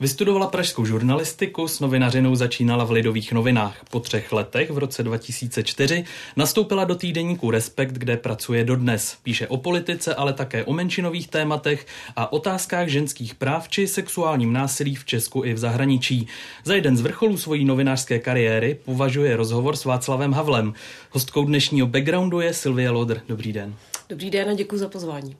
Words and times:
Vystudovala 0.00 0.46
pražskou 0.46 0.84
žurnalistiku, 0.84 1.68
s 1.68 1.80
novinařinou 1.80 2.34
začínala 2.34 2.84
v 2.84 2.90
Lidových 2.90 3.32
novinách. 3.32 3.76
Po 3.90 4.00
třech 4.00 4.32
letech 4.32 4.70
v 4.70 4.78
roce 4.78 5.02
2004 5.02 6.04
nastoupila 6.36 6.84
do 6.84 6.94
týdeníku 6.94 7.50
Respekt, 7.50 7.92
kde 7.92 8.16
pracuje 8.16 8.64
dodnes. 8.64 9.16
Píše 9.22 9.48
o 9.48 9.56
politice, 9.56 10.14
ale 10.14 10.32
také 10.32 10.64
o 10.64 10.72
menšinových 10.72 11.28
tématech 11.28 11.86
a 12.16 12.32
otázkách 12.32 12.88
ženských 12.88 13.34
práv 13.34 13.68
či 13.68 13.86
sexuálním 13.86 14.52
násilí 14.52 14.94
v 14.94 15.04
Česku 15.04 15.44
i 15.44 15.54
v 15.54 15.58
zahraničí. 15.58 16.26
Za 16.64 16.74
jeden 16.74 16.96
z 16.96 17.00
vrcholů 17.00 17.36
svojí 17.36 17.64
novinářské 17.64 18.18
kariéry 18.18 18.78
považuje 18.84 19.36
rozhovor 19.36 19.76
s 19.76 19.84
Václavem 19.84 20.32
Havlem. 20.32 20.74
Hostkou 21.10 21.44
dnešního 21.44 21.86
backgroundu 21.86 22.40
je 22.40 22.54
Silvia 22.54 22.92
Lodr. 22.92 23.20
Dobrý 23.28 23.52
den. 23.52 23.74
Dobrý 24.08 24.30
den 24.30 24.48
a 24.50 24.54
děkuji 24.54 24.78
za 24.78 24.88
pozvání. 24.88 25.36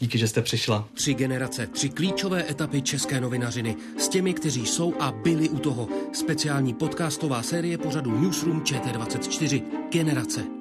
Díky, 0.00 0.18
že 0.18 0.28
jste 0.28 0.42
přišla. 0.42 0.88
Tři 0.94 1.14
generace, 1.14 1.66
tři 1.66 1.88
klíčové 1.88 2.50
etapy 2.50 2.82
české 2.82 3.20
novinařiny 3.20 3.76
s 3.98 4.08
těmi, 4.08 4.34
kteří 4.34 4.66
jsou 4.66 4.94
a 5.00 5.12
byli 5.12 5.48
u 5.48 5.58
toho. 5.58 5.88
Speciální 6.12 6.74
podcastová 6.74 7.42
série 7.42 7.78
pořadu 7.78 8.20
Newsroom 8.20 8.60
ČT24. 8.60 9.62
Generace. 9.92 10.58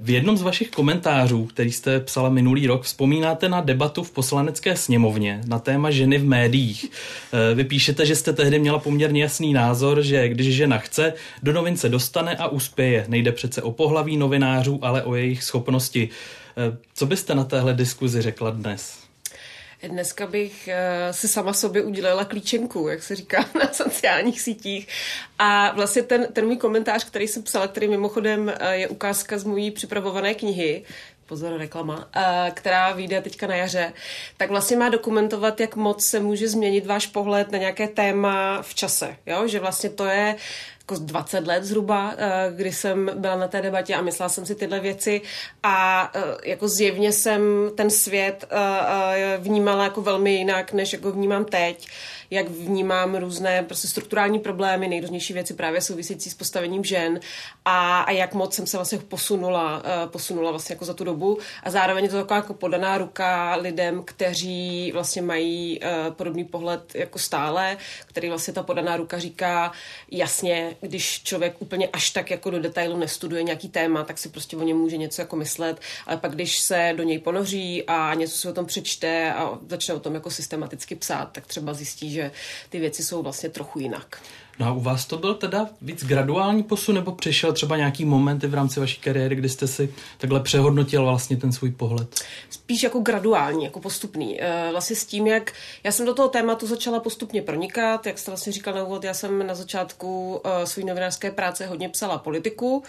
V 0.00 0.10
jednom 0.10 0.36
z 0.36 0.42
vašich 0.42 0.70
komentářů, 0.70 1.46
který 1.46 1.72
jste 1.72 2.00
psala 2.00 2.28
minulý 2.28 2.66
rok, 2.66 2.82
vzpomínáte 2.82 3.48
na 3.48 3.60
debatu 3.60 4.02
v 4.02 4.10
poslanecké 4.10 4.76
sněmovně 4.76 5.40
na 5.46 5.58
téma 5.58 5.90
ženy 5.90 6.18
v 6.18 6.24
médiích. 6.24 6.86
Eh, 7.32 7.54
vy 7.54 7.64
píšete, 7.64 8.06
že 8.06 8.16
jste 8.16 8.32
tehdy 8.32 8.58
měla 8.58 8.78
poměrně 8.78 9.22
jasný 9.22 9.52
názor, 9.52 10.02
že 10.02 10.28
když 10.28 10.56
žena 10.56 10.78
chce, 10.78 11.12
do 11.42 11.52
novin 11.52 11.76
se 11.76 11.88
dostane 11.88 12.36
a 12.36 12.48
uspěje. 12.48 13.04
Nejde 13.08 13.32
přece 13.32 13.62
o 13.62 13.72
pohlaví 13.72 14.16
novinářů, 14.16 14.78
ale 14.82 15.02
o 15.02 15.14
jejich 15.14 15.44
schopnosti. 15.44 16.08
Eh, 16.58 16.76
co 16.94 17.06
byste 17.06 17.34
na 17.34 17.44
téhle 17.44 17.74
diskuzi 17.74 18.22
řekla 18.22 18.50
dnes? 18.50 18.98
Dneska 19.88 20.26
bych 20.26 20.68
eh, 20.68 21.12
si 21.12 21.28
sama 21.28 21.52
sobě 21.52 21.82
udělala 21.82 22.24
klíčenku, 22.24 22.88
jak 22.88 23.02
se 23.02 23.16
říká 23.16 23.44
na 23.58 23.72
sociálních 23.72 24.40
sítích. 24.40 24.88
A 25.38 25.72
vlastně 25.72 26.02
ten, 26.02 26.26
ten 26.32 26.46
můj 26.46 26.56
komentář, 26.56 27.04
který 27.04 27.28
jsem 27.28 27.42
psala, 27.42 27.68
který 27.68 27.88
mimochodem 27.88 28.52
eh, 28.58 28.76
je 28.76 28.88
ukázka 28.88 29.38
z 29.38 29.44
mojí 29.44 29.70
připravované 29.70 30.34
knihy, 30.34 30.84
pozor, 31.26 31.58
reklama, 31.58 32.08
která 32.54 32.92
vyjde 32.92 33.20
teďka 33.20 33.46
na 33.46 33.56
jaře, 33.56 33.92
tak 34.36 34.50
vlastně 34.50 34.76
má 34.76 34.88
dokumentovat, 34.88 35.60
jak 35.60 35.76
moc 35.76 36.06
se 36.06 36.20
může 36.20 36.48
změnit 36.48 36.86
váš 36.86 37.06
pohled 37.06 37.52
na 37.52 37.58
nějaké 37.58 37.88
téma 37.88 38.62
v 38.62 38.74
čase. 38.74 39.16
Jo? 39.26 39.48
Že 39.48 39.60
vlastně 39.60 39.90
to 39.90 40.04
je 40.04 40.36
jako 40.90 41.04
20 41.04 41.46
let 41.46 41.64
zhruba, 41.64 42.14
eh, 42.16 42.52
kdy 42.56 42.72
jsem 42.72 43.10
byla 43.14 43.36
na 43.36 43.48
té 43.48 43.62
debatě 43.62 43.94
a 43.94 44.00
myslela 44.00 44.28
jsem 44.28 44.46
si 44.46 44.54
tyhle 44.54 44.80
věci. 44.80 45.20
A 45.62 46.10
eh, 46.14 46.50
jako 46.50 46.68
zjevně 46.68 47.12
jsem 47.12 47.42
ten 47.74 47.90
svět 47.90 48.44
eh, 48.50 49.38
vnímala 49.38 49.84
jako 49.84 50.02
velmi 50.02 50.34
jinak, 50.34 50.72
než 50.72 50.92
jako 50.92 51.12
vnímám 51.12 51.44
teď 51.44 51.88
jak 52.30 52.48
vnímám 52.48 53.16
různé 53.16 53.62
prostě 53.62 53.88
strukturální 53.88 54.38
problémy, 54.38 54.88
nejrůznější 54.88 55.32
věci 55.32 55.54
právě 55.54 55.80
související 55.80 56.30
s 56.30 56.34
postavením 56.34 56.84
žen 56.84 57.20
a, 57.64 58.00
a 58.00 58.10
jak 58.10 58.34
moc 58.34 58.54
jsem 58.54 58.66
se 58.66 58.76
vlastně 58.76 58.98
posunula, 58.98 59.76
uh, 59.76 60.10
posunula 60.10 60.50
vlastně 60.50 60.72
jako 60.72 60.84
za 60.84 60.94
tu 60.94 61.04
dobu. 61.04 61.38
A 61.62 61.70
zároveň 61.70 62.04
je 62.04 62.10
to 62.10 62.16
taková 62.16 62.36
jako 62.36 62.54
podaná 62.54 62.98
ruka 62.98 63.54
lidem, 63.56 64.02
kteří 64.04 64.92
vlastně 64.92 65.22
mají 65.22 65.80
uh, 65.80 66.14
podobný 66.14 66.44
pohled 66.44 66.94
jako 66.94 67.18
stále, 67.18 67.76
který 68.06 68.28
vlastně 68.28 68.54
ta 68.54 68.62
podaná 68.62 68.96
ruka 68.96 69.18
říká 69.18 69.72
jasně, 70.10 70.76
když 70.80 71.22
člověk 71.22 71.56
úplně 71.58 71.88
až 71.92 72.10
tak 72.10 72.30
jako 72.30 72.50
do 72.50 72.60
detailu 72.60 72.96
nestuduje 72.96 73.42
nějaký 73.42 73.68
téma, 73.68 74.02
tak 74.04 74.18
si 74.18 74.28
prostě 74.28 74.56
o 74.56 74.62
něm 74.62 74.76
může 74.76 74.96
něco 74.96 75.22
jako 75.22 75.36
myslet, 75.36 75.80
ale 76.06 76.16
pak 76.16 76.32
když 76.32 76.58
se 76.58 76.92
do 76.96 77.02
něj 77.02 77.18
ponoří 77.18 77.84
a 77.86 78.14
něco 78.14 78.36
si 78.38 78.48
o 78.48 78.52
tom 78.52 78.66
přečte 78.66 79.32
a 79.34 79.58
začne 79.68 79.94
o 79.94 80.00
tom 80.00 80.14
jako 80.14 80.30
systematicky 80.30 80.94
psát, 80.94 81.32
tak 81.32 81.46
třeba 81.46 81.74
zjistí, 81.74 82.10
že 82.10 82.17
ty 82.70 82.80
věci 82.80 83.04
jsou 83.04 83.22
vlastně 83.22 83.48
trochu 83.48 83.78
jinak. 83.78 84.22
No 84.58 84.66
a 84.66 84.72
u 84.72 84.80
vás 84.80 85.06
to 85.06 85.18
byl 85.18 85.34
teda 85.34 85.68
víc 85.82 86.04
graduální 86.04 86.62
posun, 86.62 86.94
nebo 86.94 87.12
přišel 87.12 87.52
třeba 87.52 87.76
nějaký 87.76 88.04
momenty 88.04 88.46
v 88.46 88.54
rámci 88.54 88.80
vaší 88.80 89.00
kariéry, 89.00 89.36
kdy 89.36 89.48
jste 89.48 89.66
si 89.66 89.94
takhle 90.18 90.40
přehodnotil 90.40 91.02
vlastně 91.02 91.36
ten 91.36 91.52
svůj 91.52 91.70
pohled? 91.70 92.14
Spíš 92.50 92.82
jako 92.82 92.98
graduální, 92.98 93.64
jako 93.64 93.80
postupný. 93.80 94.42
Eh, 94.42 94.68
vlastně 94.70 94.96
s 94.96 95.06
tím, 95.06 95.26
jak 95.26 95.52
já 95.84 95.92
jsem 95.92 96.06
do 96.06 96.14
toho 96.14 96.28
tématu 96.28 96.66
začala 96.66 97.00
postupně 97.00 97.42
pronikat, 97.42 98.06
jak 98.06 98.18
jste 98.18 98.30
vlastně 98.30 98.52
říkal 98.52 98.74
na 98.74 98.84
úvod, 98.84 99.04
já 99.04 99.14
jsem 99.14 99.46
na 99.46 99.54
začátku 99.54 100.40
eh, 100.44 100.66
své 100.66 100.84
novinářské 100.84 101.30
práce 101.30 101.66
hodně 101.66 101.88
psala 101.88 102.18
politiku, 102.18 102.82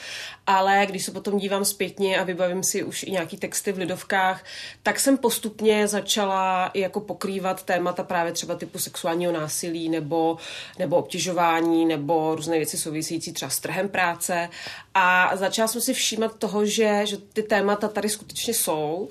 ale 0.47 0.85
když 0.89 1.05
se 1.05 1.11
potom 1.11 1.37
dívám 1.37 1.65
zpětně 1.65 2.19
a 2.19 2.23
vybavím 2.23 2.63
si 2.63 2.83
už 2.83 3.03
i 3.03 3.11
nějaký 3.11 3.37
texty 3.37 3.71
v 3.71 3.77
Lidovkách, 3.77 4.43
tak 4.83 4.99
jsem 4.99 5.17
postupně 5.17 5.87
začala 5.87 6.71
jako 6.73 6.99
pokrývat 6.99 7.63
témata 7.63 8.03
právě 8.03 8.31
třeba 8.31 8.55
typu 8.55 8.79
sexuálního 8.79 9.31
násilí 9.31 9.89
nebo, 9.89 10.37
nebo 10.79 10.95
obtěžování 10.95 11.58
vzdělávání 11.59 11.85
nebo 11.85 12.35
různé 12.35 12.57
věci 12.57 12.77
související 12.77 13.33
třeba 13.33 13.49
s 13.49 13.59
trhem 13.59 13.89
práce. 13.89 14.49
A 14.93 15.31
začala 15.35 15.67
jsem 15.67 15.81
si 15.81 15.93
všímat 15.93 16.37
toho, 16.37 16.65
že, 16.65 17.01
že 17.05 17.17
ty 17.17 17.43
témata 17.43 17.87
tady 17.87 18.09
skutečně 18.09 18.53
jsou 18.53 19.09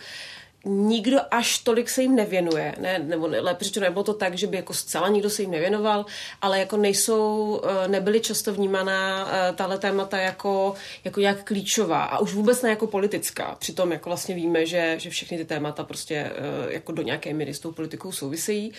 nikdo 0.64 1.18
až 1.30 1.58
tolik 1.58 1.90
se 1.90 2.02
jim 2.02 2.14
nevěnuje, 2.14 2.74
ne, 2.80 2.98
nebo 2.98 3.26
lépe 3.26 3.64
řečeno, 3.64 3.84
nebylo 3.84 4.04
to 4.04 4.14
tak, 4.14 4.38
že 4.38 4.46
by 4.46 4.56
jako 4.56 4.74
zcela 4.74 5.08
nikdo 5.08 5.30
se 5.30 5.42
jim 5.42 5.50
nevěnoval, 5.50 6.06
ale 6.42 6.58
jako 6.58 6.76
nejsou, 6.76 7.60
eh, 7.64 7.88
nebyly 7.88 8.20
často 8.20 8.54
vnímaná 8.54 9.28
eh, 9.30 9.52
tahle 9.52 9.78
témata 9.78 10.18
jako, 10.18 10.74
jako 11.04 11.20
nějak 11.20 11.44
klíčová 11.44 12.04
a 12.04 12.18
už 12.18 12.34
vůbec 12.34 12.62
ne 12.62 12.70
jako 12.70 12.86
politická. 12.86 13.56
Přitom 13.58 13.92
jako 13.92 14.10
vlastně 14.10 14.34
víme, 14.34 14.66
že, 14.66 14.94
že 14.98 15.10
všechny 15.10 15.38
ty 15.38 15.44
témata 15.44 15.84
prostě 15.84 16.14
eh, 16.14 16.72
jako 16.72 16.92
do 16.92 17.02
nějaké 17.02 17.34
míry 17.34 17.54
s 17.54 17.58
tou 17.58 17.72
politikou 17.72 18.12
souvisejí. 18.12 18.72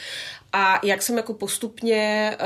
A 0.54 0.80
jak 0.84 1.02
jsem 1.02 1.18
jako 1.18 1.34
postupně 1.34 2.38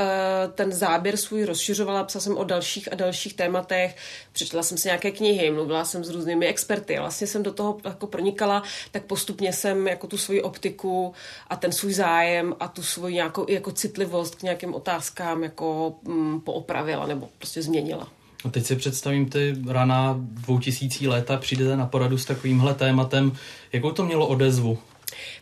ten 0.54 0.72
záběr 0.72 1.16
svůj 1.16 1.44
rozšiřovala, 1.44 2.04
psala 2.04 2.22
jsem 2.22 2.36
o 2.36 2.44
dalších 2.44 2.92
a 2.92 2.94
dalších 2.94 3.34
tématech, 3.34 3.96
přečetla 4.32 4.62
jsem 4.62 4.78
si 4.78 4.88
nějaké 4.88 5.10
knihy, 5.10 5.50
mluvila 5.50 5.84
jsem 5.84 6.04
s 6.04 6.10
různými 6.10 6.46
experty, 6.46 6.98
vlastně 6.98 7.26
jsem 7.26 7.42
do 7.42 7.52
toho 7.52 7.78
jako 7.84 8.06
pronikala, 8.06 8.62
tak 8.92 9.04
postupně 9.04 9.23
postupně 9.24 9.52
jsem 9.52 9.86
jako 9.86 10.06
tu 10.06 10.18
svoji 10.18 10.42
optiku 10.42 11.12
a 11.48 11.56
ten 11.56 11.72
svůj 11.72 11.92
zájem 11.92 12.54
a 12.60 12.68
tu 12.68 12.82
svoji 12.82 13.14
nějakou 13.14 13.46
jako 13.48 13.72
citlivost 13.72 14.34
k 14.34 14.42
nějakým 14.42 14.74
otázkám 14.74 15.42
jako 15.42 15.94
mm, 16.02 16.40
poopravila 16.40 17.06
nebo 17.06 17.28
prostě 17.38 17.62
změnila. 17.62 18.08
A 18.44 18.50
teď 18.50 18.66
si 18.66 18.76
představím 18.76 19.28
ty 19.28 19.56
raná 19.66 20.16
dvoutisící 20.18 21.08
léta, 21.08 21.36
přijdete 21.36 21.76
na 21.76 21.86
poradu 21.86 22.18
s 22.18 22.24
takovýmhle 22.24 22.74
tématem. 22.74 23.32
Jakou 23.72 23.90
to 23.90 24.04
mělo 24.04 24.26
odezvu? 24.26 24.78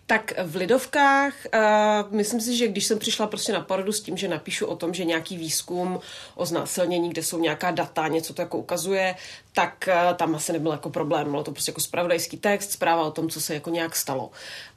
Tak 0.07 0.33
v 0.45 0.57
Lidovkách, 0.57 1.35
uh, 1.55 2.17
myslím 2.17 2.41
si, 2.41 2.57
že 2.57 2.69
když 2.69 2.87
jsem 2.87 2.99
přišla 2.99 3.27
prostě 3.27 3.53
na 3.53 3.61
poradu 3.61 3.93
s 3.93 4.01
tím, 4.01 4.17
že 4.17 4.29
napíšu 4.29 4.67
o 4.67 4.77
tom, 4.77 4.95
že 4.95 5.05
nějaký 5.05 5.37
výzkum 5.37 6.01
o 6.35 6.47
znásilnění, 6.47 7.11
kde 7.11 7.23
jsou 7.23 7.39
nějaká 7.39 7.71
data, 7.71 8.09
něco 8.09 8.35
to 8.35 8.43
jako 8.43 8.59
ukazuje, 8.59 9.15
tak 9.53 9.89
uh, 9.89 10.17
tam 10.17 10.35
asi 10.35 10.53
nebyl 10.53 10.73
jako 10.73 10.91
problém. 10.91 11.31
Bylo 11.31 11.45
to 11.45 11.53
prostě 11.53 11.71
jako 11.71 11.81
spravodajský 11.81 12.37
text, 12.37 12.73
zpráva 12.73 13.03
o 13.03 13.11
tom, 13.11 13.29
co 13.29 13.41
se 13.41 13.55
jako 13.55 13.71
nějak 13.71 13.97
stalo. 13.97 14.31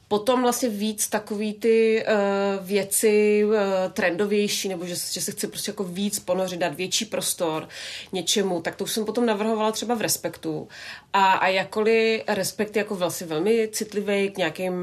Potom 0.08 0.42
vlastně 0.42 0.68
víc 0.68 1.08
takový 1.08 1.54
ty 1.54 2.04
uh, 2.06 2.66
věci 2.66 3.44
uh, 3.44 3.52
trendovější, 3.92 4.68
nebo 4.68 4.86
že, 4.86 4.94
že 4.94 5.20
se 5.20 5.32
chce 5.32 5.48
prostě 5.48 5.70
jako 5.70 5.84
víc 5.84 6.18
ponořit, 6.18 6.56
dát 6.56 6.74
větší 6.74 7.04
prostor 7.04 7.68
něčemu, 8.12 8.60
tak 8.60 8.76
to 8.76 8.84
už 8.84 8.92
jsem 8.92 9.04
potom 9.04 9.26
navrhovala 9.26 9.72
třeba 9.72 9.94
v 9.94 10.00
Respektu. 10.00 10.68
A, 11.12 11.32
a 11.32 11.48
jakkoliv 11.48 12.22
Respekt 12.28 12.76
je 12.76 12.80
jako 12.80 12.94
vlastně 12.94 13.26
velmi 13.26 13.68
citlivý 13.72 14.30
k 14.30 14.36
nějakým 14.36 14.74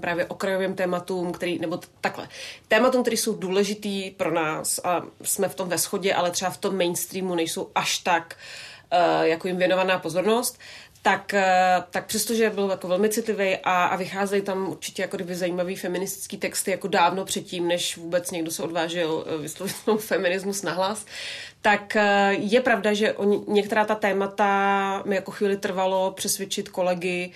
právě 0.00 0.26
okrajovým 0.26 0.74
tématům, 0.74 1.32
který, 1.32 1.58
nebo 1.58 1.76
t- 1.76 1.86
takhle, 2.00 2.28
tématům, 2.68 3.02
které 3.02 3.16
jsou 3.16 3.34
důležitý 3.34 4.10
pro 4.10 4.30
nás 4.30 4.80
a 4.84 5.02
jsme 5.22 5.48
v 5.48 5.54
tom 5.54 5.68
ve 5.68 5.78
shodě, 5.78 6.14
ale 6.14 6.30
třeba 6.30 6.50
v 6.50 6.58
tom 6.58 6.76
mainstreamu 6.76 7.34
nejsou 7.34 7.70
až 7.74 7.98
tak 7.98 8.36
uh, 8.92 9.26
jako 9.26 9.48
jim 9.48 9.56
věnovaná 9.56 9.98
pozornost, 9.98 10.58
tak, 11.02 11.34
eh, 11.34 11.82
tak 11.90 12.06
přestože 12.06 12.50
byl 12.50 12.70
jako 12.70 12.88
velmi 12.88 13.08
citlivý 13.08 13.56
a, 13.56 13.84
a 13.84 13.96
vycházejí 13.96 14.42
tam 14.42 14.68
určitě 14.68 15.02
jako 15.02 15.16
kdyby 15.16 15.34
zajímavý 15.34 15.76
feministický 15.76 16.36
texty 16.36 16.70
jako 16.70 16.88
dávno 16.88 17.24
předtím, 17.24 17.68
než 17.68 17.96
vůbec 17.96 18.30
někdo 18.30 18.50
se 18.50 18.62
odvážil 18.62 19.24
eh, 19.26 19.38
vyslovit 19.38 19.76
feminismus 19.98 20.62
nahlas, 20.62 21.06
tak 21.62 21.96
eh, 21.96 22.32
je 22.32 22.60
pravda, 22.60 22.92
že 22.92 23.12
on, 23.12 23.44
některá 23.48 23.84
ta 23.84 23.94
témata 23.94 25.02
mi 25.06 25.14
jako 25.14 25.30
chvíli 25.30 25.56
trvalo 25.56 26.10
přesvědčit 26.10 26.68
kolegy, 26.68 27.30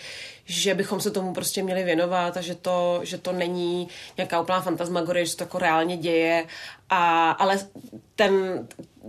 že 0.46 0.74
bychom 0.74 1.00
se 1.00 1.10
tomu 1.10 1.34
prostě 1.34 1.62
měli 1.62 1.84
věnovat 1.84 2.36
a 2.36 2.40
že 2.40 2.54
to, 2.54 3.00
že 3.02 3.18
to 3.18 3.32
není 3.32 3.88
nějaká 4.16 4.40
úplná 4.40 4.60
fantasmagorie, 4.60 5.24
že 5.24 5.30
se 5.30 5.36
to 5.36 5.44
jako 5.44 5.58
reálně 5.58 5.96
děje. 5.96 6.44
A, 6.90 7.30
ale 7.30 7.58
ten, 8.14 8.66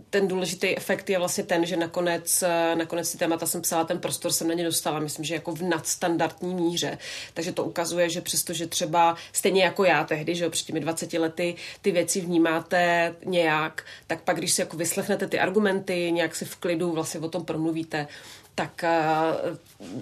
ten 0.09 0.27
důležitý 0.27 0.77
efekt 0.77 1.09
je 1.09 1.19
vlastně 1.19 1.43
ten, 1.43 1.65
že 1.65 1.77
nakonec, 1.77 2.43
nakonec 2.75 3.11
ty 3.11 3.17
témata 3.17 3.45
jsem 3.45 3.61
psala, 3.61 3.83
ten 3.83 3.99
prostor 3.99 4.31
jsem 4.31 4.47
na 4.47 4.53
ně 4.53 4.63
dostala, 4.63 4.99
myslím, 4.99 5.25
že 5.25 5.33
jako 5.33 5.51
v 5.51 5.61
nadstandardní 5.61 6.55
míře. 6.55 6.97
Takže 7.33 7.51
to 7.51 7.63
ukazuje, 7.63 8.09
že 8.09 8.21
přestože 8.21 8.67
třeba 8.67 9.15
stejně 9.33 9.63
jako 9.63 9.83
já 9.83 10.03
tehdy, 10.03 10.35
že 10.35 10.49
před 10.49 10.65
těmi 10.65 10.79
20 10.79 11.13
lety 11.13 11.55
ty 11.81 11.91
věci 11.91 12.21
vnímáte 12.21 13.15
nějak, 13.25 13.85
tak 14.07 14.21
pak, 14.21 14.37
když 14.37 14.53
si 14.53 14.61
jako 14.61 14.77
vyslechnete 14.77 15.27
ty 15.27 15.39
argumenty, 15.39 16.11
nějak 16.11 16.35
si 16.35 16.45
v 16.45 16.55
klidu 16.55 16.91
vlastně 16.91 17.19
o 17.19 17.29
tom 17.29 17.45
promluvíte, 17.45 18.07
tak, 18.57 18.83
eh, 18.83 18.97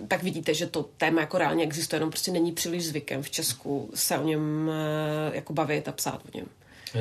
tak 0.07 0.23
vidíte, 0.23 0.53
že 0.53 0.67
to 0.67 0.89
téma 0.97 1.21
jako 1.21 1.37
reálně 1.37 1.63
existuje, 1.63 1.97
jenom 1.97 2.09
prostě 2.09 2.31
není 2.31 2.51
příliš 2.51 2.87
zvykem 2.87 3.23
v 3.23 3.29
Česku 3.29 3.89
se 3.93 4.17
o 4.17 4.23
něm 4.23 4.71
eh, 4.73 5.35
jako 5.35 5.53
bavit 5.53 5.87
a 5.87 5.91
psát 5.91 6.21
o 6.33 6.37
něm. 6.37 6.45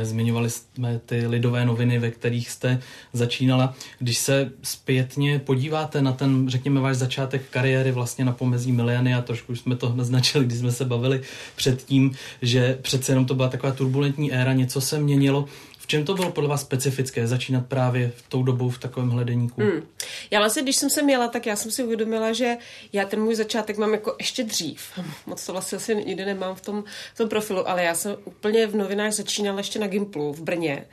Zmiňovali 0.03 0.51
jsme 0.51 1.01
ty 1.07 1.27
lidové 1.27 1.65
noviny, 1.65 1.99
ve 1.99 2.11
kterých 2.11 2.51
jste 2.51 2.83
začínala. 3.13 3.75
Když 3.99 4.19
se 4.19 4.53
zpětně 4.63 5.39
podíváte 5.39 6.03
na 6.03 6.13
ten, 6.13 6.49
řekněme, 6.49 6.81
váš 6.81 6.97
začátek 6.97 7.43
kariéry 7.51 7.93
vlastně 7.93 8.25
na 8.25 8.33
pomezí 8.33 8.73
miliony 8.73 9.15
a 9.15 9.23
trošku 9.23 9.57
jsme 9.57 9.77
to 9.77 9.93
naznačili, 9.95 10.45
když 10.45 10.59
jsme 10.59 10.73
se 10.73 10.85
bavili 10.85 11.21
předtím, 11.57 12.15
že 12.43 12.79
přece 12.83 13.13
jenom 13.13 13.27
to 13.27 13.35
byla 13.35 13.49
taková 13.49 13.73
turbulentní 13.73 14.33
éra, 14.33 14.53
něco 14.53 14.81
se 14.81 14.99
měnilo. 14.99 15.45
V 15.85 15.87
čem 15.87 16.05
to 16.05 16.15
bylo 16.15 16.33
podle 16.33 16.51
vás 16.51 16.61
specifické 16.61 17.27
začínat 17.27 17.67
právě 17.67 18.13
v 18.17 18.29
tou 18.29 18.43
dobou 18.43 18.71
v 18.71 18.79
takovém 18.79 19.11
hledeníku? 19.11 19.61
Hmm. 19.61 19.83
Já 20.31 20.39
vlastně, 20.39 20.63
když 20.63 20.77
jsem 20.77 20.91
se 20.91 21.03
měla, 21.03 21.29
tak 21.29 21.47
já 21.47 21.57
jsem 21.57 21.71
si 21.71 21.85
uvědomila, 21.85 22.33
že 22.33 22.57
já 22.93 23.05
ten 23.05 23.23
můj 23.23 23.35
začátek 23.35 23.79
mám 23.79 23.93
jako 23.93 24.17
ještě 24.19 24.45
dřív. 24.45 24.83
Moc 25.27 25.47
to 25.47 25.53
vlastně 25.53 25.77
asi 25.77 25.95
nikdy 25.95 26.25
nemám 26.25 26.55
v 26.55 26.61
tom, 26.61 26.85
v 27.15 27.19
tom 27.19 27.29
profilu, 27.29 27.69
ale 27.69 27.83
já 27.83 27.95
jsem 27.95 28.17
úplně 28.25 28.67
v 28.67 28.77
novinách 28.77 29.13
začínala 29.13 29.59
ještě 29.59 29.79
na 29.79 29.87
Gimplu 29.87 30.33
v 30.33 30.41
Brně 30.41 30.87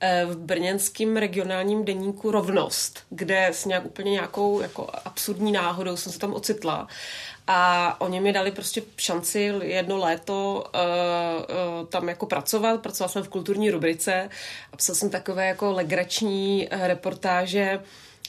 eh, 0.00 0.26
v 0.26 0.36
brněnském 0.36 1.16
regionálním 1.16 1.84
deníku 1.84 2.30
Rovnost, 2.30 3.00
kde 3.10 3.46
s 3.46 3.64
nějak 3.64 3.86
úplně 3.86 4.10
nějakou 4.10 4.60
jako 4.60 4.86
absurdní 5.04 5.52
náhodou 5.52 5.96
jsem 5.96 6.12
se 6.12 6.18
tam 6.18 6.34
ocitla 6.34 6.88
a 7.54 7.96
oni 8.00 8.20
mi 8.20 8.32
dali 8.32 8.50
prostě 8.50 8.82
šanci 8.96 9.52
jedno 9.62 9.98
léto 9.98 10.64
uh, 10.74 10.80
uh, 11.80 11.86
tam 11.88 12.08
jako 12.08 12.26
pracovat. 12.26 12.80
Pracovala 12.80 13.12
jsem 13.12 13.22
v 13.22 13.28
kulturní 13.28 13.70
rubrice 13.70 14.28
a 14.72 14.76
psala 14.76 14.96
jsem 14.96 15.10
takové 15.10 15.46
jako 15.46 15.72
legrační 15.72 16.68
uh, 16.72 16.86
reportáže 16.86 17.80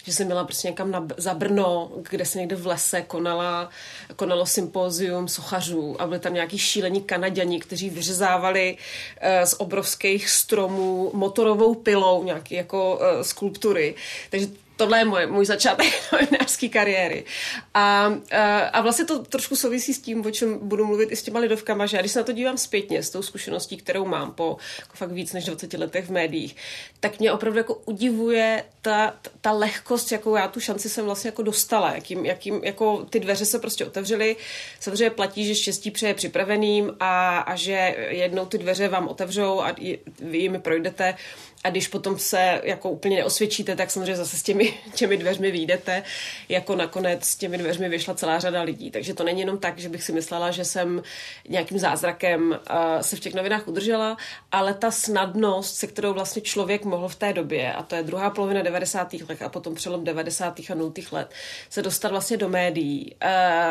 že 0.05 0.13
jsem 0.13 0.27
byla 0.27 0.43
prostě 0.43 0.67
někam 0.67 0.91
na, 0.91 1.07
za 1.17 1.33
Brno, 1.33 1.91
kde 2.09 2.25
se 2.25 2.39
někde 2.39 2.55
v 2.55 2.67
lese 2.67 3.01
konala, 3.01 3.69
konalo 4.15 4.45
sympózium 4.45 5.27
sochařů 5.27 6.01
a 6.01 6.07
byli 6.07 6.19
tam 6.19 6.33
nějaký 6.33 6.57
šílení 6.57 7.01
kanaděni, 7.01 7.59
kteří 7.59 7.89
vyřezávali 7.89 8.77
uh, 8.77 9.45
z 9.45 9.55
obrovských 9.57 10.29
stromů 10.29 11.11
motorovou 11.13 11.75
pilou 11.75 12.23
nějaké 12.23 12.55
jako 12.55 12.95
uh, 12.95 13.21
skulptury. 13.21 13.95
Takže 14.29 14.47
tohle 14.83 14.99
je 14.99 15.05
můj, 15.05 15.27
můj 15.27 15.45
začátek 15.45 15.87
novinářské 16.11 16.69
kariéry. 16.69 17.25
A, 17.73 18.13
a, 18.31 18.59
a 18.59 18.81
vlastně 18.81 19.05
to 19.05 19.19
trošku 19.19 19.55
souvisí 19.55 19.93
s 19.93 19.99
tím, 19.99 20.25
o 20.25 20.31
čem 20.31 20.59
budu 20.61 20.85
mluvit 20.85 21.11
i 21.11 21.15
s 21.15 21.23
těma 21.23 21.39
lidovkama, 21.39 21.85
že 21.85 21.97
já 21.97 22.01
když 22.01 22.11
se 22.11 22.19
na 22.19 22.25
to 22.25 22.31
dívám 22.31 22.57
zpětně 22.57 23.03
s 23.03 23.09
tou 23.09 23.21
zkušeností, 23.21 23.77
kterou 23.77 24.05
mám 24.05 24.31
po 24.31 24.57
jako 24.79 24.95
fakt 24.95 25.11
víc 25.11 25.33
než 25.33 25.45
20 25.45 25.73
letech 25.73 26.05
v 26.05 26.11
médiích, 26.11 26.55
tak 26.99 27.19
mě 27.19 27.31
opravdu 27.31 27.57
jako 27.57 27.73
udivuje 27.85 28.63
ta, 28.81 29.15
ta 29.41 29.51
lehkost, 29.51 30.11
jakou 30.11 30.35
já 30.35 30.47
tu 30.47 30.59
šanci 30.59 30.89
jsem 30.89 31.05
vlastně 31.05 31.27
jako 31.27 31.43
dostala, 31.43 31.93
jakým, 31.93 32.25
jakým 32.25 32.63
jako 32.63 33.05
ty 33.09 33.19
dveře 33.19 33.45
se 33.45 33.59
prostě 33.59 33.85
otevřely. 33.85 34.35
Samozřejmě 34.79 35.09
platí, 35.09 35.45
že 35.45 35.55
štěstí 35.55 35.91
přeje 35.91 36.13
připraveným 36.13 36.93
a, 36.99 37.39
a 37.39 37.55
že 37.55 37.95
jednou 38.09 38.45
ty 38.45 38.57
dveře 38.57 38.87
vám 38.87 39.07
otevřou 39.07 39.61
a 39.61 39.75
vy 40.19 40.37
jimi 40.37 40.59
projdete 40.59 41.15
a 41.63 41.69
když 41.69 41.87
potom 41.87 42.19
se 42.19 42.61
jako 42.63 42.89
úplně 42.89 43.17
neosvědčíte, 43.17 43.75
tak 43.75 43.91
samozřejmě 43.91 44.15
zase 44.15 44.37
s 44.37 44.43
těmi, 44.43 44.73
těmi 44.93 45.17
dveřmi 45.17 45.51
výjdete. 45.51 46.03
Jako 46.49 46.75
nakonec 46.75 47.25
s 47.25 47.35
těmi 47.35 47.57
dveřmi 47.57 47.89
vyšla 47.89 48.13
celá 48.13 48.39
řada 48.39 48.61
lidí. 48.61 48.91
Takže 48.91 49.13
to 49.13 49.23
není 49.23 49.39
jenom 49.39 49.57
tak, 49.57 49.79
že 49.79 49.89
bych 49.89 50.03
si 50.03 50.11
myslela, 50.11 50.51
že 50.51 50.65
jsem 50.65 51.03
nějakým 51.49 51.79
zázrakem 51.79 52.49
uh, 52.51 53.01
se 53.01 53.15
v 53.15 53.19
těch 53.19 53.33
novinách 53.33 53.67
udržela, 53.67 54.17
ale 54.51 54.73
ta 54.73 54.91
snadnost, 54.91 55.75
se 55.75 55.87
kterou 55.87 56.13
vlastně 56.13 56.41
člověk 56.41 56.85
mohl 56.85 57.07
v 57.07 57.15
té 57.15 57.33
době, 57.33 57.73
a 57.73 57.83
to 57.83 57.95
je 57.95 58.03
druhá 58.03 58.29
polovina 58.29 58.61
90. 58.61 59.13
let 59.13 59.41
a 59.41 59.49
potom 59.49 59.75
přelom 59.75 60.03
90. 60.03 60.59
a 60.71 60.75
0. 60.75 60.91
let, 61.11 61.31
se 61.69 61.81
dostat 61.81 62.11
vlastně 62.11 62.37
do 62.37 62.49
médií. 62.49 63.15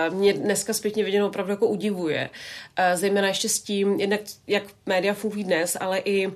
Uh, 0.08 0.14
mě 0.14 0.32
dneska 0.32 0.72
zpětně 0.72 1.04
viděno 1.04 1.26
opravdu 1.26 1.50
jako 1.50 1.66
udivuje. 1.66 2.30
Uh, 2.78 2.84
zejména 2.98 3.28
ještě 3.28 3.48
s 3.48 3.60
tím, 3.60 4.00
jednak 4.00 4.20
jak 4.46 4.62
média 4.86 5.14
fungují 5.14 5.44
dnes, 5.44 5.76
ale 5.80 5.98
i 5.98 6.32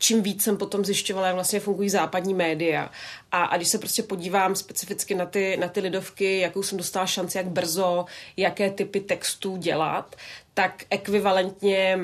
čím 0.00 0.22
víc 0.22 0.42
jsem 0.42 0.56
potom 0.56 0.84
zjišťovala, 0.84 1.26
jak 1.26 1.34
vlastně 1.34 1.60
fungují 1.60 1.90
západní 1.90 2.34
média. 2.34 2.90
A, 3.32 3.44
a 3.44 3.56
když 3.56 3.68
se 3.68 3.78
prostě 3.78 4.02
podívám 4.02 4.56
specificky 4.56 5.14
na 5.14 5.26
ty, 5.26 5.56
na 5.56 5.68
ty 5.68 5.80
lidovky, 5.80 6.40
jakou 6.40 6.62
jsem 6.62 6.78
dostala 6.78 7.06
šanci, 7.06 7.38
jak 7.38 7.46
brzo, 7.46 8.04
jaké 8.36 8.70
typy 8.70 9.00
textů 9.00 9.56
dělat, 9.56 10.16
tak 10.54 10.84
ekvivalentně 10.90 11.98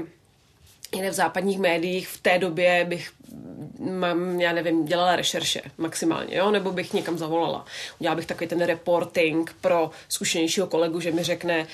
jiné 0.94 1.10
v 1.10 1.14
západních 1.14 1.58
médiích 1.58 2.08
v 2.08 2.20
té 2.20 2.38
době 2.38 2.84
bych 2.84 3.12
mám, 3.78 4.40
já 4.40 4.52
nevím, 4.52 4.84
dělala 4.84 5.16
rešerše 5.16 5.62
maximálně, 5.78 6.36
jo? 6.36 6.50
nebo 6.50 6.72
bych 6.72 6.92
někam 6.92 7.18
zavolala. 7.18 7.64
Udělala 8.00 8.16
bych 8.16 8.26
takový 8.26 8.48
ten 8.48 8.60
reporting 8.60 9.56
pro 9.60 9.90
zkušenějšího 10.08 10.66
kolegu, 10.66 11.00
že 11.00 11.12
mi 11.12 11.22
řekne, 11.22 11.66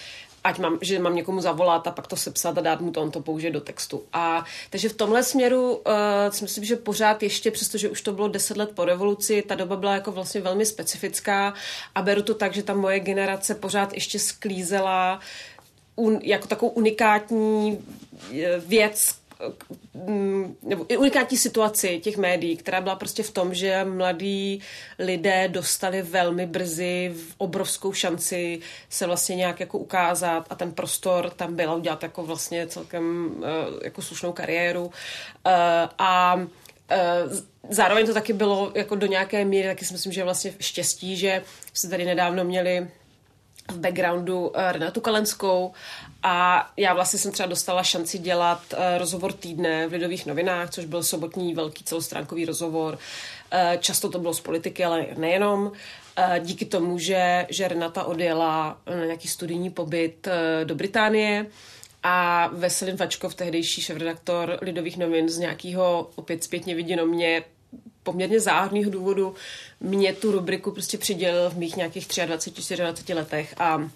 ať 0.44 0.58
mám, 0.58 0.78
že 0.80 0.98
mám 0.98 1.16
někomu 1.16 1.40
zavolat 1.40 1.86
a 1.86 1.90
pak 1.90 2.06
to 2.06 2.16
sepsat 2.16 2.58
a 2.58 2.60
dát 2.60 2.80
mu 2.80 2.90
to, 2.90 3.02
on 3.02 3.10
to 3.10 3.20
použije 3.20 3.50
do 3.50 3.60
textu. 3.60 4.02
A 4.12 4.44
takže 4.70 4.88
v 4.88 4.96
tomhle 4.96 5.22
směru 5.22 5.76
uh, 5.76 5.82
si 6.30 6.44
myslím, 6.44 6.64
že 6.64 6.76
pořád 6.76 7.22
ještě, 7.22 7.50
přestože 7.50 7.88
už 7.88 8.02
to 8.02 8.12
bylo 8.12 8.28
deset 8.28 8.56
let 8.56 8.70
po 8.74 8.84
revoluci, 8.84 9.42
ta 9.42 9.54
doba 9.54 9.76
byla 9.76 9.94
jako 9.94 10.12
vlastně 10.12 10.40
velmi 10.40 10.66
specifická 10.66 11.54
a 11.94 12.02
beru 12.02 12.22
to 12.22 12.34
tak, 12.34 12.54
že 12.54 12.62
ta 12.62 12.74
moje 12.74 13.00
generace 13.00 13.54
pořád 13.54 13.94
ještě 13.94 14.18
sklízela 14.18 15.20
un, 15.96 16.18
jako 16.22 16.48
takovou 16.48 16.72
unikátní 16.72 17.78
eh, 18.40 18.58
věc, 18.58 19.14
nebo 20.62 20.86
i 20.88 20.96
unikátní 20.96 21.38
situaci 21.38 22.00
těch 22.00 22.16
médií, 22.16 22.56
která 22.56 22.80
byla 22.80 22.96
prostě 22.96 23.22
v 23.22 23.30
tom, 23.30 23.54
že 23.54 23.84
mladí 23.84 24.60
lidé 24.98 25.48
dostali 25.48 26.02
velmi 26.02 26.46
brzy 26.46 27.14
v 27.16 27.34
obrovskou 27.38 27.92
šanci 27.92 28.60
se 28.88 29.06
vlastně 29.06 29.36
nějak 29.36 29.60
jako 29.60 29.78
ukázat 29.78 30.46
a 30.50 30.54
ten 30.54 30.72
prostor 30.72 31.30
tam 31.30 31.56
byl 31.56 31.74
udělat 31.74 32.02
jako 32.02 32.22
vlastně 32.22 32.66
celkem 32.66 33.34
eh, 33.44 33.84
jako 33.84 34.02
slušnou 34.02 34.32
kariéru. 34.32 34.90
Eh, 35.46 35.88
a 35.98 36.40
eh, 36.90 37.22
zároveň 37.70 38.06
to 38.06 38.14
taky 38.14 38.32
bylo 38.32 38.72
jako 38.74 38.94
do 38.94 39.06
nějaké 39.06 39.44
míry, 39.44 39.68
taky 39.68 39.84
si 39.84 39.92
myslím, 39.92 40.12
že 40.12 40.24
vlastně 40.24 40.54
štěstí, 40.60 41.16
že 41.16 41.42
jsme 41.72 41.90
tady 41.90 42.04
nedávno 42.04 42.44
měli 42.44 42.88
v 43.70 43.78
backgroundu 43.78 44.52
Renatu 44.54 45.00
Kalenskou 45.00 45.72
a 46.22 46.70
já 46.76 46.94
vlastně 46.94 47.18
jsem 47.18 47.32
třeba 47.32 47.46
dostala 47.46 47.82
šanci 47.82 48.18
dělat 48.18 48.60
uh, 48.72 48.78
rozhovor 48.98 49.32
týdne 49.32 49.88
v 49.88 49.92
Lidových 49.92 50.26
novinách, 50.26 50.70
což 50.70 50.84
byl 50.84 51.02
sobotní 51.02 51.54
velký 51.54 51.84
celostránkový 51.84 52.44
rozhovor. 52.44 52.94
Uh, 52.94 53.76
často 53.78 54.08
to 54.08 54.18
bylo 54.18 54.34
z 54.34 54.40
politiky, 54.40 54.84
ale 54.84 55.06
nejenom. 55.16 55.72
Díky 56.40 56.64
tomu, 56.64 56.98
že, 56.98 57.46
že 57.50 57.68
Renata 57.68 58.04
odjela 58.04 58.78
na 58.86 59.04
nějaký 59.04 59.28
studijní 59.28 59.70
pobyt 59.70 60.28
do 60.64 60.74
Británie, 60.74 61.46
a 62.02 62.48
Veselin 62.52 62.96
Vačkov, 62.96 63.34
tehdejší 63.34 63.80
šéf-redaktor 63.80 64.58
Lidových 64.62 64.96
novin, 64.96 65.28
z 65.28 65.38
nějakého 65.38 66.10
opět 66.14 66.44
zpětně 66.44 66.74
viděno 66.74 67.06
mě 67.06 67.44
poměrně 68.02 68.40
záhadného 68.40 68.90
důvodu 68.90 69.34
mě 69.80 70.12
tu 70.12 70.32
rubriku 70.32 70.70
prostě 70.70 70.98
přidělil 70.98 71.50
v 71.50 71.56
mých 71.56 71.76
nějakých 71.76 72.08
23, 72.26 72.76
24 72.76 73.14
letech 73.14 73.54
a 73.58 73.90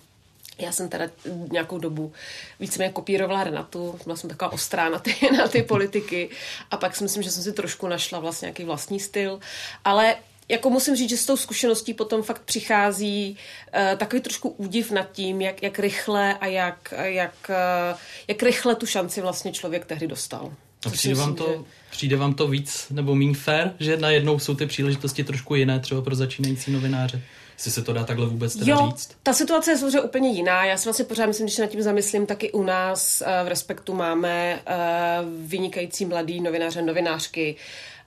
já 0.59 0.73
jsem 0.73 0.89
teda 0.89 1.09
nějakou 1.53 1.79
dobu 1.79 2.13
víceméně 2.61 2.93
kopírovala 2.93 3.45
Renatu, 3.45 3.99
byla 4.05 4.17
jsem 4.17 4.31
taková 4.31 4.53
ostrá 4.53 4.89
na 4.89 4.99
ty, 4.99 5.15
na 5.37 5.49
ty 5.49 5.63
politiky 5.63 6.31
a 6.71 6.77
pak 6.77 6.97
si 6.97 7.05
myslím, 7.05 7.23
že 7.23 7.31
jsem 7.31 7.43
si 7.43 7.53
trošku 7.53 7.89
našla 7.89 8.19
vlastně 8.19 8.47
nějaký 8.47 8.65
vlastní 8.65 9.01
styl, 9.01 9.41
ale 9.85 10.17
jako 10.49 10.71
musím 10.71 10.97
říct, 10.97 11.11
že 11.11 11.17
s 11.17 11.27
tou 11.27 11.37
zkušeností 11.37 11.95
potom 11.95 12.23
fakt 12.23 12.43
přichází 12.43 13.39
uh, 13.75 13.99
takový 13.99 14.23
trošku 14.23 14.49
údiv 14.49 14.91
nad 14.91 15.13
tím, 15.13 15.41
jak, 15.41 15.63
jak 15.63 15.79
rychle 15.79 16.35
a 16.35 16.47
jak, 16.47 16.95
jak, 17.03 17.35
uh, 17.49 17.99
jak 18.29 18.43
rychle 18.43 18.75
tu 18.75 18.87
šanci 18.87 19.21
vlastně 19.21 19.53
člověk 19.53 19.87
tehdy 19.87 20.07
dostal. 20.07 20.53
A 20.87 20.91
přijde 20.91 21.15
vám, 21.15 21.35
to, 21.35 21.49
že... 21.53 21.65
přijde 21.91 22.17
vám 22.17 22.35
to 22.35 22.49
víc 22.49 22.87
nebo 22.91 23.15
méně 23.15 23.35
fair, 23.35 23.71
že 23.79 23.97
najednou 23.97 24.39
jsou 24.39 24.55
ty 24.55 24.67
příležitosti 24.67 25.25
trošku 25.25 25.55
jiné 25.55 25.81
třeba 25.81 26.03
pro 26.03 26.15
začínající 26.15 26.73
novináře? 26.73 27.23
Jestli 27.57 27.71
se 27.71 27.83
to 27.83 27.93
dá 27.93 28.05
takhle 28.05 28.27
vůbec 28.27 28.57
teda 28.57 28.73
jo, 28.73 28.87
říct? 28.91 29.11
ta 29.23 29.33
situace 29.33 29.71
je 29.71 29.79
samozřejmě 29.79 30.01
úplně 30.01 30.29
jiná. 30.29 30.65
Já 30.65 30.77
si 30.77 30.85
vlastně 30.85 31.05
pořád 31.05 31.27
myslím, 31.27 31.47
když 31.47 31.55
se 31.55 31.63
nad 31.63 31.71
tím 31.71 31.83
zamyslím, 31.83 32.27
tak 32.27 32.45
i 32.45 32.53
u 32.53 32.63
nás 32.63 33.23
uh, 33.27 33.47
v 33.47 33.49
Respektu 33.49 33.95
máme 33.95 34.61
uh, 34.69 35.49
vynikající 35.49 36.05
mladý 36.05 36.41
novináře, 36.41 36.83
novinářky, 36.83 37.57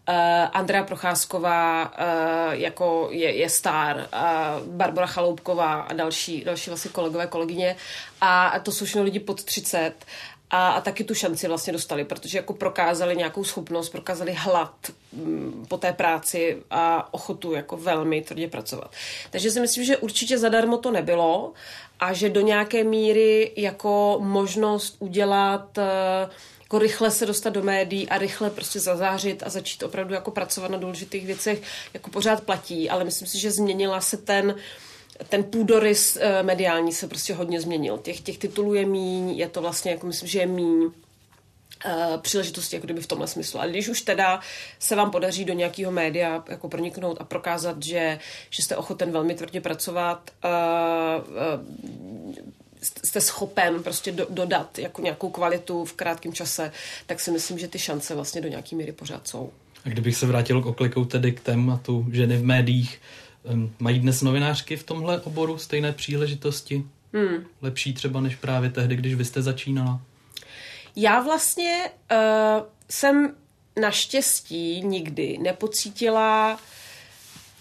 Uh, 0.10 0.16
Andrea 0.54 0.84
Procházková 0.84 1.86
uh, 1.86 2.54
jako 2.54 3.08
je, 3.12 3.36
je 3.36 3.50
star, 3.50 3.98
uh, 3.98 4.68
Barbara 4.68 5.08
Chaloupková 5.08 5.82
a 5.82 5.94
další, 5.94 6.44
další 6.44 6.70
vlastně 6.70 6.92
kolegové, 6.92 7.28
kolegyně. 7.28 7.76
A 8.22 8.60
to 8.64 8.72
jsou 8.72 8.86
všechno 8.86 9.04
lidi 9.04 9.20
pod 9.20 9.44
30 9.44 9.94
a, 10.50 10.70
a 10.70 10.82
taky 10.82 11.04
tu 11.04 11.14
šanci 11.14 11.48
vlastně 11.48 11.74
dostali, 11.74 12.06
protože 12.06 12.38
jako 12.38 12.54
prokázali 12.54 13.16
nějakou 13.16 13.44
schopnost, 13.44 13.90
prokázali 13.90 14.34
hlad 14.34 14.74
mm, 15.14 15.66
po 15.70 15.78
té 15.78 15.94
práci 15.94 16.58
a 16.72 17.14
ochotu 17.14 17.54
jako 17.54 17.78
velmi 17.78 18.22
tvrdě 18.22 18.48
pracovat. 18.48 18.92
Takže 19.32 19.52
si 19.52 19.60
myslím, 19.60 19.84
že 19.84 19.98
určitě 19.98 20.38
zadarmo 20.38 20.78
to 20.78 20.92
nebylo 20.92 21.54
a 22.00 22.14
že 22.14 22.30
do 22.30 22.42
nějaké 22.42 22.84
míry 22.84 23.52
jako 23.56 24.18
možnost 24.22 24.96
udělat 25.00 25.78
uh, 25.78 25.84
jako 26.70 26.80
rychle 26.80 27.12
se 27.12 27.26
dostat 27.26 27.50
do 27.50 27.64
médií 27.64 28.10
a 28.10 28.18
rychle 28.18 28.50
prostě 28.50 28.80
zazářit 28.80 29.44
a 29.44 29.50
začít 29.50 29.84
opravdu 29.84 30.14
jako 30.14 30.32
pracovat 30.32 30.72
na 30.72 30.78
důležitých 30.78 31.26
věcech, 31.26 31.62
jako 31.94 32.10
pořád 32.10 32.44
platí, 32.44 32.90
ale 32.90 33.04
myslím 33.04 33.28
si, 33.28 33.40
že 33.40 33.52
změnila 33.52 34.02
se 34.02 34.18
ten 34.18 34.56
ten 35.30 35.44
půdorys 35.44 36.16
uh, 36.16 36.46
mediální 36.46 36.92
se 36.92 37.08
prostě 37.08 37.34
hodně 37.34 37.62
změnil. 37.62 37.98
Těch, 37.98 38.22
těch 38.22 38.38
titulů 38.38 38.74
je 38.74 38.86
míň, 38.86 39.30
je 39.30 39.50
to 39.50 39.62
vlastně, 39.62 39.92
jako 39.92 40.08
myslím, 40.08 40.30
že 40.30 40.40
je 40.40 40.46
míň 40.46 40.82
uh, 40.82 40.92
příležitosti, 42.22 42.76
jako 42.76 42.88
kdyby 42.88 43.02
v 43.02 43.08
tomhle 43.08 43.28
smyslu. 43.28 43.60
Ale 43.60 43.70
když 43.70 43.90
už 43.90 44.02
teda 44.02 44.40
se 44.80 44.96
vám 44.96 45.12
podaří 45.12 45.46
do 45.46 45.54
nějakého 45.54 45.92
média 45.92 46.44
jako 46.50 46.70
proniknout 46.70 47.18
a 47.22 47.24
prokázat, 47.24 47.84
že, 47.84 48.20
že 48.50 48.64
jste 48.64 48.76
ochoten 48.76 49.12
velmi 49.12 49.36
tvrdě 49.36 49.62
pracovat, 49.62 50.32
uh, 50.44 51.24
jste 52.82 53.22
schopen 53.22 53.84
prostě 53.84 54.12
do, 54.12 54.28
dodat 54.30 54.80
jako 54.80 55.02
nějakou 55.02 55.30
kvalitu 55.30 55.86
v 55.86 55.94
krátkém 55.94 56.34
čase, 56.34 56.72
tak 57.06 57.20
si 57.20 57.32
myslím, 57.32 57.60
že 57.60 57.68
ty 57.68 57.80
šance 57.80 58.16
vlastně 58.16 58.42
do 58.42 58.48
nějaké 58.48 58.76
míry 58.76 58.92
pořád 58.92 59.28
jsou. 59.28 59.52
A 59.86 59.90
kdybych 59.90 60.16
se 60.16 60.26
vrátil 60.26 60.62
k 60.62 60.66
oklikou 60.66 61.06
tedy 61.06 61.32
k 61.32 61.40
tématu 61.40 62.06
ženy 62.12 62.38
v 62.38 62.44
médiích, 62.44 63.00
mají 63.80 64.00
dnes 64.00 64.22
novinářky 64.22 64.78
v 64.78 64.84
tomhle 64.84 65.22
oboru 65.22 65.58
stejné 65.58 65.92
příležitosti? 65.92 66.84
Hmm. 67.14 67.46
Lepší 67.62 67.94
třeba 67.94 68.22
než 68.22 68.36
právě 68.36 68.70
tehdy, 68.70 68.96
když 68.96 69.16
vy 69.16 69.26
jste 69.26 69.42
začínala? 69.42 70.02
Já 70.96 71.22
vlastně 71.22 71.92
uh, 72.12 72.18
jsem 72.90 73.36
naštěstí 73.82 74.82
nikdy 74.82 75.38
nepocítila 75.38 76.60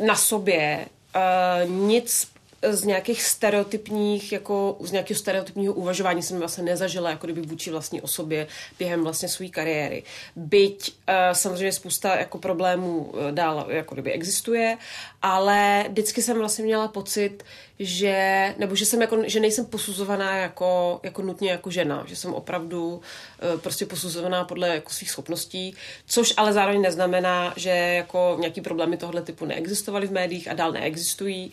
na 0.07 0.16
sobě 0.16 0.87
uh, 1.16 1.71
nic 1.71 2.28
z 2.62 2.84
nějakých 2.84 3.22
stereotypních, 3.22 4.32
jako 4.32 4.76
z 4.80 4.92
nějakého 4.92 5.18
stereotypního 5.18 5.74
uvažování 5.74 6.22
jsem 6.22 6.38
vlastně 6.38 6.64
nezažila, 6.64 7.10
jako 7.10 7.26
kdyby 7.26 7.40
vůči 7.40 7.70
vlastní 7.70 8.00
osobě 8.00 8.46
během 8.78 9.02
vlastně 9.02 9.28
své 9.28 9.48
kariéry. 9.48 10.02
Byť 10.36 10.90
uh, 10.90 11.14
samozřejmě 11.32 11.72
spousta 11.72 12.16
jako 12.16 12.38
problémů 12.38 12.98
uh, 12.98 13.30
dál 13.30 13.66
jako 13.68 13.94
kdyby 13.94 14.12
existuje, 14.12 14.78
ale 15.22 15.84
vždycky 15.88 16.22
jsem 16.22 16.38
vlastně 16.38 16.64
měla 16.64 16.88
pocit, 16.88 17.44
že, 17.78 18.54
nebo 18.58 18.74
že 18.74 18.86
jsem 18.86 19.00
jako, 19.00 19.22
že 19.26 19.40
nejsem 19.40 19.66
posuzovaná 19.66 20.36
jako, 20.36 21.00
jako 21.02 21.22
nutně 21.22 21.50
jako 21.50 21.70
žena, 21.70 22.04
že 22.06 22.16
jsem 22.16 22.34
opravdu 22.34 22.88
uh, 22.88 23.60
prostě 23.60 23.86
posuzovaná 23.86 24.44
podle 24.44 24.68
jako 24.68 24.90
svých 24.90 25.10
schopností, 25.10 25.74
což 26.06 26.34
ale 26.36 26.52
zároveň 26.52 26.82
neznamená, 26.82 27.54
že 27.56 27.70
jako 27.70 28.36
nějaký 28.40 28.60
problémy 28.60 28.96
tohle 28.96 29.22
typu 29.22 29.44
neexistovaly 29.44 30.06
v 30.06 30.12
médiích 30.12 30.48
a 30.48 30.54
dál 30.54 30.72
neexistují 30.72 31.52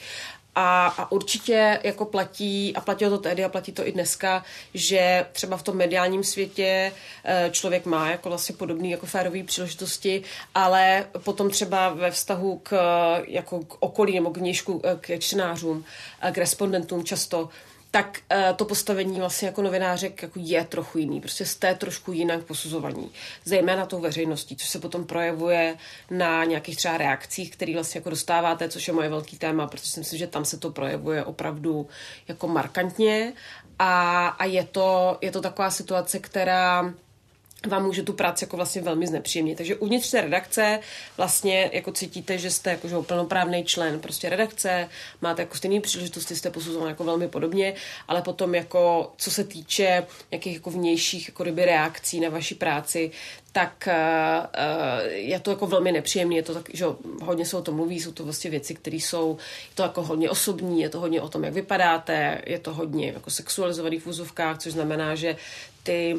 a, 0.56 0.88
a 0.88 1.12
určitě 1.12 1.80
jako 1.84 2.06
platí, 2.06 2.76
a 2.76 2.82
platilo 2.82 3.12
to 3.12 3.24
tehdy 3.24 3.44
a 3.44 3.50
platí 3.50 3.72
to 3.72 3.88
i 3.88 3.92
dneska, 3.92 4.44
že 4.74 5.26
třeba 5.32 5.58
v 5.58 5.64
tom 5.64 5.78
mediálním 5.78 6.24
světě 6.24 6.92
eh, 7.24 7.50
člověk 7.52 7.86
má 7.86 8.12
jako 8.12 8.30
vlastně 8.30 8.56
podobný 8.56 8.92
jako 8.92 9.06
férový 9.06 9.44
příležitosti, 9.44 10.24
ale 10.56 11.06
potom 11.24 11.50
třeba 11.50 11.90
ve 11.90 12.12
vztahu 12.12 12.60
k, 12.64 12.78
jako 13.28 13.60
k 13.60 13.76
okolí 13.80 14.16
nebo 14.16 14.30
k 14.30 14.38
vnějšku, 14.38 14.82
eh, 14.84 14.98
k 15.02 15.20
čtenářům, 15.20 15.86
eh, 16.22 16.32
k 16.32 16.38
respondentům 16.38 17.04
často, 17.04 17.50
tak 17.96 18.20
uh, 18.32 18.56
to 18.56 18.66
postavení 18.66 19.20
vlastně 19.20 19.48
jako 19.48 19.62
novinářek 19.62 20.22
jako 20.22 20.40
je 20.42 20.66
trochu 20.66 20.98
jiný. 20.98 21.22
Prostě 21.22 21.46
jste 21.46 21.76
trošku 21.76 22.12
jinak 22.12 22.44
posuzovaní. 22.44 23.12
Zejména 23.46 23.86
tou 23.86 24.00
veřejností, 24.00 24.56
což 24.56 24.70
se 24.70 24.80
potom 24.80 25.06
projevuje 25.06 25.78
na 26.12 26.44
nějakých 26.44 26.78
třeba 26.78 26.98
reakcích, 26.98 27.52
které 27.52 27.74
vlastně 27.74 27.98
jako 27.98 28.10
dostáváte, 28.10 28.70
což 28.70 28.88
je 28.88 28.94
moje 28.94 29.10
velký 29.10 29.38
téma, 29.38 29.68
protože 29.68 29.92
si 29.92 30.00
myslím, 30.00 30.20
že 30.20 30.28
tam 30.28 30.46
se 30.46 30.58
to 30.58 30.72
projevuje 30.72 31.24
opravdu 31.24 31.88
jako 32.28 32.48
markantně 32.48 33.34
a, 33.80 34.28
a 34.28 34.46
je, 34.46 34.64
to, 34.64 35.18
je 35.22 35.32
to 35.32 35.42
taková 35.42 35.72
situace, 35.72 36.20
která 36.20 36.94
vám 37.68 37.86
může 37.86 38.04
tu 38.04 38.14
práci 38.14 38.44
jako 38.44 38.58
vlastně 38.58 38.82
velmi 38.82 39.08
znepříjemnit. 39.08 39.58
Takže 39.58 39.76
uvnitř 39.76 40.12
té 40.12 40.22
redakce 40.22 40.80
vlastně 41.18 41.70
jako 41.74 41.92
cítíte, 41.92 42.38
že 42.38 42.52
jste 42.52 42.70
jako 42.70 42.88
že 42.88 42.96
plnoprávný 43.02 43.64
člen 43.64 44.00
prostě 44.00 44.30
redakce, 44.30 44.90
máte 45.22 45.42
jako 45.42 45.58
stejné 45.58 45.82
příležitosti, 45.82 46.36
jste 46.36 46.50
posuzovaný 46.50 46.90
jako 46.90 47.04
velmi 47.04 47.28
podobně, 47.28 47.74
ale 48.08 48.22
potom 48.22 48.56
jako 48.56 49.12
co 49.18 49.32
se 49.32 49.44
týče 49.44 50.08
nějakých 50.32 50.54
jako 50.54 50.72
vnějších 50.72 51.28
jako 51.28 51.44
ryby 51.44 51.66
reakcí 51.66 52.20
na 52.20 52.30
vaši 52.30 52.56
práci, 52.56 53.12
tak 53.52 53.88
uh, 53.88 55.12
je 55.12 55.40
to 55.40 55.50
jako 55.50 55.68
velmi 55.68 55.92
nepříjemné, 55.92 56.36
je 56.36 56.44
to 56.44 56.54
tak, 56.54 56.70
že 56.74 56.86
hodně 57.22 57.46
se 57.46 57.58
o 57.58 57.62
tom 57.62 57.76
mluví, 57.76 58.00
jsou 58.00 58.12
to 58.12 58.24
vlastně 58.24 58.50
věci, 58.52 58.76
které 58.76 58.98
jsou 58.98 59.38
je 59.70 59.76
to 59.76 59.84
jako 59.84 60.04
hodně 60.04 60.30
osobní, 60.30 60.82
je 60.82 60.90
to 60.90 61.00
hodně 61.00 61.22
o 61.22 61.30
tom, 61.30 61.44
jak 61.44 61.54
vypadáte, 61.54 62.42
je 62.46 62.60
to 62.60 62.74
hodně 62.74 63.08
jako 63.08 63.30
sexualizovaný 63.30 64.00
v 64.00 64.08
úzovkách, 64.08 64.58
což 64.58 64.74
znamená, 64.74 65.16
že 65.16 65.36
ty 65.84 66.16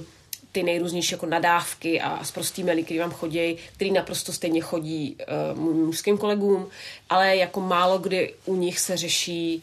ty 0.56 0.62
nejrůznější 0.62 1.14
jako 1.14 1.26
nadávky 1.26 2.00
a 2.00 2.25
zprostý 2.25 2.64
maily, 2.64 2.82
které 2.82 3.00
vám 3.00 3.10
chodí, 3.10 3.56
který 3.75 3.90
naprosto 3.90 4.32
stejně 4.32 4.60
chodí 4.60 5.16
uh, 5.54 5.60
mužským 5.60 6.18
kolegům, 6.18 6.68
ale 7.10 7.36
jako 7.36 7.60
málo 7.60 7.98
kdy 7.98 8.34
u 8.44 8.56
nich 8.56 8.78
se 8.78 8.96
řeší 8.96 9.62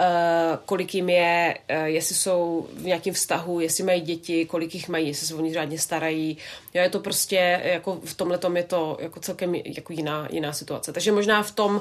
Uh, 0.00 0.56
kolik 0.64 0.94
jim 0.94 1.08
je, 1.08 1.58
uh, 1.70 1.84
jestli 1.84 2.14
jsou 2.14 2.66
v 2.72 2.84
nějakém 2.84 3.14
vztahu, 3.14 3.60
jestli 3.60 3.84
mají 3.84 4.00
děti, 4.00 4.46
kolik 4.46 4.74
jich 4.74 4.88
mají, 4.88 5.08
jestli 5.08 5.26
se 5.26 5.34
o 5.34 5.40
ně 5.40 5.54
řádně 5.54 5.78
starají. 5.78 6.36
Jo, 6.74 6.82
je 6.82 6.90
to 6.90 7.00
prostě, 7.00 7.60
jako 7.64 8.00
v 8.04 8.14
tomhle 8.14 8.38
je 8.54 8.62
to 8.62 8.98
jako 9.00 9.20
celkem 9.20 9.54
jako 9.54 9.92
jiná, 9.92 10.28
jiná 10.30 10.52
situace. 10.52 10.92
Takže 10.92 11.12
možná 11.12 11.42
v 11.42 11.50
tom, 11.50 11.80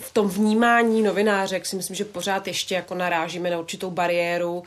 v 0.00 0.12
tom 0.12 0.28
vnímání 0.28 1.02
novinářek 1.02 1.66
si 1.66 1.76
myslím, 1.76 1.96
že 1.96 2.04
pořád 2.04 2.46
ještě 2.46 2.74
jako 2.74 2.94
narážíme 2.94 3.50
na 3.50 3.58
určitou 3.58 3.90
bariéru, 3.90 4.64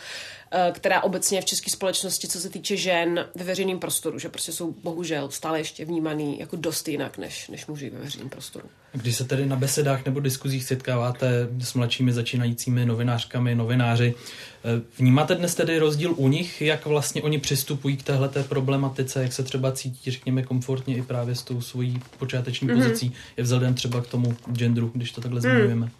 která 0.72 1.04
obecně 1.04 1.42
v 1.42 1.46
české 1.46 1.72
společnosti, 1.72 2.28
co 2.28 2.40
se 2.40 2.50
týče 2.50 2.78
žen 2.78 3.26
ve 3.36 3.44
veřejném 3.44 3.80
prostoru, 3.80 4.20
že 4.20 4.30
prostě 4.30 4.52
jsou 4.52 4.76
bohužel 4.84 5.32
stále 5.32 5.60
ještě 5.60 5.86
vnímaný 5.86 6.40
jako 6.40 6.56
dost 6.56 6.88
jinak 6.88 7.18
než, 7.18 7.48
než 7.48 7.68
muži 7.68 7.90
ve 7.90 8.00
veřejném 8.00 8.30
prostoru. 8.30 8.66
Když 8.92 9.16
se 9.16 9.24
tedy 9.24 9.46
na 9.46 9.56
besedách 9.56 10.06
nebo 10.06 10.20
diskuzích 10.20 10.64
setkáváte 10.64 11.48
s 11.60 11.74
mladšími 11.74 12.14
začínajícími 12.14 12.86
novinářkami, 12.86 13.56
novináři, 13.56 14.16
eh, 14.16 14.82
vnímáte 14.98 15.36
dnes 15.36 15.56
tedy 15.56 15.80
rozdíl 15.80 16.14
u 16.18 16.28
nich, 16.28 16.62
jak 16.62 16.86
vlastně 16.86 17.22
oni 17.22 17.40
přistupují 17.40 17.98
k 17.98 18.04
téhle 18.04 18.30
problematice, 18.50 19.24
jak 19.24 19.34
se 19.34 19.44
třeba 19.44 19.72
cítí, 19.72 20.12
řekněme, 20.12 20.44
komfortně 20.44 20.96
i 20.96 21.02
právě 21.02 21.36
s 21.36 21.44
tou 21.44 21.62
svojí 21.62 22.02
počáteční 22.20 22.68
mm-hmm. 22.68 22.84
pozicí, 22.84 23.14
je 23.38 23.44
vzhledem 23.44 23.74
třeba 23.74 24.02
k 24.02 24.08
tomu 24.08 24.36
genderu, 24.52 24.92
když 24.94 25.12
to 25.12 25.22
takhle 25.22 25.40
mm. 25.40 25.42
zmiňujeme? 25.42 25.92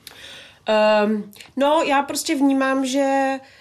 Um, 1.06 1.32
no, 1.58 1.84
já 1.88 2.04
prostě 2.04 2.36
vnímám, 2.36 2.86
že 2.86 3.38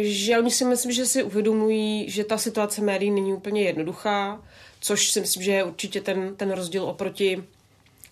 že 0.00 0.38
oni 0.38 0.50
si 0.50 0.64
myslím, 0.64 0.92
že 0.92 1.06
si 1.06 1.22
uvědomují, 1.22 2.10
že 2.10 2.24
ta 2.24 2.38
situace 2.38 2.80
médií 2.80 3.10
není 3.10 3.34
úplně 3.34 3.62
jednoduchá, 3.62 4.42
což 4.80 5.10
si 5.10 5.20
myslím, 5.20 5.42
že 5.42 5.52
je 5.52 5.64
určitě 5.64 6.00
ten, 6.00 6.36
ten 6.36 6.52
rozdíl 6.52 6.84
oproti 6.84 7.44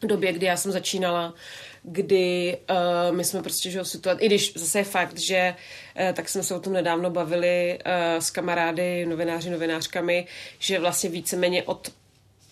době, 0.03 0.33
kdy 0.33 0.47
já 0.47 0.57
jsem 0.57 0.73
začínala, 0.73 1.35
kdy 1.83 2.57
uh, 2.71 3.17
my 3.17 3.25
jsme 3.25 3.43
prostě, 3.43 3.71
že 3.71 3.85
situace, 3.85 4.21
i 4.23 4.27
když 4.27 4.53
zase 4.57 4.79
je 4.79 4.85
fakt, 4.85 5.19
že 5.19 5.55
uh, 6.01 6.13
tak 6.13 6.29
jsme 6.29 6.43
se 6.43 6.55
o 6.55 6.61
tom 6.61 6.73
nedávno 6.73 7.11
bavili 7.11 7.79
uh, 7.87 8.21
s 8.21 8.31
kamarády, 8.31 9.07
novináři, 9.07 9.51
novinářkami, 9.51 10.27
že 10.59 10.81
vlastně 10.81 11.11
víceméně 11.11 11.63
od 11.63 11.93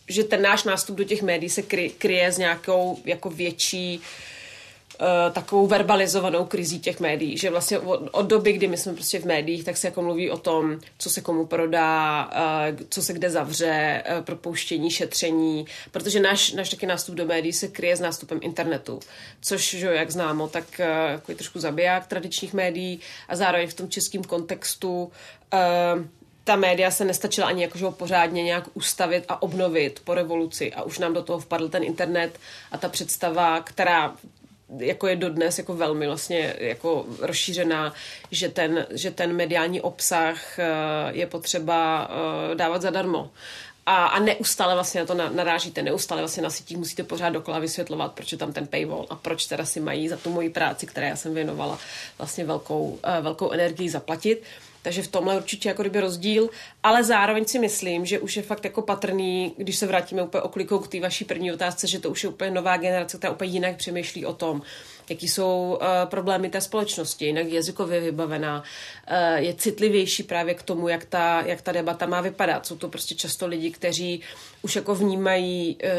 že 0.08 0.24
ten 0.24 0.42
náš 0.42 0.64
nástup 0.64 0.96
do 0.96 1.04
těch 1.04 1.22
médií 1.22 1.50
se 1.50 1.62
kry, 1.62 1.90
kryje 1.98 2.32
s 2.32 2.38
nějakou 2.38 2.98
jako 3.04 3.30
větší 3.30 3.98
uh, 3.98 4.04
takovou 5.32 5.66
verbalizovanou 5.66 6.44
krizí 6.44 6.80
těch 6.80 7.00
médií, 7.00 7.38
že 7.38 7.50
vlastně 7.50 7.78
od, 7.78 8.08
od 8.12 8.26
doby, 8.26 8.52
kdy 8.52 8.68
my 8.68 8.76
jsme 8.76 8.94
prostě 8.94 9.18
v 9.18 9.24
médiích, 9.24 9.64
tak 9.64 9.76
se 9.76 9.86
jako 9.86 10.02
mluví 10.02 10.30
o 10.30 10.36
tom, 10.36 10.78
co 10.98 11.10
se 11.10 11.20
komu 11.20 11.46
prodá, 11.46 12.24
uh, 12.24 12.78
co 12.88 13.02
se 13.02 13.12
kde 13.12 13.30
zavře, 13.30 14.04
uh, 14.16 14.24
propouštění, 14.24 14.90
šetření, 14.90 15.66
protože 15.90 16.20
náš, 16.20 16.52
náš 16.52 16.70
taky 16.70 16.86
nástup 16.86 17.14
do 17.14 17.26
médií 17.26 17.52
se 17.52 17.68
kryje 17.68 17.96
s 17.96 18.00
nástupem 18.00 18.38
internetu, 18.42 19.00
což, 19.40 19.70
že 19.70 19.86
jak 19.86 20.10
známo, 20.10 20.48
tak 20.48 20.78
jako 21.08 21.32
je 21.32 21.36
trošku 21.36 21.60
zabiják 21.60 22.06
tradičních 22.06 22.54
médií 22.54 23.00
a 23.28 23.36
zároveň 23.36 23.68
v 23.68 23.74
tom 23.74 23.88
českém 23.88 24.24
kontextu 24.24 25.12
ta 26.44 26.56
média 26.56 26.90
se 26.90 27.04
nestačila 27.04 27.46
ani 27.46 27.62
jakože 27.62 27.86
pořádně 27.90 28.42
nějak 28.42 28.68
ustavit 28.74 29.24
a 29.28 29.42
obnovit 29.42 30.00
po 30.04 30.14
revoluci 30.14 30.72
a 30.72 30.82
už 30.82 30.98
nám 30.98 31.14
do 31.14 31.22
toho 31.22 31.38
vpadl 31.38 31.68
ten 31.68 31.84
internet 31.84 32.38
a 32.72 32.78
ta 32.78 32.88
představa, 32.88 33.60
která 33.60 34.14
jako 34.78 35.06
je 35.06 35.16
dodnes 35.16 35.58
jako 35.58 35.74
velmi 35.74 36.06
vlastně 36.06 36.54
jako 36.58 37.06
rozšířená, 37.18 37.94
že 38.30 38.48
ten, 38.48 38.86
že 38.90 39.10
ten 39.10 39.32
mediální 39.32 39.80
obsah 39.80 40.58
uh, 40.58 41.16
je 41.16 41.26
potřeba 41.26 42.08
uh, 42.08 42.54
dávat 42.54 42.82
zadarmo 42.82 43.30
a, 43.86 44.06
a 44.06 44.18
neustále 44.18 44.74
vlastně 44.74 45.00
na 45.00 45.06
to 45.06 45.14
narážíte, 45.14 45.82
neustále 45.82 46.20
vlastně 46.20 46.42
na 46.42 46.50
sítích 46.50 46.76
musíte 46.76 47.02
pořád 47.02 47.30
dokola 47.30 47.58
vysvětlovat, 47.58 48.12
proč 48.12 48.32
je 48.32 48.38
tam 48.38 48.52
ten 48.52 48.66
paywall 48.66 49.06
a 49.10 49.16
proč 49.16 49.46
teda 49.46 49.64
si 49.64 49.80
mají 49.80 50.08
za 50.08 50.16
tu 50.16 50.30
moji 50.30 50.50
práci, 50.50 50.86
které 50.86 51.08
já 51.08 51.16
jsem 51.16 51.34
věnovala 51.34 51.78
vlastně 52.18 52.44
velkou, 52.44 52.84
uh, 52.84 52.98
velkou 53.20 53.50
energii 53.50 53.90
zaplatit. 53.90 54.42
Takže 54.82 55.02
v 55.02 55.08
tomhle 55.08 55.36
určitě 55.36 55.68
jako 55.68 55.82
kdyby 55.82 56.00
rozdíl, 56.00 56.48
ale 56.82 57.04
zároveň 57.04 57.44
si 57.44 57.58
myslím, 57.58 58.06
že 58.06 58.18
už 58.18 58.36
je 58.36 58.42
fakt 58.42 58.64
jako 58.64 58.82
patrný, 58.82 59.54
když 59.56 59.76
se 59.76 59.86
vrátíme 59.86 60.22
úplně 60.22 60.42
oklikou 60.42 60.78
k 60.78 60.88
té 60.88 61.00
vaší 61.00 61.24
první 61.24 61.52
otázce, 61.52 61.86
že 61.86 61.98
to 61.98 62.10
už 62.10 62.22
je 62.22 62.28
úplně 62.28 62.50
nová 62.50 62.76
generace, 62.76 63.18
která 63.18 63.32
úplně 63.32 63.50
jinak 63.50 63.76
přemýšlí 63.76 64.26
o 64.26 64.32
tom, 64.32 64.62
jaký 65.12 65.28
jsou 65.28 65.78
uh, 65.80 65.86
problémy 66.04 66.50
té 66.50 66.60
společnosti, 66.60 67.24
jinak 67.24 67.46
jazykově 67.46 68.00
vybavená, 68.00 68.62
uh, 68.62 69.38
je 69.38 69.54
citlivější 69.54 70.22
právě 70.22 70.54
k 70.54 70.62
tomu, 70.62 70.88
jak 70.88 71.04
ta, 71.04 71.42
jak 71.46 71.62
ta 71.62 71.72
debata 71.72 72.06
má 72.06 72.20
vypadat. 72.20 72.66
Jsou 72.66 72.76
to 72.76 72.88
prostě 72.88 73.14
často 73.14 73.46
lidi, 73.46 73.70
kteří 73.70 74.20
už 74.62 74.76
jako 74.76 74.94
vnímají, 74.94 75.78
uh, 75.84 75.90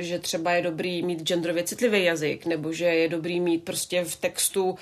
že 0.00 0.18
třeba 0.18 0.52
je 0.52 0.62
dobrý 0.62 1.02
mít 1.02 1.22
genderově 1.22 1.64
citlivý 1.64 2.04
jazyk, 2.04 2.46
nebo 2.46 2.72
že 2.72 2.84
je 2.84 3.08
dobrý 3.08 3.40
mít 3.40 3.64
prostě 3.64 4.04
v 4.04 4.16
textu 4.16 4.78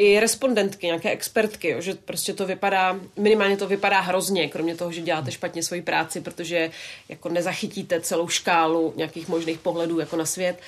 i 0.00 0.20
respondentky, 0.20 0.86
nějaké 0.86 1.10
expertky, 1.10 1.76
že 1.78 1.94
prostě 1.94 2.34
to 2.34 2.46
vypadá, 2.46 3.00
minimálně 3.16 3.56
to 3.56 3.66
vypadá 3.66 4.00
hrozně, 4.00 4.48
kromě 4.48 4.76
toho, 4.76 4.92
že 4.92 5.00
děláte 5.00 5.30
špatně 5.30 5.62
svoji 5.62 5.82
práci, 5.82 6.20
protože 6.20 6.70
jako 7.08 7.28
nezachytíte 7.28 8.00
celou 8.00 8.28
škálu 8.28 8.92
nějakých 8.96 9.28
možných 9.28 9.58
pohledů 9.58 10.00
jako 10.00 10.16
na 10.16 10.24
svět, 10.24 10.60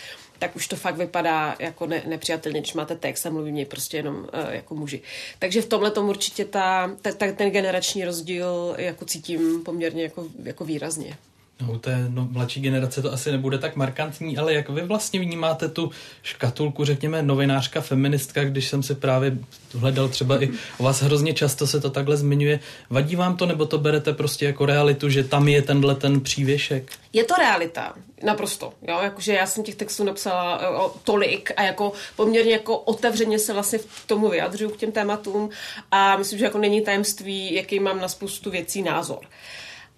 tak 0.42 0.56
už 0.56 0.68
to 0.68 0.76
fakt 0.76 0.96
vypadá 0.96 1.56
jako 1.58 1.86
ne, 1.86 2.02
nepřijatelně, 2.06 2.60
když 2.60 2.74
máte 2.74 2.96
text 2.96 3.26
a 3.26 3.30
mluví 3.30 3.52
mě 3.52 3.66
prostě 3.66 3.96
jenom 3.96 4.16
uh, 4.16 4.50
jako 4.50 4.74
muži. 4.74 5.00
Takže 5.38 5.62
v 5.62 5.66
tomhle 5.66 5.90
tomu 5.90 6.08
určitě 6.08 6.44
ta, 6.44 6.90
ta, 7.02 7.12
ta, 7.12 7.32
ten 7.32 7.50
generační 7.50 8.04
rozdíl 8.04 8.74
jako 8.78 9.04
cítím 9.04 9.64
poměrně 9.64 10.02
jako, 10.02 10.26
jako 10.42 10.64
výrazně. 10.64 11.16
No, 11.66 11.72
u 11.72 11.78
té 11.78 12.06
no, 12.08 12.28
mladší 12.30 12.60
generace 12.60 13.02
to 13.02 13.12
asi 13.12 13.32
nebude 13.32 13.58
tak 13.58 13.76
markantní, 13.76 14.38
ale 14.38 14.54
jak 14.54 14.68
vy 14.68 14.82
vlastně 14.82 15.20
vnímáte 15.20 15.68
tu 15.68 15.90
škatulku, 16.22 16.84
řekněme, 16.84 17.22
novinářka, 17.22 17.80
feministka, 17.80 18.44
když 18.44 18.68
jsem 18.68 18.82
si 18.82 18.94
právě 18.94 19.38
hledal 19.74 20.08
třeba 20.08 20.42
i 20.42 20.50
o 20.78 20.82
vás 20.82 21.02
hrozně 21.02 21.34
často 21.34 21.66
se 21.66 21.80
to 21.80 21.90
takhle 21.90 22.16
zmiňuje. 22.16 22.60
Vadí 22.90 23.16
vám 23.16 23.36
to, 23.36 23.46
nebo 23.46 23.66
to 23.66 23.78
berete 23.78 24.12
prostě 24.12 24.46
jako 24.46 24.66
realitu, 24.66 25.08
že 25.08 25.24
tam 25.24 25.48
je 25.48 25.62
tenhle 25.62 25.94
ten 25.94 26.20
přívěšek? 26.20 26.92
Je 27.12 27.24
to 27.24 27.34
realita, 27.34 27.94
naprosto. 28.22 28.72
Jo? 28.88 28.98
Jakože 29.02 29.32
já 29.32 29.46
jsem 29.46 29.64
těch 29.64 29.74
textů 29.74 30.04
napsala 30.04 30.58
e, 30.62 30.68
o, 30.68 30.94
tolik 31.04 31.52
a 31.56 31.62
jako 31.62 31.92
poměrně 32.16 32.52
jako 32.52 32.78
otevřeně 32.78 33.38
se 33.38 33.52
vlastně 33.52 33.78
k 33.78 34.06
tomu 34.06 34.28
vyjadřuju 34.28 34.70
k 34.70 34.76
těm 34.76 34.92
tématům 34.92 35.50
a 35.90 36.16
myslím, 36.16 36.38
že 36.38 36.44
jako 36.44 36.58
není 36.58 36.80
tajemství, 36.80 37.54
jaký 37.54 37.80
mám 37.80 38.00
na 38.00 38.08
spoustu 38.08 38.50
věcí 38.50 38.82
názor. 38.82 39.20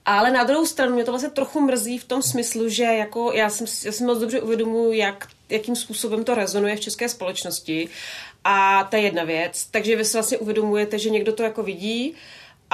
Uh, 0.09 0.15
ale 0.15 0.31
na 0.31 0.45
druhou 0.45 0.67
stranu 0.67 0.95
mě 0.95 1.05
to 1.05 1.13
vlastně 1.13 1.31
trochu 1.31 1.61
mrzí 1.61 1.99
v 1.99 2.05
tom 2.05 2.23
smyslu, 2.23 2.69
že 2.69 2.85
jako 2.85 3.33
já 3.33 3.51
jsem, 3.51 3.67
já 3.85 3.93
jsem 3.93 4.07
moc 4.07 4.19
dobře 4.19 4.41
uvědomuji, 4.41 4.99
jak, 4.99 5.29
jakým 5.49 5.77
způsobem 5.77 6.25
to 6.25 6.35
rezonuje 6.35 6.77
v 6.77 6.81
české 6.81 7.09
společnosti. 7.09 7.89
A 8.45 8.89
je 8.93 9.03
jedna 9.03 9.25
věc. 9.25 9.67
Takže 9.71 9.97
vy 9.97 10.05
si 10.05 10.13
vlastně 10.13 10.39
uvědomujete, 10.39 10.99
že 10.99 11.11
někdo 11.11 11.33
to 11.33 11.43
jako 11.43 11.63
vidí 11.63 12.15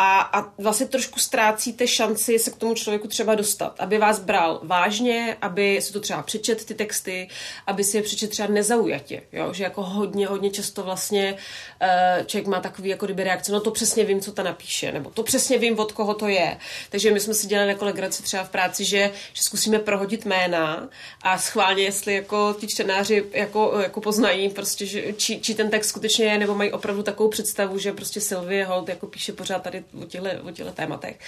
a, 0.02 0.20
a 0.20 0.52
vlastně 0.58 0.86
trošku 0.86 1.18
ztrácíte 1.18 1.86
šanci 1.86 2.38
se 2.38 2.50
k 2.50 2.56
tomu 2.56 2.74
člověku 2.74 3.08
třeba 3.08 3.34
dostat, 3.34 3.74
aby 3.78 3.98
vás 3.98 4.18
bral 4.18 4.60
vážně, 4.62 5.36
aby 5.42 5.82
si 5.82 5.92
to 5.92 6.00
třeba 6.00 6.22
přečet 6.22 6.64
ty 6.64 6.74
texty, 6.74 7.28
aby 7.66 7.84
si 7.84 7.96
je 7.96 8.02
přečet 8.02 8.30
třeba 8.30 8.48
nezaujatě, 8.48 9.22
jo? 9.32 9.52
že 9.52 9.64
jako 9.64 9.82
hodně, 9.82 10.26
hodně 10.26 10.50
často 10.50 10.82
vlastně 10.82 11.36
uh, 11.82 12.24
člověk 12.26 12.46
má 12.46 12.60
takový 12.60 12.88
jako 12.88 13.06
kdyby 13.06 13.24
reakce, 13.24 13.52
no 13.52 13.60
to 13.60 13.70
přesně 13.70 14.04
vím, 14.04 14.20
co 14.20 14.32
ta 14.32 14.42
napíše, 14.42 14.92
nebo 14.92 15.10
to 15.10 15.22
přesně 15.22 15.58
vím, 15.58 15.78
od 15.78 15.92
koho 15.92 16.14
to 16.14 16.28
je. 16.28 16.58
Takže 16.90 17.10
my 17.10 17.20
jsme 17.20 17.34
si 17.34 17.46
dělali 17.46 17.68
jako 17.68 17.84
legraci 17.84 18.22
třeba 18.22 18.44
v 18.44 18.50
práci, 18.50 18.84
že, 18.84 19.10
že 19.32 19.42
zkusíme 19.42 19.78
prohodit 19.78 20.24
jména 20.24 20.88
a 21.22 21.38
schválně, 21.38 21.82
jestli 21.82 22.14
jako 22.14 22.56
ti 22.60 22.66
čtenáři 22.66 23.24
jako, 23.32 23.78
jako 23.80 24.00
poznají 24.00 24.48
prostě, 24.48 24.86
že, 24.86 25.12
či, 25.12 25.40
či 25.40 25.54
ten 25.54 25.70
text 25.70 25.88
skutečně 25.88 26.24
je, 26.24 26.38
nebo 26.38 26.54
mají 26.54 26.72
opravdu 26.72 27.02
takovou 27.02 27.28
představu, 27.28 27.78
že 27.78 27.92
prostě 27.92 28.20
Sylvie 28.20 28.64
Holt 28.64 28.88
jako 28.88 29.06
píše 29.06 29.32
pořád 29.32 29.62
tady 29.62 29.84
o 30.02 30.50
těchto, 30.50 30.72
tématech. 30.72 31.18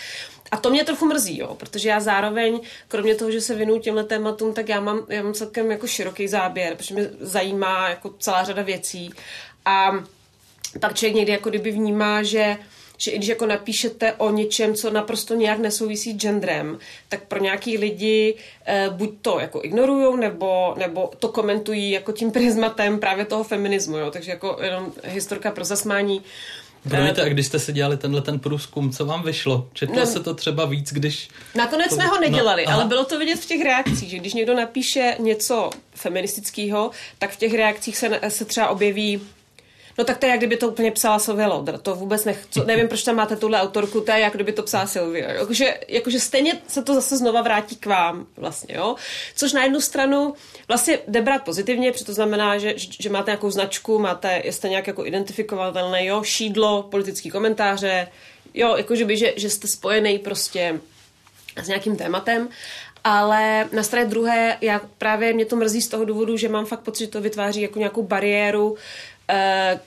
A 0.51 0.57
to 0.57 0.71
mě 0.71 0.85
trochu 0.85 1.07
mrzí, 1.07 1.39
jo, 1.39 1.55
protože 1.55 1.89
já 1.89 2.01
zároveň, 2.01 2.61
kromě 2.89 3.15
toho, 3.15 3.31
že 3.31 3.41
se 3.41 3.55
věnuju 3.55 3.81
těmhle 3.81 4.05
tématům, 4.05 4.55
tak 4.55 4.69
já 4.69 4.81
mám, 4.81 5.07
já 5.09 5.23
mám 5.23 5.35
celkem 5.35 5.71
jako 5.71 5.87
široký 5.87 6.29
záběr, 6.29 6.77
protože 6.77 6.95
mě 6.95 7.11
zajímá 7.21 7.89
jako 7.89 8.15
celá 8.19 8.45
řada 8.45 8.63
věcí. 8.63 9.11
A 9.65 10.05
tak 10.81 10.95
člověk 10.95 11.17
někdy 11.17 11.33
jako 11.33 11.49
kdyby 11.49 11.71
vnímá, 11.71 12.23
že 12.23 12.59
že 13.03 13.11
i 13.11 13.17
když 13.17 13.29
jako 13.29 13.47
napíšete 13.47 14.13
o 14.13 14.31
něčem, 14.31 14.75
co 14.75 14.91
naprosto 14.91 15.35
nějak 15.35 15.59
nesouvisí 15.59 16.13
s 16.13 16.17
genderem, 16.17 16.79
tak 17.09 17.25
pro 17.25 17.39
nějaký 17.39 17.79
lidi 17.79 18.35
eh, 18.67 18.91
buď 18.91 19.11
to 19.23 19.41
jako 19.41 19.61
ignorujou, 19.63 20.17
nebo, 20.17 20.75
nebo 20.79 21.11
to 21.19 21.29
komentují 21.29 21.91
jako 21.91 22.13
tím 22.13 22.31
prismatem 22.31 23.01
právě 23.01 23.25
toho 23.25 23.45
feminismu, 23.45 23.99
jo? 23.99 24.11
takže 24.11 24.31
jako 24.31 24.59
jenom 24.63 24.93
historka 25.05 25.51
pro 25.51 25.65
zasmání. 25.65 26.23
Promiňte, 26.89 27.23
a 27.23 27.29
když 27.29 27.47
jste 27.47 27.59
si 27.59 27.73
dělali 27.73 27.97
tenhle 27.97 28.23
ten 28.23 28.39
průzkum, 28.39 28.93
co 28.93 29.07
vám 29.07 29.23
vyšlo? 29.23 29.69
Četlo 29.73 29.97
no, 29.97 30.07
se 30.07 30.21
to 30.21 30.35
třeba 30.35 30.65
víc, 30.65 30.93
když... 30.93 31.29
Nakonec 31.55 31.89
to... 31.89 31.95
jsme 31.95 32.07
ho 32.07 32.21
nedělali, 32.21 32.65
no, 32.67 32.73
ale 32.73 32.85
bylo 32.85 33.05
to 33.05 33.19
vidět 33.19 33.37
v 33.37 33.47
těch 33.47 33.63
reakcích, 33.63 34.11
že 34.11 34.19
když 34.19 34.35
někdo 34.35 34.55
napíše 34.55 35.17
něco 35.19 35.71
feministického, 35.95 36.91
tak 37.19 37.31
v 37.31 37.37
těch 37.37 37.55
reakcích 37.55 37.97
se, 37.97 38.21
se 38.29 38.45
třeba 38.45 38.69
objeví 38.69 39.21
No 39.99 40.05
tak 40.05 40.19
to 40.19 40.27
je, 40.27 40.31
jak 40.31 40.41
kdyby 40.41 40.57
to 40.57 40.69
úplně 40.69 40.91
psala 40.91 41.19
Sylvia 41.19 41.49
Lauder. 41.49 41.79
To 41.79 41.95
vůbec 41.95 42.25
nech, 42.25 42.47
co, 42.51 42.65
nevím, 42.65 42.89
proč 42.89 43.03
tam 43.03 43.17
máte 43.17 43.37
tuhle 43.37 43.61
autorku, 43.61 44.01
to 44.01 44.13
je, 44.13 44.21
jak 44.21 44.35
kdyby 44.35 44.53
to 44.53 44.63
psala 44.63 44.87
Sylvia. 44.87 45.33
Jakože, 45.33 45.79
jakože 45.89 46.21
stejně 46.21 46.59
se 46.69 46.83
to 46.83 46.95
zase 46.95 47.17
znova 47.17 47.43
vrátí 47.43 47.77
k 47.77 47.87
vám, 47.87 48.27
vlastně, 48.37 48.75
jo. 48.75 48.97
Což 49.37 49.53
na 49.53 49.63
jednu 49.63 49.81
stranu 49.81 50.35
vlastně 50.69 50.99
jde 51.09 51.23
brát 51.23 51.45
pozitivně, 51.45 51.93
protože 51.93 52.05
to 52.05 52.15
znamená, 52.15 52.59
že, 52.59 52.75
že 52.77 53.11
máte 53.11 53.31
nějakou 53.31 53.51
značku, 53.51 53.99
máte, 53.99 54.43
jste 54.45 54.69
nějak 54.69 54.87
jako 54.87 55.07
identifikovatelné, 55.07 56.07
jo, 56.07 56.23
šídlo, 56.23 56.83
politický 56.83 57.31
komentáře, 57.31 58.09
jo, 58.55 58.77
jakože 58.77 59.05
by, 59.05 59.17
že, 59.17 59.33
že 59.37 59.51
jste 59.51 59.69
spojený 59.69 60.19
prostě 60.19 60.81
s 61.63 61.69
nějakým 61.69 61.97
tématem 61.97 62.49
ale 63.05 63.69
na 63.73 63.83
straně 63.83 64.07
druhé, 64.07 64.59
já 64.61 64.81
právě 64.99 65.33
mě 65.33 65.45
to 65.45 65.57
mrzí 65.57 65.83
z 65.83 65.89
toho 65.89 66.05
důvodu, 66.05 66.37
že 66.37 66.49
mám 66.49 66.67
fakt 66.67 66.81
pocit, 66.81 67.05
že 67.05 67.11
to 67.11 67.21
vytváří 67.21 67.61
jako 67.63 67.79
nějakou 67.79 68.03
bariéru, 68.03 68.77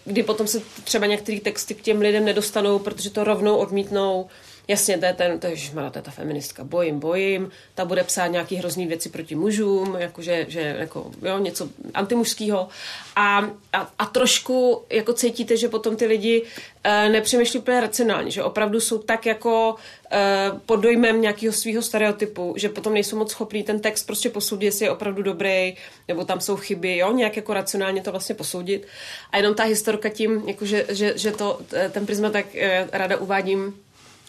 kdy 0.06 0.24
potom 0.24 0.48
se 0.48 0.62
třeba 0.84 1.06
některé 1.06 1.40
texty 1.40 1.74
k 1.74 1.82
těm 1.82 2.02
lidem 2.02 2.26
nedostanou, 2.26 2.80
protože 2.80 3.10
to 3.10 3.24
rovnou 3.24 3.58
odmítnou. 3.58 4.28
Jasně, 4.68 4.98
to 4.98 5.06
je, 5.06 5.14
ten, 5.14 5.40
to 5.40 5.48
je, 5.48 5.56
to 5.92 5.98
je 5.98 6.02
ta 6.02 6.12
feministka, 6.12 6.64
bojím, 6.64 7.00
bojím, 7.00 7.52
ta 7.76 7.86
bude 7.86 8.04
psát 8.04 8.28
nějaký 8.28 8.56
hrozný 8.56 8.88
věci 8.88 9.10
proti 9.10 9.36
mužům, 9.36 9.96
jakože, 10.00 10.46
že, 10.50 10.76
jako, 10.80 11.12
jo, 11.22 11.40
něco 11.40 11.70
antimužského. 11.94 12.68
A, 13.16 13.50
a, 13.74 13.92
a, 14.00 14.06
trošku 14.06 14.84
jako 14.90 15.14
cítíte, 15.14 15.58
že 15.58 15.70
potom 15.70 15.96
ty 15.96 16.06
lidi 16.06 16.44
e, 16.84 17.10
nepřemýšlí 17.10 17.60
úplně 17.60 17.82
racionálně, 17.82 18.32
že 18.32 18.44
opravdu 18.44 18.80
jsou 18.80 18.98
tak 18.98 19.26
jako 19.26 19.76
e, 20.12 20.52
pod 20.66 20.76
dojmem 20.76 21.22
nějakého 21.22 21.54
svého 21.54 21.82
stereotypu, 21.82 22.54
že 22.58 22.70
potom 22.70 22.94
nejsou 22.94 23.18
moc 23.18 23.32
schopní 23.32 23.64
ten 23.64 23.80
text 23.80 24.04
prostě 24.04 24.30
posoudit, 24.30 24.66
jestli 24.66 24.86
je 24.86 24.92
opravdu 24.92 25.24
dobrý, 25.24 25.76
nebo 26.08 26.26
tam 26.26 26.42
jsou 26.42 26.56
chyby, 26.56 26.98
jo, 26.98 27.14
nějak 27.14 27.36
jako 27.36 27.54
racionálně 27.54 28.02
to 28.02 28.12
vlastně 28.12 28.36
posoudit. 28.36 28.88
A 29.32 29.38
jenom 29.38 29.56
ta 29.56 29.64
historka 29.64 30.10
tím, 30.10 30.44
jako 30.48 30.66
že, 30.66 30.86
že, 30.90 31.32
to, 31.32 31.60
ten 31.92 32.06
prisma 32.06 32.30
tak 32.30 32.46
ráda 32.92 33.18
uvádím, 33.18 33.74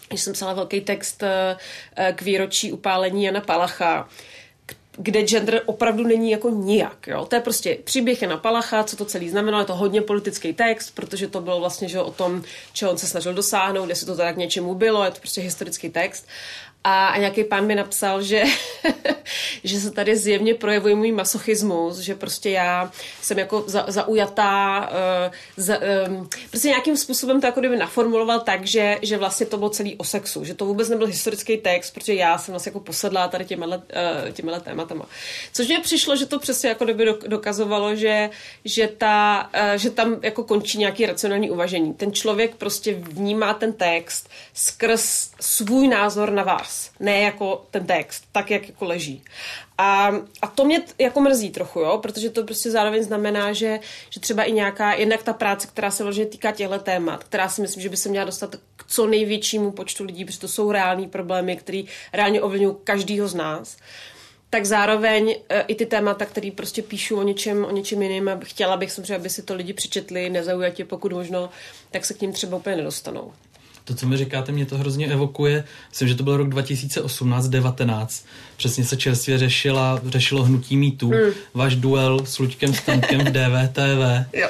když 0.07 0.21
jsem 0.21 0.33
psala 0.33 0.53
velký 0.53 0.81
text 0.81 1.23
k 2.15 2.21
výročí 2.21 2.71
upálení 2.71 3.23
Jana 3.23 3.41
Palacha, 3.41 4.09
kde 4.97 5.21
gender 5.21 5.61
opravdu 5.65 6.03
není 6.03 6.31
jako 6.31 6.49
nijak. 6.49 7.07
Jo? 7.07 7.25
To 7.25 7.35
je 7.35 7.41
prostě 7.41 7.77
příběh 7.83 8.21
Jana 8.21 8.37
Palacha, 8.37 8.83
co 8.83 8.95
to 8.95 9.05
celý 9.05 9.29
znamenalo, 9.29 9.61
je 9.61 9.65
to 9.65 9.75
hodně 9.75 10.01
politický 10.01 10.53
text, 10.53 10.91
protože 10.91 11.27
to 11.27 11.41
bylo 11.41 11.59
vlastně 11.59 11.89
že 11.89 11.99
o 11.99 12.11
tom, 12.11 12.43
čeho 12.73 12.91
on 12.91 12.97
se 12.97 13.07
snažil 13.07 13.33
dosáhnout, 13.33 13.89
jestli 13.89 14.05
to 14.05 14.15
tak 14.15 14.37
něčemu 14.37 14.75
bylo, 14.75 15.03
je 15.03 15.11
to 15.11 15.19
prostě 15.19 15.41
historický 15.41 15.89
text. 15.89 16.27
A, 16.83 17.07
a 17.07 17.17
nějaký 17.17 17.43
pán 17.43 17.65
mi 17.65 17.75
napsal, 17.75 18.21
že, 18.21 18.43
že 19.63 19.79
se 19.79 19.91
tady 19.91 20.17
zjevně 20.17 20.53
projevuje 20.55 20.95
můj 20.95 21.11
masochismus, 21.11 21.97
že 21.97 22.15
prostě 22.15 22.49
já 22.49 22.91
jsem 23.21 23.39
jako 23.39 23.63
za, 23.67 23.85
zaujatá, 23.87 24.89
uh, 24.91 25.33
za, 25.57 25.77
um, 26.07 26.29
prostě 26.49 26.67
nějakým 26.67 26.97
způsobem 26.97 27.41
to 27.41 27.47
jako 27.47 27.59
kdyby 27.59 27.77
naformuloval 27.77 28.39
tak, 28.39 28.65
že, 28.65 28.97
že 29.01 29.17
vlastně 29.17 29.45
to 29.45 29.57
bylo 29.57 29.69
celý 29.69 29.95
o 29.95 30.03
sexu, 30.03 30.43
že 30.43 30.53
to 30.53 30.65
vůbec 30.65 30.89
nebyl 30.89 31.07
historický 31.07 31.57
text, 31.57 31.91
protože 31.91 32.13
já 32.13 32.37
jsem 32.37 32.51
vlastně 32.51 32.69
jako 32.69 32.79
posedlá 32.79 33.27
tady 33.27 33.45
těmihle, 33.45 33.77
uh, 33.77 34.31
těmihle 34.31 34.59
tématama. 34.59 35.05
Což 35.53 35.67
mě 35.67 35.79
přišlo, 35.79 36.15
že 36.15 36.25
to 36.25 36.39
přesně 36.39 36.69
jako 36.69 36.83
kdyby 36.83 37.05
dokazovalo, 37.27 37.95
že, 37.95 38.29
že, 38.65 38.87
ta, 38.87 39.49
uh, 39.53 39.77
že 39.77 39.89
tam 39.89 40.15
jako 40.21 40.43
končí 40.43 40.77
nějaký 40.77 41.05
racionální 41.05 41.51
uvažení. 41.51 41.93
Ten 41.93 42.13
člověk 42.13 42.55
prostě 42.55 42.93
vnímá 42.93 43.53
ten 43.53 43.73
text 43.73 44.29
skrz 44.53 45.29
svůj 45.39 45.87
názor 45.87 46.31
na 46.31 46.43
vás 46.43 46.91
ne 46.99 47.21
jako 47.21 47.65
ten 47.71 47.85
text, 47.85 48.23
tak, 48.31 48.51
jak 48.51 48.67
jako 48.67 48.85
leží. 48.85 49.16
A, 49.77 50.11
a 50.41 50.47
to 50.47 50.65
mě 50.65 50.81
jako 50.99 51.21
mrzí 51.21 51.49
trochu, 51.49 51.79
jo, 51.79 51.97
protože 51.97 52.29
to 52.29 52.43
prostě 52.43 52.71
zároveň 52.71 53.03
znamená, 53.03 53.53
že, 53.53 53.79
že 54.09 54.19
třeba 54.19 54.43
i 54.43 54.51
nějaká, 54.51 54.93
jednak 54.93 55.23
ta 55.23 55.33
práce, 55.33 55.67
která 55.67 55.91
se 55.91 56.03
vlastně 56.03 56.25
týká 56.25 56.51
těchto 56.51 56.79
témat, 56.79 57.23
která 57.23 57.49
si 57.49 57.61
myslím, 57.61 57.83
že 57.83 57.89
by 57.89 57.97
se 57.97 58.09
měla 58.09 58.25
dostat 58.25 58.55
k 58.75 58.83
co 58.87 59.07
největšímu 59.07 59.71
počtu 59.71 60.03
lidí, 60.03 60.25
protože 60.25 60.39
to 60.39 60.47
jsou 60.47 60.71
reální 60.71 61.07
problémy, 61.07 61.55
které 61.57 61.83
reálně 62.13 62.41
ovlivňují 62.41 62.75
každýho 62.83 63.27
z 63.27 63.35
nás, 63.35 63.77
tak 64.49 64.65
zároveň 64.65 65.35
e, 65.49 65.61
i 65.61 65.75
ty 65.75 65.85
témata, 65.85 66.25
které 66.25 66.51
prostě 66.51 66.81
píšu 66.81 67.17
o 67.17 67.23
něčem, 67.23 67.65
o 67.65 67.71
něčem 67.71 68.01
jiném, 68.01 68.39
chtěla 68.43 68.77
bych 68.77 68.91
samozřejmě, 68.91 69.15
aby 69.15 69.29
si 69.29 69.43
to 69.43 69.55
lidi 69.55 69.73
přečetli 69.73 70.29
nezaujatě, 70.29 70.85
pokud 70.85 71.11
možno, 71.13 71.49
tak 71.91 72.05
se 72.05 72.13
k 72.13 72.21
ním 72.21 72.33
třeba 72.33 72.57
úplně 72.57 72.75
nedostanou. 72.75 73.33
To, 73.87 73.95
co 73.95 74.07
mi 74.07 74.17
říkáte, 74.17 74.51
mě 74.51 74.65
to 74.65 74.77
hrozně 74.77 75.07
evokuje. 75.07 75.63
Myslím, 75.89 76.07
že 76.07 76.15
to 76.15 76.23
byl 76.23 76.37
rok 76.37 76.47
2018-19. 76.47 78.07
Přesně 78.57 78.85
se 78.85 78.97
čerstvě 78.97 79.37
řešila, 79.37 80.01
řešilo 80.05 80.43
hnutí 80.43 80.77
mýtů. 80.77 81.09
Hmm. 81.09 81.31
Váš 81.53 81.75
duel 81.75 82.25
s 82.25 82.39
Luďkem 82.39 82.73
Stankem 82.73 83.19
v 83.19 83.31
DVTV. 83.31 84.33
jo. 84.33 84.47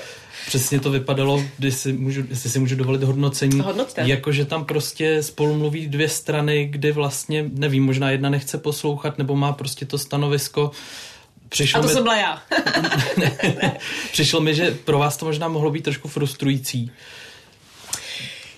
Přesně 0.47 0.80
to 0.80 0.91
vypadalo, 0.91 1.43
když 1.58 1.73
si 1.76 1.93
můžu, 1.93 2.23
jestli 2.30 2.50
si 2.50 2.60
můžu 2.60 2.76
dovolit 2.76 3.04
hodnocení, 3.04 3.60
Hodnoťte. 3.60 4.02
jako 4.06 4.32
že 4.32 4.45
tam 4.45 4.65
prostě 4.65 5.23
spolu 5.23 5.56
mluví 5.58 5.88
dvě 5.88 6.10
strany, 6.10 6.65
kdy 6.65 6.91
vlastně, 6.91 7.45
nevím, 7.54 7.84
možná 7.86 8.12
jedna 8.12 8.30
nechce 8.30 8.58
poslouchat, 8.58 9.17
nebo 9.17 9.36
má 9.36 9.52
prostě 9.54 9.86
to 9.86 9.97
stanovisko. 9.97 10.71
Přišlo 11.50 11.80
A 11.80 11.82
to 11.82 11.88
mi, 11.88 11.93
jsem 11.93 12.04
byla 12.04 12.17
já. 12.17 12.41
přišlo 14.12 14.41
mi, 14.41 14.56
že 14.56 14.71
pro 14.86 15.00
vás 15.00 15.17
to 15.17 15.26
možná 15.26 15.47
mohlo 15.47 15.71
být 15.71 15.84
trošku 15.84 16.08
frustrující. 16.08 16.91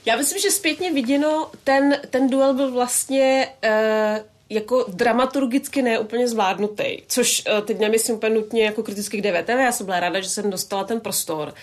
Já 0.05 0.15
myslím, 0.15 0.41
že 0.41 0.51
zpětně 0.51 0.91
viděno, 0.91 1.51
ten, 1.63 2.01
ten 2.09 2.29
duel 2.29 2.53
byl 2.53 2.71
vlastně 2.71 3.47
uh, 3.63 4.25
jako 4.49 4.85
dramaturgicky 4.87 5.81
neúplně 5.81 6.27
zvládnutý, 6.27 6.97
což 7.07 7.43
uh, 7.45 7.65
teď 7.65 7.79
nemyslím 7.79 8.15
úplně 8.15 8.35
nutně 8.35 8.65
jako 8.65 8.83
kriticky 8.83 9.21
k 9.21 9.21
DVTV, 9.21 9.49
já 9.49 9.71
jsem 9.71 9.85
byla 9.85 9.99
ráda, 9.99 10.19
že 10.21 10.29
jsem 10.29 10.49
dostala 10.49 10.83
ten 10.83 10.99
prostor, 10.99 11.53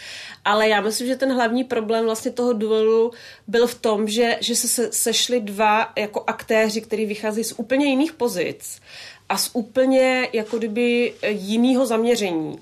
ale 0.45 0.69
já 0.69 0.81
myslím, 0.81 1.07
že 1.07 1.17
ten 1.17 1.35
hlavní 1.35 1.65
problém 1.65 2.05
vlastně 2.05 2.31
toho 2.31 2.53
duelu 2.53 3.13
byl 3.47 3.67
v 3.67 3.75
tom, 3.75 4.09
že, 4.09 4.39
že 4.41 4.57
se 4.57 4.93
sešli 4.93 5.41
dva 5.41 5.93
jako 5.97 6.25
aktéři, 6.27 6.81
kteří 6.81 7.07
vychází 7.07 7.45
z 7.45 7.55
úplně 7.57 7.87
jiných 7.87 8.13
pozic 8.13 8.81
a 9.29 9.39
z 9.39 9.51
úplně 9.53 10.29
jako 10.33 10.59
kdyby 10.59 11.15
jiného 11.29 11.87
zaměření. 11.87 12.59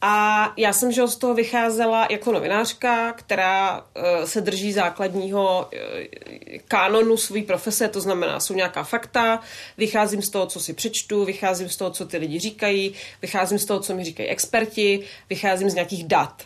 A 0.00 0.52
já 0.56 0.72
jsem 0.72 0.92
že 0.92 1.08
z 1.08 1.16
toho 1.16 1.34
vycházela 1.34 2.06
jako 2.10 2.32
novinářka, 2.32 3.12
která 3.12 3.80
uh, 3.80 4.24
se 4.24 4.40
drží 4.40 4.72
základního 4.72 5.70
uh, 5.72 6.58
kánonu 6.68 7.16
své 7.16 7.42
profese, 7.42 7.88
to 7.88 8.00
znamená, 8.00 8.40
jsou 8.40 8.54
nějaká 8.54 8.82
fakta, 8.82 9.40
vycházím 9.78 10.22
z 10.22 10.30
toho, 10.30 10.46
co 10.46 10.60
si 10.60 10.72
přečtu, 10.72 11.24
vycházím 11.24 11.68
z 11.68 11.76
toho, 11.76 11.90
co 11.90 12.06
ty 12.06 12.16
lidi 12.16 12.38
říkají, 12.38 12.94
vycházím 13.22 13.58
z 13.58 13.64
toho, 13.64 13.80
co 13.80 13.94
mi 13.94 14.04
říkají 14.04 14.28
experti, 14.28 15.04
vycházím 15.30 15.70
z 15.70 15.74
nějakých 15.74 16.04
dat. 16.04 16.42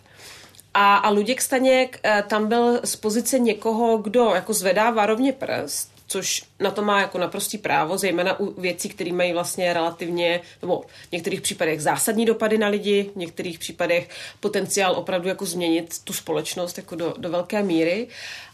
A, 0.75 0.97
a 0.97 1.11
Luděk 1.11 1.43
Staněk 1.43 2.01
uh, 2.05 2.29
tam 2.29 2.49
byl 2.49 2.81
z 2.85 2.97
pozice 2.97 3.39
někoho, 3.39 3.99
kdo 3.99 4.35
jako 4.35 4.53
zvedá 4.55 4.91
varovně 4.91 5.33
prst, 5.33 5.89
což 6.11 6.42
na 6.61 6.70
to 6.70 6.83
má 6.83 7.01
jako 7.01 7.18
naprostý 7.18 7.59
právo, 7.59 7.99
zejména 7.99 8.40
u 8.40 8.61
věcí, 8.61 8.88
které 8.88 9.12
mají 9.12 9.33
vlastně 9.33 9.73
relativně, 9.73 10.40
nebo 10.62 10.85
v 11.09 11.12
některých 11.12 11.40
případech 11.40 11.83
zásadní 11.83 12.27
dopady 12.27 12.59
na 12.59 12.68
lidi, 12.68 13.11
v 13.14 13.16
některých 13.16 13.59
případech 13.59 14.09
potenciál 14.40 14.92
opravdu 14.92 15.29
jako 15.29 15.46
změnit 15.46 16.05
tu 16.05 16.12
společnost 16.12 16.77
jako 16.77 16.94
do, 16.94 17.14
do 17.18 17.31
velké 17.31 17.62
míry. 17.62 18.07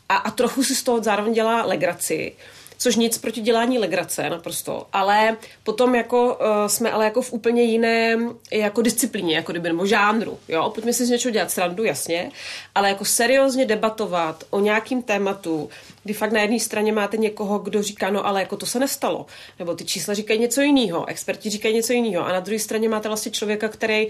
A, 0.09 0.17
a 0.17 0.31
trochu 0.31 0.65
si 0.65 0.75
z 0.75 0.83
toho 0.83 1.03
zároveň 1.03 1.33
dělá 1.33 1.65
legraci 1.65 2.33
což 2.79 2.97
nic 2.97 3.19
proti 3.19 3.41
dělání 3.41 3.79
legrace 3.79 4.31
naprosto, 4.31 4.87
ale 4.93 5.37
potom 5.63 5.95
jako 5.95 6.35
uh, 6.35 6.67
jsme 6.67 6.91
ale 6.91 7.05
jako 7.05 7.23
v 7.23 7.33
úplně 7.33 7.63
jiném 7.63 8.35
jako 8.53 8.83
disciplíně, 8.83 9.37
jako 9.37 9.53
kdyby, 9.53 9.69
nebo 9.69 9.87
žánru, 9.87 10.39
jo, 10.49 10.71
pojďme 10.75 10.93
si 10.93 11.07
z 11.07 11.11
něčeho 11.11 11.33
dělat 11.33 11.51
srandu, 11.51 11.85
jasně, 11.85 12.31
ale 12.75 12.89
jako 12.89 13.05
seriózně 13.05 13.65
debatovat 13.65 14.45
o 14.51 14.61
nějakým 14.61 15.03
tématu, 15.03 15.69
kdy 16.05 16.15
fakt 16.15 16.33
na 16.33 16.41
jedné 16.41 16.61
straně 16.61 16.93
máte 16.93 17.17
někoho, 17.17 17.59
kdo 17.59 17.83
říká, 17.83 18.11
no 18.11 18.27
ale 18.27 18.41
jako 18.41 18.57
to 18.57 18.67
se 18.67 18.79
nestalo, 18.79 19.27
nebo 19.59 19.75
ty 19.75 19.85
čísla 19.85 20.15
říkají 20.15 20.41
něco 20.41 20.61
jiného, 20.61 21.09
experti 21.09 21.51
říkají 21.51 21.75
něco 21.75 21.93
jiného. 21.93 22.27
A 22.27 22.33
na 22.33 22.41
druhé 22.41 22.59
straně 22.59 22.89
máte 22.89 23.09
vlastně 23.09 23.33
člověka, 23.33 23.69
který 23.69 24.09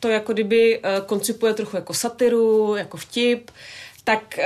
to 0.00 0.08
jako 0.08 0.32
kdyby 0.32 0.78
uh, 0.78 1.06
koncipuje 1.06 1.54
trochu 1.54 1.76
jako 1.76 1.94
satiru, 1.94 2.76
jako 2.76 2.96
vtip, 2.96 3.50
tak 4.10 4.38
uh, 4.38 4.44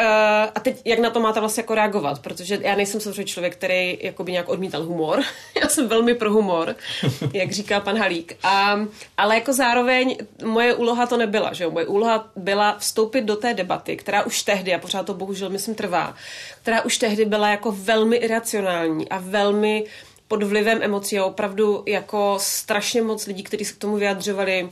a 0.55 0.61
teď 0.61 0.83
jak 0.85 0.99
na 0.99 1.11
to 1.11 1.21
máte 1.21 1.41
vlastně 1.41 1.61
jako 1.61 1.75
reagovat, 1.75 2.19
protože 2.19 2.59
já 2.63 2.77
nejsem 2.77 3.01
samozřejmě 3.01 3.25
člověk, 3.25 3.57
který 3.57 3.99
jako 4.01 4.25
by 4.25 4.33
nějak 4.33 4.49
odmítal 4.49 4.83
humor. 4.83 5.23
já 5.63 5.69
jsem 5.69 5.89
velmi 5.89 6.15
pro 6.15 6.33
humor, 6.33 6.77
jak 7.33 7.53
říká 7.53 7.81
pan 7.81 7.99
Halík. 7.99 8.37
A, 8.43 8.81
ale 9.17 9.35
jako 9.35 9.53
zároveň 9.53 10.17
moje 10.45 10.75
úloha 10.75 11.07
to 11.07 11.17
nebyla, 11.17 11.53
že 11.53 11.65
jo? 11.65 11.71
Moje 11.71 11.87
úloha 11.87 12.31
byla 12.37 12.77
vstoupit 12.79 13.23
do 13.23 13.37
té 13.37 13.55
debaty, 13.55 13.97
která 13.97 14.23
už 14.23 14.43
tehdy, 14.43 14.75
a 14.75 14.79
pořád 14.79 15.07
to 15.07 15.15
bohužel 15.15 15.51
myslím 15.51 15.75
trvá, 15.75 16.15
která 16.63 16.83
už 16.83 16.99
tehdy 16.99 17.25
byla 17.25 17.49
jako 17.49 17.73
velmi 17.73 18.17
iracionální 18.17 19.09
a 19.09 19.19
velmi 19.19 19.85
pod 20.29 20.43
vlivem 20.43 20.83
emocí 20.83 21.19
a 21.19 21.25
opravdu 21.25 21.83
jako 21.87 22.37
strašně 22.41 23.03
moc 23.03 23.27
lidí, 23.27 23.43
kteří 23.43 23.65
se 23.65 23.75
k 23.75 23.79
tomu 23.79 23.97
vyjadřovali, 23.97 24.71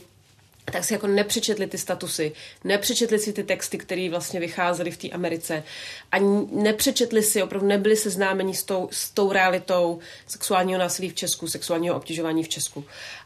tak 0.71 0.83
si 0.83 0.93
jako 0.93 1.07
nepřečetli 1.07 1.67
ty 1.67 1.77
statusy, 1.77 2.31
nepřečetli 2.63 3.19
si 3.19 3.33
ty 3.33 3.43
texty, 3.43 3.77
které 3.77 4.09
vlastně 4.09 4.39
vycházely 4.39 4.91
v 4.91 4.97
té 4.97 5.09
Americe 5.09 5.63
a 6.11 6.19
nepřečetli 6.51 7.23
si, 7.23 7.43
opravdu 7.43 7.67
nebyli 7.67 7.95
seznámeni 7.95 8.55
s 8.55 8.63
tou, 8.63 8.89
s 8.91 9.09
tou 9.09 9.31
realitou 9.31 9.99
sexuálního 10.27 10.79
násilí 10.79 11.09
v 11.09 11.13
Česku, 11.13 11.47
sexuálního 11.47 11.95
obtěžování 11.95 12.43
v 12.43 12.49
Česku. 12.49 12.85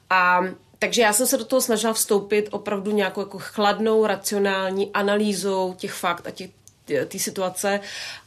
A 0.10 0.41
takže 0.80 1.02
já 1.02 1.13
jsem 1.13 1.28
se 1.28 1.38
do 1.38 1.45
toho 1.45 1.62
snažila 1.62 1.93
vstoupit 1.93 2.50
opravdu 2.52 2.91
nějakou 2.91 3.21
jako 3.21 3.39
chladnou, 3.39 4.06
racionální 4.06 4.91
analýzou 4.93 5.73
těch 5.78 5.93
fakt 5.93 6.28
a 6.28 6.32
těch, 6.32 6.50
té 7.08 7.19
situace 7.19 7.80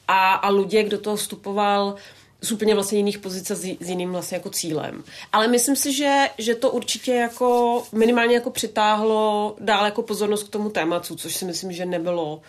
a, 0.09 0.35
a 0.35 0.49
Luděk 0.49 0.89
do 0.89 0.99
toho 0.99 1.17
vstupoval 1.17 1.97
z 2.43 2.53
úplně 2.53 2.75
vlastně 2.75 2.99
jiných 2.99 3.19
pozic 3.19 3.51
a 3.51 3.55
s, 3.55 3.65
jiným 3.65 4.13
vlastně 4.13 4.37
jako 4.37 4.51
cílem. 4.51 5.05
Ale 5.33 5.49
myslím 5.49 5.77
si, 5.77 5.93
že, 5.93 6.29
že 6.39 6.55
to 6.55 6.71
určitě 6.71 7.15
jako 7.15 7.83
minimálně 7.93 8.35
jako 8.35 8.51
přitáhlo 8.51 9.57
dál 9.61 9.85
jako 9.85 10.03
pozornost 10.03 10.43
k 10.43 10.51
tomu 10.51 10.71
tématu, 10.71 11.17
což 11.17 11.37
si 11.37 11.45
myslím, 11.45 11.73
že 11.73 11.87
nebylo 11.87 12.41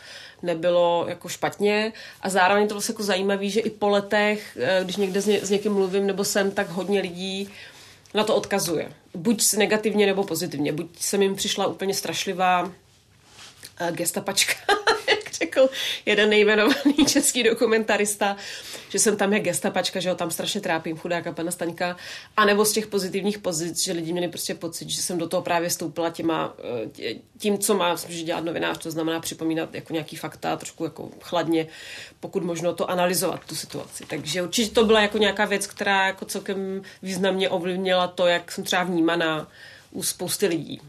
nebylo 0.44 1.06
jako 1.08 1.30
špatně 1.30 1.94
a 2.22 2.30
zároveň 2.30 2.68
to 2.68 2.76
vlastně 2.76 2.94
jako 2.94 3.04
zajímavé, 3.04 3.50
že 3.50 3.60
i 3.60 3.70
po 3.70 3.90
letech, 3.90 4.58
eh, 4.62 4.80
když 4.84 4.96
někde 4.96 5.22
s, 5.22 5.26
ně, 5.26 5.46
s 5.46 5.50
někým 5.50 5.74
mluvím 5.74 6.08
nebo 6.08 6.24
jsem, 6.24 6.52
tak 6.52 6.70
hodně 6.70 7.02
lidí 7.02 7.50
na 8.14 8.24
to 8.24 8.36
odkazuje. 8.36 8.92
Buď 9.16 9.54
negativně 9.58 10.06
nebo 10.06 10.24
pozitivně. 10.24 10.74
Buď 10.74 10.88
jsem 11.00 11.22
jim 11.22 11.36
přišla 11.36 11.68
úplně 11.68 11.94
strašlivá 11.94 12.72
eh, 13.80 13.92
gestapačka, 13.92 14.54
řekl 15.42 15.70
jeden 16.06 16.30
nejmenovaný 16.30 16.96
český 17.08 17.44
dokumentarista, 17.44 18.38
že 18.90 19.00
jsem 19.00 19.18
tam 19.18 19.34
je 19.34 19.40
gestapačka, 19.40 20.00
že 20.00 20.10
ho 20.10 20.16
tam 20.16 20.32
strašně 20.32 20.62
trápím, 20.62 20.98
chudáka 20.98 21.32
pana 21.32 21.52
Staňka, 21.52 21.98
a 22.38 22.46
nebo 22.46 22.66
z 22.66 22.72
těch 22.72 22.88
pozitivních 22.88 23.40
pozic, 23.40 23.84
že 23.84 23.92
lidi 23.92 24.12
měli 24.12 24.28
prostě 24.28 24.56
pocit, 24.56 24.90
že 24.90 25.02
jsem 25.02 25.18
do 25.18 25.28
toho 25.28 25.44
právě 25.44 25.70
stoupila 25.70 26.10
těma, 26.10 26.54
tím, 27.38 27.58
co 27.58 27.74
má 27.76 27.96
že 28.10 28.24
dělat 28.24 28.44
novinář, 28.44 28.78
to 28.78 28.92
znamená 28.92 29.20
připomínat 29.20 29.76
jako 29.76 29.94
nějaký 29.94 30.16
fakta, 30.16 30.56
trošku 30.58 30.84
jako 30.84 31.10
chladně, 31.22 31.68
pokud 32.20 32.44
možno 32.44 32.74
to 32.74 32.90
analyzovat, 32.90 33.46
tu 33.46 33.56
situaci. 33.56 34.04
Takže 34.08 34.42
určitě 34.42 34.76
to 34.76 34.86
byla 34.86 35.02
jako 35.02 35.18
nějaká 35.18 35.46
věc, 35.46 35.68
která 35.68 36.08
jako 36.08 36.26
celkem 36.26 36.82
významně 37.02 37.50
ovlivnila 37.50 38.08
to, 38.08 38.28
jak 38.28 38.52
jsem 38.52 38.64
třeba 38.64 38.84
vnímaná 38.84 39.48
u 39.92 40.04
spousty 40.04 40.48
lidí. 40.48 40.82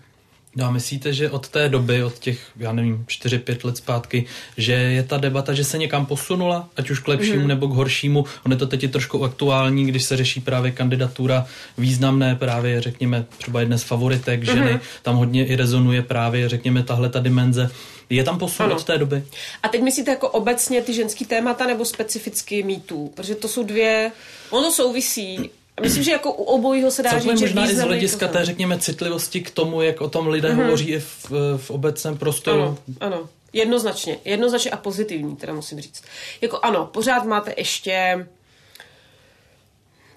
No 0.56 0.66
a 0.66 0.70
myslíte, 0.70 1.12
že 1.12 1.30
od 1.30 1.48
té 1.48 1.68
doby, 1.68 2.04
od 2.04 2.18
těch, 2.18 2.38
já 2.56 2.72
nevím, 2.72 3.04
4-5 3.08 3.66
let 3.66 3.76
zpátky, 3.76 4.24
že 4.56 4.72
je 4.72 5.02
ta 5.02 5.16
debata, 5.16 5.54
že 5.54 5.64
se 5.64 5.78
někam 5.78 6.06
posunula, 6.06 6.68
ať 6.76 6.90
už 6.90 6.98
k 6.98 7.08
lepšímu 7.08 7.42
mm. 7.42 7.48
nebo 7.48 7.68
k 7.68 7.70
horšímu? 7.70 8.24
On 8.46 8.52
je 8.52 8.58
to 8.58 8.66
teď 8.66 8.92
trošku 8.92 9.24
aktuální, 9.24 9.86
když 9.86 10.02
se 10.02 10.16
řeší 10.16 10.40
právě 10.40 10.70
kandidatura 10.70 11.46
významné, 11.78 12.36
právě 12.36 12.80
řekněme 12.80 13.24
třeba 13.38 13.60
jedné 13.60 13.78
z 13.78 13.82
favoritek 13.82 14.44
ženy, 14.44 14.72
mm. 14.72 14.80
tam 15.02 15.16
hodně 15.16 15.46
i 15.46 15.56
rezonuje 15.56 16.02
právě, 16.02 16.48
řekněme, 16.48 16.82
tahle 16.82 17.08
ta 17.08 17.20
dimenze. 17.20 17.70
Je 18.10 18.24
tam 18.24 18.38
posun 18.38 18.66
ano. 18.66 18.76
od 18.76 18.84
té 18.84 18.98
doby? 18.98 19.24
A 19.62 19.68
teď 19.68 19.82
myslíte 19.82 20.10
jako 20.10 20.28
obecně 20.28 20.82
ty 20.82 20.94
ženský 20.94 21.24
témata 21.24 21.66
nebo 21.66 21.84
specificky 21.84 22.62
mýtů? 22.62 23.12
Protože 23.14 23.34
to 23.34 23.48
jsou 23.48 23.62
dvě, 23.62 24.12
ono 24.50 24.70
souvisí 24.70 25.50
Myslím, 25.80 26.02
že 26.02 26.10
jako 26.10 26.32
u 26.32 26.42
obojího 26.42 26.90
se 26.90 27.02
dá 27.02 27.18
říct, 27.18 27.38
že 27.38 27.46
možná 27.46 27.70
i 27.70 27.74
z 27.74 27.78
hlediska 27.78 28.28
té, 28.28 28.44
řekněme, 28.44 28.78
citlivosti 28.78 29.40
k 29.40 29.50
tomu, 29.50 29.82
jak 29.82 30.00
o 30.00 30.08
tom 30.08 30.28
lidé 30.28 30.48
mm-hmm. 30.48 30.64
hovoří 30.64 30.90
i 30.90 30.98
v, 31.00 31.32
v 31.56 31.70
obecném 31.70 32.18
prostoru. 32.18 32.62
Ano, 32.62 32.78
ano. 33.00 33.28
Jednoznačně. 33.52 34.18
Jednoznačně 34.24 34.70
a 34.70 34.76
pozitivní, 34.76 35.36
teda 35.36 35.52
musím 35.52 35.80
říct. 35.80 36.02
Jako 36.40 36.58
ano, 36.62 36.86
pořád 36.86 37.24
máte 37.24 37.54
ještě... 37.56 38.26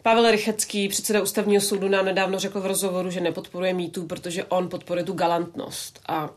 Pavel 0.01 0.31
Rychecký, 0.31 0.87
předseda 0.87 1.21
ústavního 1.21 1.61
soudu, 1.61 1.87
nám 1.87 2.05
nedávno 2.05 2.39
řekl 2.39 2.61
v 2.61 2.65
rozhovoru, 2.65 3.11
že 3.11 3.21
nepodporuje 3.21 3.73
mýtu, 3.73 4.05
protože 4.05 4.43
on 4.43 4.69
podporuje 4.69 5.03
tu 5.03 5.13
galantnost. 5.13 5.99
A 6.07 6.29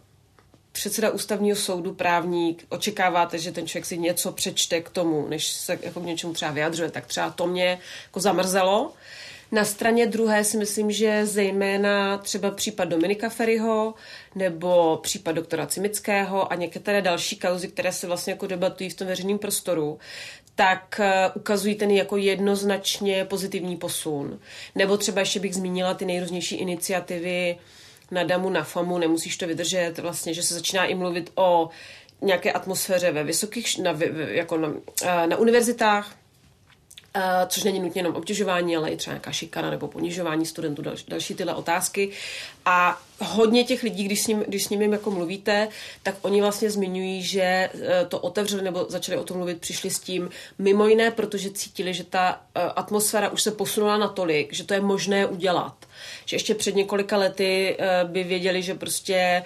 předseda 0.72 1.10
ústavního 1.10 1.56
soudu, 1.56 1.94
právník, 1.94 2.66
očekáváte, 2.68 3.38
že 3.38 3.52
ten 3.52 3.66
člověk 3.66 3.86
si 3.86 3.98
něco 3.98 4.32
přečte 4.32 4.80
k 4.80 4.90
tomu, 4.90 5.26
než 5.28 5.48
se 5.48 5.78
jako 5.82 6.00
k 6.00 6.04
něčemu 6.04 6.32
třeba 6.32 6.50
vyjadřuje, 6.50 6.90
tak 6.90 7.06
třeba 7.06 7.30
to 7.30 7.46
mě 7.46 7.78
jako 8.06 8.20
zamrzelo, 8.20 8.92
Na 9.52 9.64
straně 9.64 10.06
druhé 10.06 10.44
si 10.44 10.56
myslím, 10.56 10.90
že 10.90 11.26
zejména 11.26 12.18
třeba 12.18 12.50
případ 12.50 12.84
Dominika 12.84 13.28
Ferryho 13.28 13.94
nebo 14.34 15.00
případ 15.02 15.32
doktora 15.32 15.66
Cimického 15.66 16.52
a 16.52 16.54
některé 16.54 17.02
další 17.02 17.36
kauzy, 17.36 17.68
které 17.68 17.92
se 17.92 18.06
vlastně 18.06 18.32
jako 18.32 18.46
debatují 18.46 18.90
v 18.90 18.94
tom 18.94 19.06
veřejném 19.06 19.38
prostoru, 19.38 19.98
tak 20.54 21.00
eh, 21.00 21.30
ukazují 21.34 21.74
ten 21.74 21.90
jako 21.90 22.16
jednoznačně 22.16 23.24
pozitivní 23.24 23.76
posun. 23.76 24.40
Nebo 24.74 24.96
třeba 24.96 25.20
ještě 25.20 25.40
bych 25.40 25.54
zmínila 25.54 25.94
ty 25.94 26.04
nejrůznější 26.04 26.56
iniciativy 26.56 27.58
na 28.10 28.24
Damu, 28.24 28.50
na 28.50 28.64
FAMu, 28.64 28.98
nemusíš 28.98 29.36
to 29.36 29.46
vydržet, 29.46 29.98
vlastně, 29.98 30.34
že 30.34 30.42
se 30.42 30.54
začíná 30.54 30.84
i 30.84 30.94
mluvit 30.94 31.32
o 31.34 31.68
nějaké 32.22 32.52
atmosféře 32.52 33.12
ve 33.12 33.24
vysokých, 33.24 33.78
na, 33.78 33.98
jako 34.28 34.58
na, 34.58 34.74
eh, 35.02 35.26
na 35.26 35.36
univerzitách, 35.36 36.17
což 37.46 37.64
není 37.64 37.80
nutně 37.80 37.98
jenom 37.98 38.16
obtěžování, 38.16 38.76
ale 38.76 38.90
i 38.90 38.96
třeba 38.96 39.14
nějaká 39.14 39.32
šikana 39.32 39.70
nebo 39.70 39.88
ponižování 39.88 40.46
studentů, 40.46 40.82
další, 40.82 41.04
další 41.08 41.34
tyhle 41.34 41.54
otázky. 41.54 42.10
A 42.64 43.00
hodně 43.18 43.64
těch 43.64 43.82
lidí, 43.82 44.04
když 44.04 44.22
s, 44.22 44.26
ním, 44.26 44.44
když 44.48 44.64
s 44.64 44.68
nimi 44.68 44.88
jako 44.90 45.10
mluvíte, 45.10 45.68
tak 46.02 46.14
oni 46.22 46.40
vlastně 46.40 46.70
zmiňují, 46.70 47.22
že 47.22 47.70
uh, 47.74 47.80
to 48.08 48.18
otevřeli 48.18 48.62
nebo 48.62 48.86
začali 48.88 49.18
o 49.18 49.24
tom 49.24 49.36
mluvit, 49.36 49.60
přišli 49.60 49.90
s 49.90 49.98
tím 49.98 50.30
mimo 50.58 50.86
jiné, 50.86 51.10
protože 51.10 51.50
cítili, 51.50 51.94
že 51.94 52.04
ta 52.04 52.40
uh, 52.56 52.62
atmosféra 52.76 53.28
už 53.28 53.42
se 53.42 53.50
posunula 53.50 53.98
natolik, 53.98 54.52
že 54.52 54.64
to 54.64 54.74
je 54.74 54.80
možné 54.80 55.26
udělat. 55.26 55.74
Že 56.24 56.36
ještě 56.36 56.54
před 56.54 56.74
několika 56.74 57.16
lety 57.16 57.76
by 58.04 58.24
věděli, 58.24 58.62
že 58.62 58.74
prostě 58.74 59.44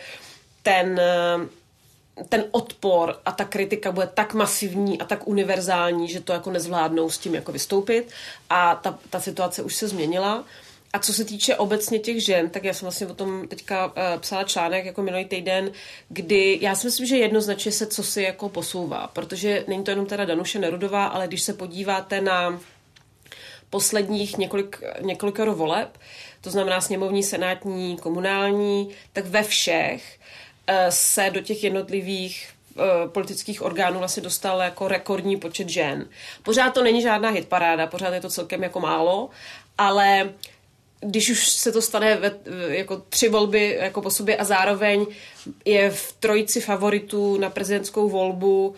ten 0.62 1.00
ten 2.28 2.44
odpor 2.50 3.20
a 3.24 3.32
ta 3.32 3.44
kritika 3.44 3.92
bude 3.92 4.06
tak 4.14 4.34
masivní 4.34 5.00
a 5.00 5.04
tak 5.04 5.28
univerzální, 5.28 6.08
že 6.08 6.20
to 6.20 6.32
jako 6.32 6.50
nezvládnou 6.50 7.10
s 7.10 7.18
tím 7.18 7.34
jako 7.34 7.52
vystoupit 7.52 8.10
a 8.50 8.74
ta, 8.74 8.98
ta 9.10 9.20
situace 9.20 9.62
už 9.62 9.74
se 9.74 9.88
změnila. 9.88 10.44
A 10.92 10.98
co 10.98 11.12
se 11.12 11.24
týče 11.24 11.56
obecně 11.56 11.98
těch 11.98 12.24
žen, 12.24 12.50
tak 12.50 12.64
já 12.64 12.74
jsem 12.74 12.86
vlastně 12.86 13.06
o 13.06 13.14
tom 13.14 13.48
teďka 13.48 13.86
uh, 13.86 13.92
psala 14.20 14.44
článek 14.44 14.84
jako 14.84 15.02
minulý 15.02 15.24
týden, 15.24 15.72
kdy 16.08 16.58
já 16.62 16.74
si 16.74 16.86
myslím, 16.86 17.06
že 17.06 17.16
jednoznačně 17.16 17.72
se 17.72 17.86
co 17.86 18.02
si 18.02 18.22
jako 18.22 18.48
posouvá, 18.48 19.06
protože 19.06 19.64
není 19.68 19.84
to 19.84 19.90
jenom 19.90 20.06
teda 20.06 20.24
Danuše 20.24 20.58
Nerudová, 20.58 21.06
ale 21.06 21.28
když 21.28 21.42
se 21.42 21.52
podíváte 21.52 22.20
na 22.20 22.60
posledních 23.70 24.38
několik, 24.38 24.82
několikero 25.00 25.54
voleb, 25.54 25.98
to 26.40 26.50
znamená 26.50 26.80
sněmovní, 26.80 27.22
senátní, 27.22 27.96
komunální, 27.96 28.88
tak 29.12 29.26
ve 29.26 29.42
všech 29.42 30.18
se 30.88 31.30
do 31.30 31.40
těch 31.40 31.64
jednotlivých 31.64 32.48
eh, 32.78 32.82
politických 33.08 33.62
orgánů 33.62 33.98
vlastně 33.98 34.22
dostal 34.22 34.60
jako 34.60 34.88
rekordní 34.88 35.36
počet 35.36 35.68
žen. 35.68 36.06
Pořád 36.42 36.74
to 36.74 36.82
není 36.82 37.02
žádná 37.02 37.30
hitparáda, 37.30 37.86
pořád 37.86 38.14
je 38.14 38.20
to 38.20 38.30
celkem 38.30 38.62
jako 38.62 38.80
málo, 38.80 39.30
ale 39.78 40.32
když 41.00 41.30
už 41.30 41.48
se 41.48 41.72
to 41.72 41.82
stane 41.82 42.16
ve, 42.16 42.32
jako 42.68 43.02
tři 43.08 43.28
volby 43.28 43.78
jako 43.80 44.02
po 44.02 44.10
sobě 44.10 44.36
a 44.36 44.44
zároveň 44.44 45.06
je 45.64 45.90
v 45.90 46.12
trojici 46.12 46.60
favoritů 46.60 47.38
na 47.38 47.50
prezidentskou 47.50 48.08
volbu 48.08 48.68
uh, 48.68 48.74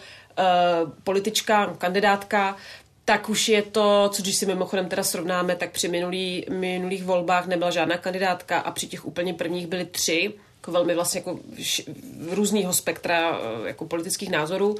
politička, 1.04 1.74
kandidátka, 1.78 2.57
tak 3.04 3.28
už 3.28 3.48
je 3.48 3.62
to, 3.62 4.11
co 4.12 4.22
když 4.22 4.37
si 4.37 4.46
mimochodem 4.46 4.88
teda 4.88 5.02
srovnáme, 5.02 5.57
tak 5.57 5.70
při 5.70 5.88
minulý, 5.88 6.46
minulých 6.50 7.04
volbách 7.04 7.46
nebyla 7.46 7.70
žádná 7.70 7.96
kandidátka 7.96 8.59
a 8.59 8.70
při 8.70 8.87
těch 8.87 9.07
úplně 9.07 9.35
prvních 9.35 9.66
byly 9.66 9.85
tři 9.85 10.33
jako 10.64 10.72
velmi 10.72 10.94
vlastně 10.94 11.18
jako 11.20 11.38
různýho 12.31 12.72
spektra 12.72 13.38
eh, 13.38 13.68
jako 13.68 13.85
politických 13.85 14.31
názorů, 14.31 14.74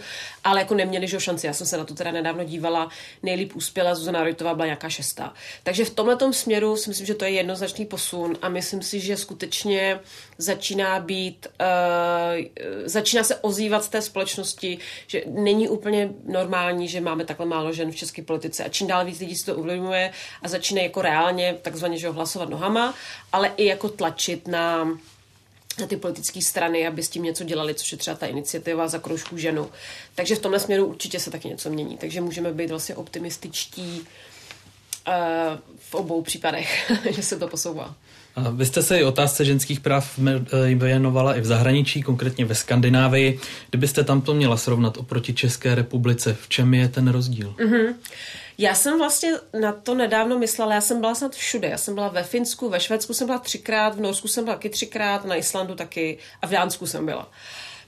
ale 0.45 0.61
jako 0.61 0.75
neměli 0.75 1.09
že 1.09 1.21
šanci. 1.21 1.47
Já 1.47 1.53
jsem 1.53 1.67
se 1.67 1.77
na 1.77 1.85
to 1.85 1.95
teda 1.95 2.11
nedávno 2.11 2.45
dívala, 2.45 2.89
nejlíp 3.23 3.57
uspěla 3.57 3.95
Zuzana 3.95 4.25
Rojtová 4.25 4.55
byla 4.55 4.67
nějaká 4.67 4.89
šestá. 4.89 5.35
Takže 5.63 5.85
v 5.85 5.91
tomhle 5.91 6.33
směru 6.33 6.77
si 6.77 6.89
myslím, 6.91 7.07
že 7.07 7.15
to 7.15 7.25
je 7.25 7.31
jednoznačný 7.31 7.87
posun 7.87 8.37
a 8.43 8.49
myslím 8.49 8.83
si, 8.83 9.01
že 9.01 9.17
skutečně 9.17 10.01
začíná 10.39 11.01
být, 11.01 11.47
uh, 11.61 12.45
začíná 12.85 13.25
se 13.25 13.37
ozývat 13.37 13.85
z 13.85 13.89
té 13.89 14.03
společnosti, 14.03 14.79
že 15.07 15.23
není 15.27 15.69
úplně 15.69 16.11
normální, 16.25 16.89
že 16.89 17.01
máme 17.01 17.25
takhle 17.25 17.47
málo 17.47 17.73
žen 17.73 17.93
v 17.93 17.97
české 17.97 18.23
politice 18.23 18.65
a 18.65 18.69
čím 18.69 18.87
dál 18.87 19.05
víc 19.05 19.21
lidí 19.21 19.37
si 19.37 19.47
to 19.47 19.55
uvědomuje 19.55 20.13
a 20.43 20.49
začíná 20.49 20.83
jako 20.83 21.03
reálně 21.03 21.57
takzvaně 21.63 21.99
že 21.99 22.09
hlasovat 22.09 22.49
nohama, 22.49 22.95
ale 23.33 23.53
i 23.57 23.67
jako 23.67 23.89
tlačit 23.89 24.49
na 24.49 24.89
ty 25.87 25.97
politické 25.97 26.43
strany, 26.43 26.87
aby 26.87 27.03
s 27.03 27.09
tím 27.09 27.23
něco 27.23 27.45
dělali, 27.45 27.75
což 27.75 27.93
je 27.93 27.99
třeba 27.99 28.17
ta 28.17 28.27
iniciativa 28.27 28.89
za 28.89 28.99
kroužku 28.99 29.39
ženu. 29.39 29.71
Takže 30.15 30.35
v 30.35 30.39
tomhle 30.39 30.61
směru 30.61 30.87
určitě 30.87 31.21
se 31.21 31.31
taky 31.31 31.49
něco 31.49 31.71
mění. 31.71 31.97
Takže 31.97 32.21
můžeme 32.21 32.53
být 32.53 32.71
vlastně 32.71 32.95
optimističtí 32.95 34.01
uh, 34.01 35.15
v 35.79 35.95
obou 35.95 36.23
případech, 36.23 36.93
že 37.11 37.23
se 37.23 37.39
to 37.39 37.49
posouvá. 37.49 37.95
A 38.37 38.51
vy 38.51 38.67
jste 38.67 38.83
se 38.83 38.99
i 38.99 39.05
otázce 39.05 39.45
ženských 39.45 39.81
práv 39.81 40.19
eh, 40.19 40.75
věnovala 40.75 41.35
i 41.35 41.41
v 41.41 41.47
zahraničí, 41.47 42.03
konkrétně 42.03 42.45
ve 42.45 42.55
Skandinávii. 42.55 43.41
Kdybyste 43.71 44.05
tam 44.05 44.21
to 44.21 44.35
měla 44.35 44.57
srovnat 44.57 44.97
oproti 44.97 45.35
České 45.35 45.75
republice, 45.75 46.37
v 46.41 46.49
čem 46.49 46.75
je 46.75 46.89
ten 46.89 47.09
rozdíl? 47.09 47.55
Mm-hmm. 47.59 47.95
Já 48.59 48.75
jsem 48.75 48.99
vlastně 48.99 49.33
na 49.61 49.73
to 49.73 49.95
nedávno 49.95 50.39
myslela, 50.39 50.75
já 50.75 50.81
jsem 50.81 51.01
byla 51.01 51.15
snad 51.15 51.35
všude. 51.35 51.69
Já 51.69 51.79
jsem 51.79 51.95
byla 51.95 52.09
ve 52.09 52.23
Finsku, 52.23 52.69
ve 52.69 52.81
Švédsku 52.81 53.15
jsem 53.15 53.27
byla 53.27 53.39
třikrát, 53.39 53.95
v 53.95 54.01
Norsku 54.01 54.29
jsem 54.29 54.45
byla 54.45 54.57
taky 54.57 54.71
třikrát, 54.71 55.25
na 55.25 55.37
Islandu 55.37 55.75
taky 55.75 56.19
a 56.43 56.47
v 56.47 56.51
Dánsku 56.51 56.87
jsem 56.87 57.07
byla. 57.07 57.31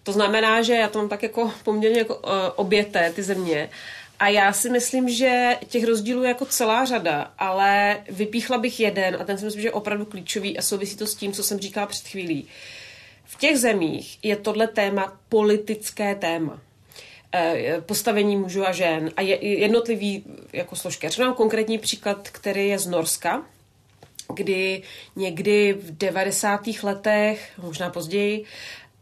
To 0.02 0.12
znamená, 0.12 0.62
že 0.62 0.74
já 0.74 0.88
to 0.88 0.98
mám 0.98 1.08
tak 1.08 1.22
jako 1.22 1.52
poměrně 1.64 1.98
jako, 1.98 2.14
uh, 2.16 2.30
oběté, 2.56 3.12
ty 3.12 3.22
země. 3.22 3.70
A 4.18 4.28
já 4.28 4.52
si 4.52 4.70
myslím, 4.70 5.08
že 5.08 5.58
těch 5.68 5.84
rozdílů 5.84 6.22
je 6.22 6.28
jako 6.28 6.46
celá 6.46 6.84
řada, 6.84 7.32
ale 7.38 8.00
vypíchla 8.08 8.58
bych 8.58 8.80
jeden 8.80 9.16
a 9.20 9.24
ten 9.24 9.38
si 9.38 9.44
myslím, 9.44 9.62
že 9.62 9.68
je 9.68 9.72
opravdu 9.72 10.04
klíčový 10.04 10.58
a 10.58 10.62
souvisí 10.62 10.96
to 10.96 11.06
s 11.06 11.14
tím, 11.14 11.32
co 11.32 11.42
jsem 11.42 11.58
říkala 11.58 11.86
před 11.86 12.06
chvílí. 12.06 12.48
V 13.24 13.38
těch 13.38 13.58
zemích 13.58 14.18
je 14.22 14.36
tohle 14.36 14.66
téma 14.66 15.18
politické 15.28 16.14
téma. 16.14 16.60
Eh, 17.38 17.80
postavení 17.80 18.36
mužů 18.36 18.66
a 18.66 18.72
žen 18.72 19.10
a 19.16 19.20
jednotlivý 19.40 20.24
jako 20.52 20.76
složky. 20.76 21.08
Já 21.18 21.32
konkrétní 21.32 21.78
příklad, 21.78 22.28
který 22.28 22.68
je 22.68 22.78
z 22.78 22.86
Norska, 22.86 23.42
kdy 24.34 24.82
někdy 25.16 25.72
v 25.72 25.96
90. 25.96 26.82
letech, 26.82 27.50
možná 27.62 27.90
později, 27.90 28.44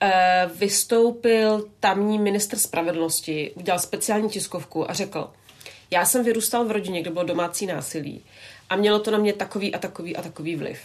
eh, 0.01 0.51
vystoupil 0.55 1.68
tamní 1.81 2.18
ministr 2.18 2.59
spravedlnosti, 2.59 3.53
udělal 3.55 3.79
speciální 3.79 4.31
tiskovku 4.31 4.90
a 4.90 4.94
řekl, 4.94 5.31
já 5.90 6.05
jsem 6.05 6.25
vyrůstal 6.25 6.64
v 6.64 6.70
rodině, 6.70 7.01
kde 7.01 7.11
bylo 7.11 7.25
domácí 7.25 7.66
násilí 7.66 8.25
a 8.70 8.77
mělo 8.77 8.99
to 8.99 9.11
na 9.11 9.18
mě 9.18 9.33
takový 9.33 9.75
a 9.75 9.79
takový 9.79 10.16
a 10.16 10.23
takový 10.23 10.57
vliv. 10.57 10.79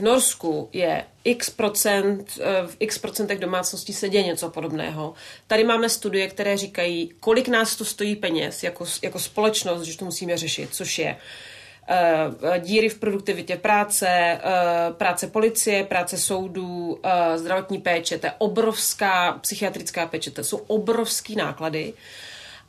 V 0.00 0.02
Norsku 0.02 0.68
je 0.72 1.04
x 1.24 1.50
procent, 1.50 2.38
eh, 2.40 2.66
v 2.66 2.76
x 2.80 2.98
procentech 2.98 3.38
domácností 3.38 3.92
se 3.92 4.08
děje 4.08 4.24
něco 4.24 4.50
podobného. 4.50 5.14
Tady 5.46 5.64
máme 5.64 5.88
studie, 5.88 6.28
které 6.28 6.56
říkají, 6.56 7.12
kolik 7.20 7.48
nás 7.48 7.76
to 7.76 7.84
stojí 7.84 8.16
peněz 8.16 8.62
jako, 8.62 8.84
jako 9.02 9.18
společnost, 9.18 9.82
že 9.82 9.98
to 9.98 10.04
musíme 10.04 10.36
řešit, 10.36 10.74
což 10.74 10.98
je 10.98 11.16
uh, 11.16 12.56
díry 12.56 12.88
v 12.88 12.98
produktivitě 12.98 13.56
práce, 13.56 14.40
uh, 14.44 14.96
práce 14.96 15.26
policie, 15.26 15.84
práce 15.84 16.18
soudů, 16.18 17.00
zdravotní 17.36 17.78
péče, 17.78 18.18
to 18.18 18.26
je 18.26 18.32
obrovská 18.38 19.32
psychiatrická 19.32 20.06
péče, 20.06 20.30
to 20.30 20.44
jsou 20.44 20.56
obrovský 20.56 21.36
náklady. 21.36 21.92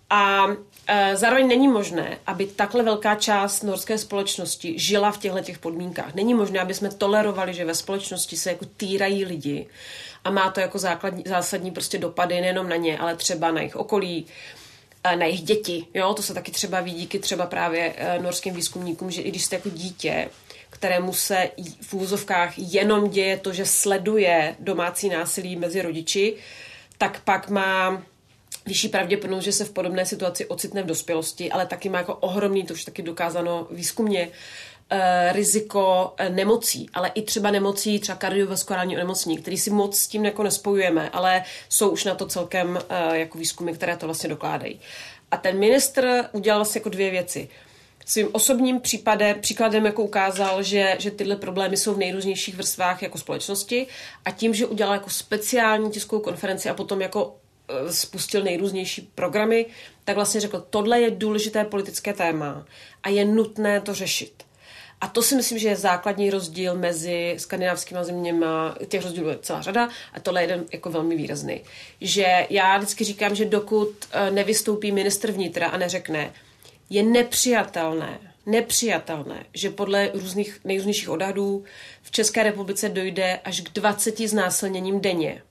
A 0.10 0.48
Eh, 0.48 0.58
zároveň 1.13 1.48
není 1.48 1.67
možné, 1.67 2.17
aby 2.28 2.46
takhle 2.46 2.84
velká 2.84 3.15
část 3.15 3.63
norské 3.63 3.98
společnosti 3.98 4.80
žila 4.80 5.12
v 5.12 5.17
těchto 5.17 5.39
těch 5.39 5.60
podmínkách. 5.60 6.15
Není 6.15 6.34
možné, 6.34 6.60
aby 6.60 6.74
jsme 6.74 6.89
tolerovali, 6.89 7.54
že 7.54 7.65
ve 7.65 7.76
společnosti 7.76 8.38
se 8.38 8.50
jako 8.50 8.65
týrají 8.78 9.26
lidi 9.26 9.67
a 10.24 10.32
má 10.32 10.52
to 10.52 10.60
jako 10.60 10.80
základní, 10.80 11.24
zásadní 11.28 11.72
prostě 11.72 11.98
dopady 11.98 12.41
nejenom 12.41 12.70
na 12.70 12.76
ně, 12.76 13.00
ale 13.00 13.15
třeba 13.15 13.52
na 13.52 13.60
jejich 13.60 13.76
okolí, 13.76 14.26
eh, 15.04 15.15
na 15.15 15.26
jejich 15.26 15.41
děti. 15.41 15.86
Jo? 15.94 16.13
To 16.13 16.24
se 16.24 16.34
taky 16.34 16.52
třeba 16.52 16.82
ví 16.82 16.91
díky 16.91 17.20
třeba 17.20 17.46
právě 17.46 17.94
eh, 17.98 18.20
norským 18.20 18.54
výzkumníkům, 18.54 19.12
že 19.12 19.22
i 19.22 19.30
když 19.30 19.46
jste 19.46 19.56
jako 19.56 19.70
dítě, 19.70 20.30
kterému 20.70 21.13
se 21.13 21.50
v 21.82 21.94
úzovkách 21.94 22.54
jenom 22.58 23.10
děje 23.10 23.38
to, 23.38 23.54
že 23.54 23.65
sleduje 23.65 24.56
domácí 24.60 25.10
násilí 25.10 25.56
mezi 25.56 25.82
rodiči, 25.82 26.36
tak 26.98 27.22
pak 27.22 27.50
má 27.50 28.02
vyšší 28.65 28.89
pravděpodobnost, 28.89 29.43
že 29.43 29.52
se 29.52 29.65
v 29.65 29.71
podobné 29.71 30.06
situaci 30.06 30.45
ocitne 30.45 30.84
v 30.84 30.86
dospělosti, 30.86 31.52
ale 31.52 31.65
taky 31.65 31.89
má 31.89 31.97
jako 31.97 32.15
ohromný, 32.15 32.63
to 32.63 32.74
už 32.74 32.86
taky 32.86 33.02
dokázano 33.02 33.67
výzkumně, 33.71 34.30
eh, 34.89 35.30
riziko 35.34 36.13
eh, 36.17 36.30
nemocí, 36.30 36.89
ale 36.93 37.12
i 37.15 37.21
třeba 37.21 37.52
nemocí, 37.52 38.00
třeba 38.00 38.17
kardiovaskulární 38.17 38.95
onemocnění, 38.95 39.38
který 39.38 39.58
si 39.58 39.69
moc 39.69 39.97
s 39.97 40.08
tím 40.08 40.26
jako 40.26 40.43
nespojujeme, 40.43 41.10
ale 41.10 41.43
jsou 41.69 41.89
už 41.89 42.04
na 42.04 42.15
to 42.15 42.26
celkem 42.26 42.80
eh, 42.89 43.17
jako 43.17 43.38
výzkumy, 43.38 43.74
které 43.74 43.97
to 43.97 44.06
vlastně 44.06 44.30
dokládají. 44.30 44.80
A 45.32 45.38
ten 45.38 45.60
ministr 45.60 46.26
udělal 46.32 46.60
vlastně 46.60 46.80
jako 46.80 46.89
dvě 46.89 47.12
věci. 47.12 47.50
Svým 48.06 48.30
osobním 48.32 48.80
případem, 48.80 49.41
příkladem 49.41 49.86
jako 49.86 50.04
ukázal, 50.04 50.63
že, 50.63 50.95
že 51.00 51.12
tyhle 51.12 51.36
problémy 51.36 51.78
jsou 51.78 51.93
v 51.93 51.97
nejrůznějších 51.97 52.56
vrstvách 52.56 53.02
jako 53.02 53.17
společnosti 53.17 53.88
a 54.26 54.32
tím, 54.32 54.54
že 54.54 54.65
udělal 54.65 54.93
jako 54.93 55.10
speciální 55.10 55.91
tiskovou 55.91 56.21
konferenci 56.21 56.69
a 56.69 56.74
potom 56.74 57.02
jako 57.02 57.36
spustil 57.89 58.43
nejrůznější 58.43 59.12
programy, 59.15 59.65
tak 60.04 60.15
vlastně 60.15 60.41
řekl, 60.41 60.65
tohle 60.69 61.02
je 61.02 61.12
důležité 61.12 61.65
politické 61.65 62.13
téma 62.13 62.65
a 63.04 63.10
je 63.10 63.26
nutné 63.26 63.82
to 63.82 63.93
řešit. 63.93 64.43
A 65.02 65.08
to 65.08 65.21
si 65.21 65.36
myslím, 65.36 65.60
že 65.60 65.67
je 65.67 65.76
základní 65.76 66.30
rozdíl 66.30 66.76
mezi 66.76 67.36
skandinávskými 67.38 68.00
zeměmi. 68.04 68.45
Těch 68.88 69.04
rozdílů 69.04 69.30
je 69.30 69.38
celá 69.41 69.62
řada 69.62 69.89
a 70.13 70.19
tohle 70.19 70.41
je 70.41 70.43
jeden 70.43 70.65
jako 70.74 70.89
velmi 70.89 71.15
výrazný. 71.15 71.62
Že 72.02 72.47
já 72.50 72.78
vždycky 72.78 73.04
říkám, 73.04 73.36
že 73.36 73.45
dokud 73.45 73.89
eh, 74.12 74.32
nevystoupí 74.32 74.91
ministr 74.91 75.32
vnitra 75.32 75.67
a 75.67 75.78
neřekne, 75.78 76.34
je 76.89 77.04
nepřijatelné, 77.04 78.19
nepřijatelné, 78.45 79.45
že 79.54 79.69
podle 79.69 80.12
různých 80.13 80.60
nejrůznějších 80.63 81.10
odhadů 81.10 81.63
v 82.02 82.12
České 82.12 82.43
republice 82.43 82.89
dojde 82.89 83.39
až 83.43 83.62
k 83.62 83.69
20 83.69 84.19
znásilněním 84.19 85.02
denně. 85.02 85.41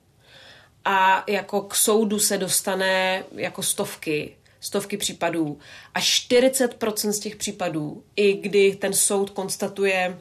A 0.84 1.24
jako 1.26 1.60
k 1.60 1.74
soudu 1.74 2.18
se 2.18 2.38
dostane 2.38 3.24
jako 3.32 3.62
stovky, 3.62 4.36
stovky 4.60 4.96
případů. 4.96 5.58
A 5.94 6.00
40% 6.00 7.10
z 7.10 7.18
těch 7.18 7.36
případů, 7.36 8.02
i 8.16 8.32
kdy 8.32 8.76
ten 8.76 8.92
soud 8.92 9.30
konstatuje, 9.30 10.18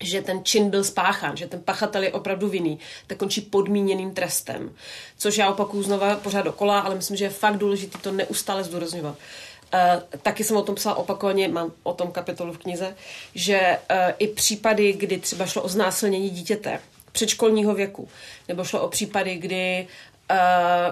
že 0.00 0.22
ten 0.22 0.44
čin 0.44 0.70
byl 0.70 0.84
spáchán, 0.84 1.36
že 1.36 1.46
ten 1.46 1.60
pachatel 1.62 2.02
je 2.02 2.12
opravdu 2.12 2.48
vinný, 2.48 2.78
tak 3.06 3.18
končí 3.18 3.40
podmíněným 3.40 4.10
trestem. 4.14 4.74
Což 5.18 5.38
já 5.38 5.50
opakuju 5.50 5.82
znova 5.82 6.16
pořád 6.16 6.42
dokola, 6.42 6.80
ale 6.80 6.94
myslím, 6.94 7.16
že 7.16 7.24
je 7.24 7.30
fakt 7.30 7.56
důležité 7.56 7.98
to 7.98 8.12
neustále 8.12 8.64
zdůrazňovat. 8.64 9.16
Uh, 9.74 10.18
taky 10.22 10.44
jsem 10.44 10.56
o 10.56 10.62
tom 10.62 10.74
psala 10.74 10.96
opakovaně, 10.96 11.48
mám 11.48 11.72
o 11.82 11.94
tom 11.94 12.12
kapitolu 12.12 12.52
v 12.52 12.58
knize, 12.58 12.96
že 13.34 13.78
uh, 13.90 13.96
i 14.18 14.28
případy, 14.28 14.92
kdy 14.92 15.18
třeba 15.18 15.46
šlo 15.46 15.62
o 15.62 15.68
znásilnění 15.68 16.30
dítěte 16.30 16.80
předškolního 17.12 17.74
věku, 17.74 18.08
nebo 18.48 18.64
šlo 18.64 18.82
o 18.82 18.88
případy, 18.88 19.36
kdy 19.36 19.86
uh, 20.30 20.36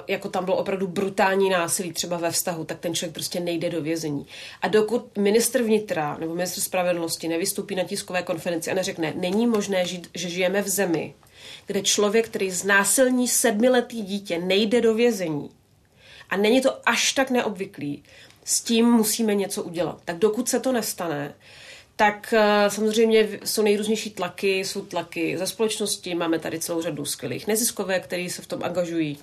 jako 0.08 0.28
tam 0.28 0.44
bylo 0.44 0.56
opravdu 0.56 0.86
brutální 0.86 1.50
násilí 1.50 1.92
třeba 1.92 2.16
ve 2.16 2.30
vztahu, 2.30 2.64
tak 2.64 2.78
ten 2.78 2.94
člověk 2.94 3.14
prostě 3.14 3.40
nejde 3.40 3.70
do 3.70 3.82
vězení. 3.82 4.26
A 4.62 4.68
dokud 4.68 5.18
ministr 5.18 5.62
vnitra 5.62 6.16
nebo 6.20 6.34
ministr 6.34 6.60
spravedlnosti 6.60 7.28
nevystoupí 7.28 7.74
na 7.74 7.84
tiskové 7.84 8.22
konferenci 8.22 8.70
a 8.70 8.74
neřekne, 8.74 9.12
není 9.16 9.46
možné, 9.46 9.86
žít, 9.86 10.10
že 10.14 10.28
žijeme 10.28 10.62
v 10.62 10.68
zemi, 10.68 11.14
kde 11.66 11.82
člověk, 11.82 12.28
který 12.28 12.50
znásilní 12.50 13.28
sedmiletý 13.28 14.02
dítě, 14.02 14.38
nejde 14.38 14.80
do 14.80 14.94
vězení. 14.94 15.50
A 16.30 16.36
není 16.36 16.60
to 16.60 16.88
až 16.88 17.12
tak 17.12 17.30
neobvyklý, 17.30 18.02
s 18.44 18.60
tím 18.60 18.86
musíme 18.86 19.34
něco 19.34 19.62
udělat. 19.62 20.00
Tak 20.04 20.18
dokud 20.18 20.48
se 20.48 20.60
to 20.60 20.72
nestane, 20.72 21.34
tak 21.96 22.34
eh, 22.36 22.70
samozřejmě 22.70 23.28
jsou 23.44 23.62
nejrůznější 23.62 24.10
tlaky, 24.10 24.58
jsou 24.58 24.84
tlaky 24.84 25.38
ze 25.38 25.46
společnosti, 25.46 26.14
máme 26.14 26.38
tady 26.38 26.58
celou 26.58 26.82
řadu 26.82 27.04
skvělých 27.04 27.46
neziskové, 27.46 28.00
které 28.00 28.30
se 28.30 28.42
v 28.42 28.46
tom 28.46 28.64
angažují, 28.64 29.18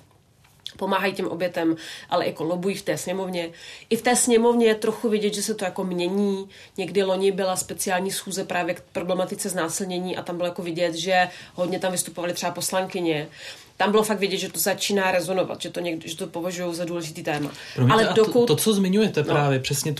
pomáhají 0.76 1.12
těm 1.12 1.28
obětem, 1.28 1.76
ale 2.10 2.26
jako 2.26 2.44
lobují 2.44 2.76
v 2.76 2.82
té 2.82 2.98
sněmovně. 2.98 3.50
I 3.90 3.96
v 3.96 4.02
té 4.02 4.16
sněmovně 4.16 4.66
je 4.66 4.74
trochu 4.74 5.08
vidět, 5.08 5.34
že 5.34 5.42
se 5.42 5.54
to 5.54 5.64
jako 5.64 5.84
mění. 5.84 6.48
Někdy 6.76 7.02
loni 7.02 7.32
byla 7.32 7.56
speciální 7.56 8.10
schůze 8.10 8.44
právě 8.44 8.74
k 8.74 8.80
problematice 8.80 9.48
znásilnění 9.48 10.16
a 10.16 10.22
tam 10.22 10.36
bylo 10.36 10.48
jako 10.48 10.62
vidět, 10.62 10.94
že 10.94 11.28
hodně 11.54 11.78
tam 11.78 11.92
vystupovaly 11.92 12.32
třeba 12.32 12.52
poslankyně 12.52 13.28
tam 13.76 13.90
bylo 13.90 14.02
fakt 14.02 14.18
vidět, 14.18 14.36
že 14.36 14.48
to 14.48 14.58
začíná 14.58 15.10
rezonovat, 15.10 15.60
že 15.60 15.70
to, 15.70 15.80
někdo, 15.80 16.08
že 16.08 16.16
to 16.16 16.26
považují 16.26 16.74
za 16.74 16.84
důležitý 16.84 17.22
téma. 17.22 17.50
Promiňte, 17.74 18.04
Ale 18.04 18.14
dokud... 18.14 18.46
to, 18.46 18.46
to, 18.46 18.56
co 18.56 18.74
zmiňujete 18.74 19.20
no. 19.20 19.26
právě, 19.26 19.58
přesně 19.58 19.94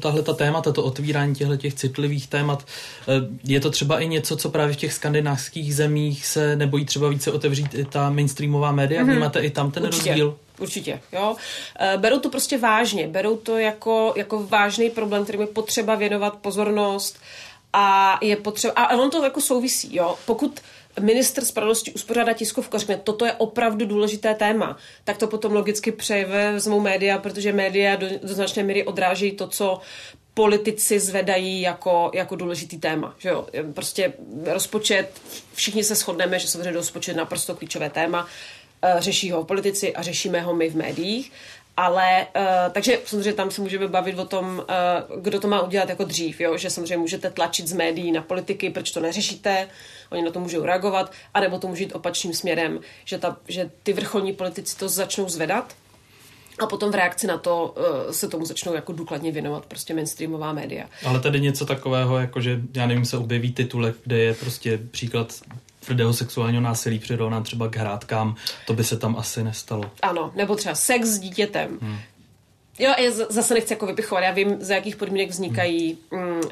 tahle 0.00 0.22
ta 0.22 0.32
témata, 0.32 0.72
to 0.72 0.82
otvírání 0.82 1.34
těchto 1.34 1.56
těch 1.56 1.74
citlivých 1.74 2.26
témat, 2.26 2.66
eh, 3.08 3.12
je 3.44 3.60
to 3.60 3.70
třeba 3.70 4.00
i 4.00 4.08
něco, 4.08 4.36
co 4.36 4.50
právě 4.50 4.74
v 4.74 4.76
těch 4.76 4.92
skandinávských 4.92 5.74
zemích 5.76 6.26
se 6.26 6.56
nebojí 6.56 6.84
třeba 6.84 7.08
více 7.08 7.32
otevřít 7.32 7.74
i 7.74 7.84
ta 7.84 8.10
mainstreamová 8.10 8.72
média? 8.72 9.02
Mm-hmm. 9.02 9.10
Vnímáte 9.10 9.40
i 9.40 9.50
tam 9.50 9.70
ten 9.70 9.82
Určitě. 9.82 10.08
rozdíl? 10.08 10.36
Určitě, 10.58 11.00
jo. 11.12 11.36
Eh, 11.80 11.98
berou 11.98 12.18
to 12.18 12.30
prostě 12.30 12.58
vážně, 12.58 13.08
berou 13.08 13.36
to 13.36 13.58
jako, 13.58 14.12
jako 14.16 14.46
vážný 14.46 14.90
problém, 14.90 15.24
který 15.24 15.38
je 15.38 15.46
potřeba 15.46 15.94
věnovat 15.94 16.34
pozornost 16.34 17.18
a 17.72 18.18
je 18.22 18.36
potřeba, 18.36 18.72
a 18.72 18.96
on 18.96 19.10
to 19.10 19.24
jako 19.24 19.40
souvisí, 19.40 19.96
jo. 19.96 20.16
Pokud 20.26 20.60
minister 21.00 21.44
spravedlnosti 21.44 21.92
uspořádá 21.92 22.32
tiskovku 22.32 22.76
a 22.76 22.78
řekne, 22.78 22.96
toto 22.96 23.24
je 23.24 23.32
opravdu 23.32 23.86
důležité 23.86 24.34
téma, 24.34 24.76
tak 25.04 25.16
to 25.16 25.26
potom 25.26 25.52
logicky 25.52 25.92
převezmou 25.92 26.80
média, 26.80 27.18
protože 27.18 27.52
média 27.52 27.96
do, 27.96 28.06
do 28.22 28.34
značné 28.34 28.62
míry 28.62 28.84
odrážejí 28.84 29.32
to, 29.32 29.46
co 29.46 29.80
politici 30.34 31.00
zvedají 31.00 31.60
jako, 31.60 32.10
jako 32.14 32.36
důležitý 32.36 32.78
téma. 32.78 33.14
Že 33.18 33.28
jo? 33.28 33.46
Prostě 33.74 34.12
rozpočet, 34.44 35.20
všichni 35.54 35.84
se 35.84 35.94
shodneme, 35.94 36.38
že 36.38 36.48
samozřejmě 36.48 36.70
rozpočet 36.70 37.10
je 37.10 37.16
naprosto 37.16 37.54
klíčové 37.54 37.90
téma, 37.90 38.26
eh, 38.82 38.94
řeší 38.98 39.30
ho 39.30 39.44
politici 39.44 39.94
a 39.94 40.02
řešíme 40.02 40.40
ho 40.40 40.54
my 40.54 40.70
v 40.70 40.76
médiích. 40.76 41.32
Ale, 41.76 42.26
uh, 42.36 42.72
takže 42.72 42.98
samozřejmě 43.04 43.32
tam 43.32 43.50
se 43.50 43.60
můžeme 43.60 43.88
bavit 43.88 44.18
o 44.18 44.24
tom, 44.24 44.46
uh, 45.10 45.22
kdo 45.22 45.40
to 45.40 45.48
má 45.48 45.60
udělat 45.60 45.88
jako 45.88 46.04
dřív, 46.04 46.40
jo? 46.40 46.56
že 46.56 46.70
samozřejmě 46.70 46.96
můžete 46.96 47.30
tlačit 47.30 47.68
z 47.68 47.72
médií 47.72 48.12
na 48.12 48.22
politiky, 48.22 48.70
proč 48.70 48.90
to 48.90 49.00
neřešíte, 49.00 49.68
oni 50.10 50.22
na 50.22 50.30
to 50.30 50.40
můžou 50.40 50.64
reagovat, 50.64 51.12
anebo 51.34 51.58
to 51.58 51.68
může 51.68 51.82
jít 51.82 51.94
opačným 51.94 52.34
směrem, 52.34 52.80
že, 53.04 53.18
ta, 53.18 53.36
že 53.48 53.70
ty 53.82 53.92
vrcholní 53.92 54.32
politici 54.32 54.76
to 54.76 54.88
začnou 54.88 55.28
zvedat 55.28 55.74
a 56.60 56.66
potom 56.66 56.90
v 56.90 56.94
reakci 56.94 57.26
na 57.26 57.38
to 57.38 57.74
uh, 57.76 58.12
se 58.12 58.28
tomu 58.28 58.44
začnou 58.46 58.74
jako 58.74 58.92
důkladně 58.92 59.32
věnovat 59.32 59.66
prostě 59.66 59.94
mainstreamová 59.94 60.52
média. 60.52 60.86
Ale 61.06 61.20
tady 61.20 61.40
něco 61.40 61.66
takového, 61.66 62.18
jako 62.18 62.40
že 62.40 62.60
já 62.74 62.86
nevím, 62.86 63.04
se 63.04 63.16
objeví 63.16 63.52
titulek, 63.52 63.96
kde 64.04 64.18
je 64.18 64.34
prostě 64.34 64.78
příklad 64.90 65.34
tvrdého 65.84 66.12
sexuálního 66.12 66.62
násilí 66.62 66.98
přirovnán 66.98 67.42
třeba 67.42 67.68
k 67.68 67.76
hrádkám, 67.76 68.34
to 68.66 68.72
by 68.72 68.84
se 68.84 68.96
tam 68.96 69.16
asi 69.16 69.42
nestalo. 69.42 69.90
Ano, 70.02 70.32
nebo 70.34 70.56
třeba 70.56 70.74
sex 70.74 71.08
s 71.08 71.18
dítětem. 71.18 71.78
Hmm. 71.82 71.98
Jo, 72.78 72.94
já 72.98 73.10
zase 73.10 73.54
nechci 73.54 73.72
jako 73.72 73.86
vypichovat, 73.86 74.24
já 74.24 74.30
vím, 74.30 74.56
za 74.60 74.74
jakých 74.74 74.96
podmínek 74.96 75.30
vznikají 75.30 75.98
hmm. 76.12 76.22
mm, 76.22 76.36
uh, 76.36 76.42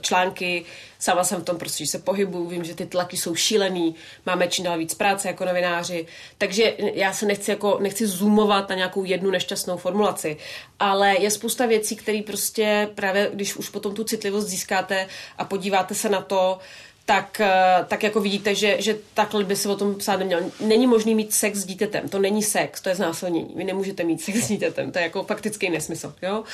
články, 0.00 0.64
sama 0.98 1.24
jsem 1.24 1.40
v 1.40 1.44
tom 1.44 1.58
prostě, 1.58 1.84
že 1.84 1.90
se 1.90 1.98
pohybuju, 1.98 2.48
vím, 2.48 2.64
že 2.64 2.74
ty 2.74 2.86
tlaky 2.86 3.16
jsou 3.16 3.34
šílený, 3.34 3.94
máme 4.26 4.48
čím 4.48 4.64
dál 4.64 4.78
víc 4.78 4.94
práce 4.94 5.28
jako 5.28 5.44
novináři, 5.44 6.06
takže 6.38 6.74
já 6.78 7.12
se 7.12 7.26
nechci 7.26 7.50
jako, 7.50 7.78
nechci 7.80 8.06
zoomovat 8.06 8.68
na 8.68 8.74
nějakou 8.74 9.04
jednu 9.04 9.30
nešťastnou 9.30 9.76
formulaci, 9.76 10.36
ale 10.78 11.16
je 11.20 11.30
spousta 11.30 11.66
věcí, 11.66 11.96
které 11.96 12.22
prostě 12.26 12.88
právě, 12.94 13.30
když 13.34 13.56
už 13.56 13.68
potom 13.68 13.94
tu 13.94 14.04
citlivost 14.04 14.48
získáte 14.48 15.06
a 15.38 15.44
podíváte 15.44 15.94
se 15.94 16.08
na 16.08 16.20
to, 16.20 16.58
tak, 17.04 17.40
eh, 17.40 17.84
tak 17.88 18.02
jako 18.02 18.20
vidíte, 18.20 18.54
že, 18.54 18.76
že 18.78 18.98
takhle 19.14 19.44
by 19.44 19.56
se 19.56 19.68
o 19.68 19.76
tom 19.76 19.94
psát 19.94 20.16
neměl. 20.16 20.40
Není 20.60 20.86
možný 20.86 21.14
mít 21.14 21.32
sex 21.32 21.58
s 21.58 21.64
dítětem, 21.64 22.08
to 22.08 22.18
není 22.18 22.42
sex, 22.42 22.80
to 22.80 22.88
je 22.88 22.94
znásilnění. 22.94 23.52
Vy 23.56 23.64
nemůžete 23.64 24.04
mít 24.04 24.22
sex 24.22 24.38
s 24.38 24.48
dítětem, 24.48 24.92
to 24.92 24.98
je 24.98 25.02
jako 25.02 25.22
faktický 25.22 25.70
nesmysl. 25.70 26.14
Jo? 26.22 26.44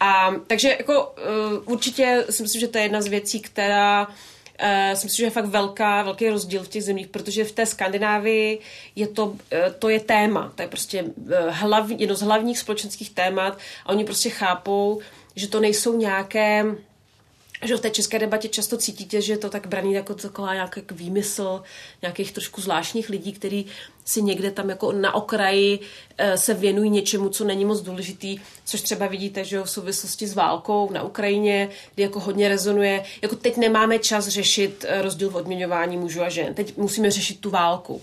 A, 0.00 0.34
takže 0.46 0.76
jako 0.78 1.02
uh, 1.02 1.72
určitě 1.72 2.24
si 2.30 2.42
myslím, 2.42 2.60
že 2.60 2.68
to 2.68 2.78
je 2.78 2.84
jedna 2.84 3.02
z 3.02 3.06
věcí, 3.06 3.40
která 3.40 4.08
Uh, 4.62 4.94
si 4.94 5.06
myslím, 5.06 5.16
že 5.16 5.24
je 5.24 5.30
fakt 5.30 5.46
velká, 5.46 6.02
velký 6.02 6.28
rozdíl 6.28 6.62
v 6.62 6.68
těch 6.68 6.84
zemích, 6.84 7.06
protože 7.06 7.44
v 7.44 7.52
té 7.52 7.66
Skandinávii 7.66 8.58
je 8.96 9.06
to, 9.06 9.36
to 9.78 9.88
je 9.88 10.00
téma, 10.00 10.52
to 10.54 10.62
je 10.62 10.68
prostě 10.68 11.02
uh, 11.02 11.12
hlav, 11.48 11.90
jedno 11.90 12.14
z 12.14 12.22
hlavních 12.22 12.58
společenských 12.58 13.10
témat 13.10 13.58
a 13.86 13.88
oni 13.88 14.04
prostě 14.04 14.30
chápou, 14.30 15.00
že 15.34 15.48
to 15.48 15.60
nejsou 15.60 15.96
nějaké 15.96 16.64
že 17.64 17.76
v 17.76 17.80
té 17.80 17.90
české 17.90 18.18
debatě 18.18 18.48
často 18.48 18.76
cítíte, 18.76 19.20
že 19.22 19.32
je 19.32 19.38
to 19.38 19.50
tak 19.50 19.66
braný 19.66 19.92
jako 19.92 20.14
taková 20.14 20.54
nějaký 20.54 20.80
výmysl 20.90 21.62
nějakých 22.02 22.32
trošku 22.32 22.60
zvláštních 22.60 23.08
lidí, 23.08 23.32
kteří 23.32 23.66
si 24.04 24.22
někde 24.22 24.50
tam 24.50 24.68
jako 24.68 24.92
na 24.92 25.14
okraji 25.14 25.78
e, 26.18 26.38
se 26.38 26.54
věnují 26.54 26.90
něčemu, 26.90 27.28
co 27.28 27.44
není 27.44 27.64
moc 27.64 27.80
důležitý, 27.80 28.38
což 28.64 28.80
třeba 28.80 29.06
vidíte, 29.06 29.44
že 29.44 29.60
v 29.60 29.70
souvislosti 29.70 30.26
s 30.26 30.34
válkou 30.34 30.90
na 30.92 31.02
Ukrajině, 31.02 31.68
kdy 31.94 32.02
jako 32.02 32.20
hodně 32.20 32.48
rezonuje, 32.48 33.04
jako 33.22 33.36
teď 33.36 33.56
nemáme 33.56 33.98
čas 33.98 34.28
řešit 34.28 34.84
eh, 34.88 35.02
rozdíl 35.02 35.30
v 35.30 35.36
odměňování 35.36 35.96
mužů 35.96 36.22
a 36.22 36.28
žen, 36.28 36.54
teď 36.54 36.76
musíme 36.76 37.10
řešit 37.10 37.40
tu 37.40 37.50
válku 37.50 38.02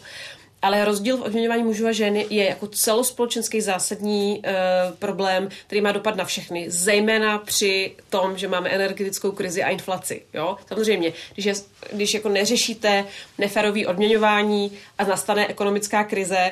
ale 0.63 0.85
rozdíl 0.85 1.17
v 1.17 1.21
odměňování 1.21 1.63
mužů 1.63 1.87
a 1.87 1.91
žen 1.91 2.15
je 2.15 2.45
jako 2.45 2.67
celospolečenský 2.67 3.61
zásadní 3.61 4.39
uh, 4.39 4.95
problém, 4.95 5.49
který 5.67 5.81
má 5.81 5.91
dopad 5.91 6.15
na 6.15 6.25
všechny, 6.25 6.71
zejména 6.71 7.37
při 7.37 7.95
tom, 8.09 8.37
že 8.37 8.47
máme 8.47 8.69
energetickou 8.69 9.31
krizi 9.31 9.63
a 9.63 9.69
inflaci. 9.69 10.21
Jo? 10.33 10.57
Samozřejmě, 10.67 11.13
když, 11.33 11.45
je, 11.45 11.53
když 11.91 12.13
jako 12.13 12.29
neřešíte 12.29 13.05
neferový 13.37 13.85
odměňování 13.85 14.71
a 14.97 15.03
nastane 15.03 15.47
ekonomická 15.47 16.03
krize, 16.03 16.51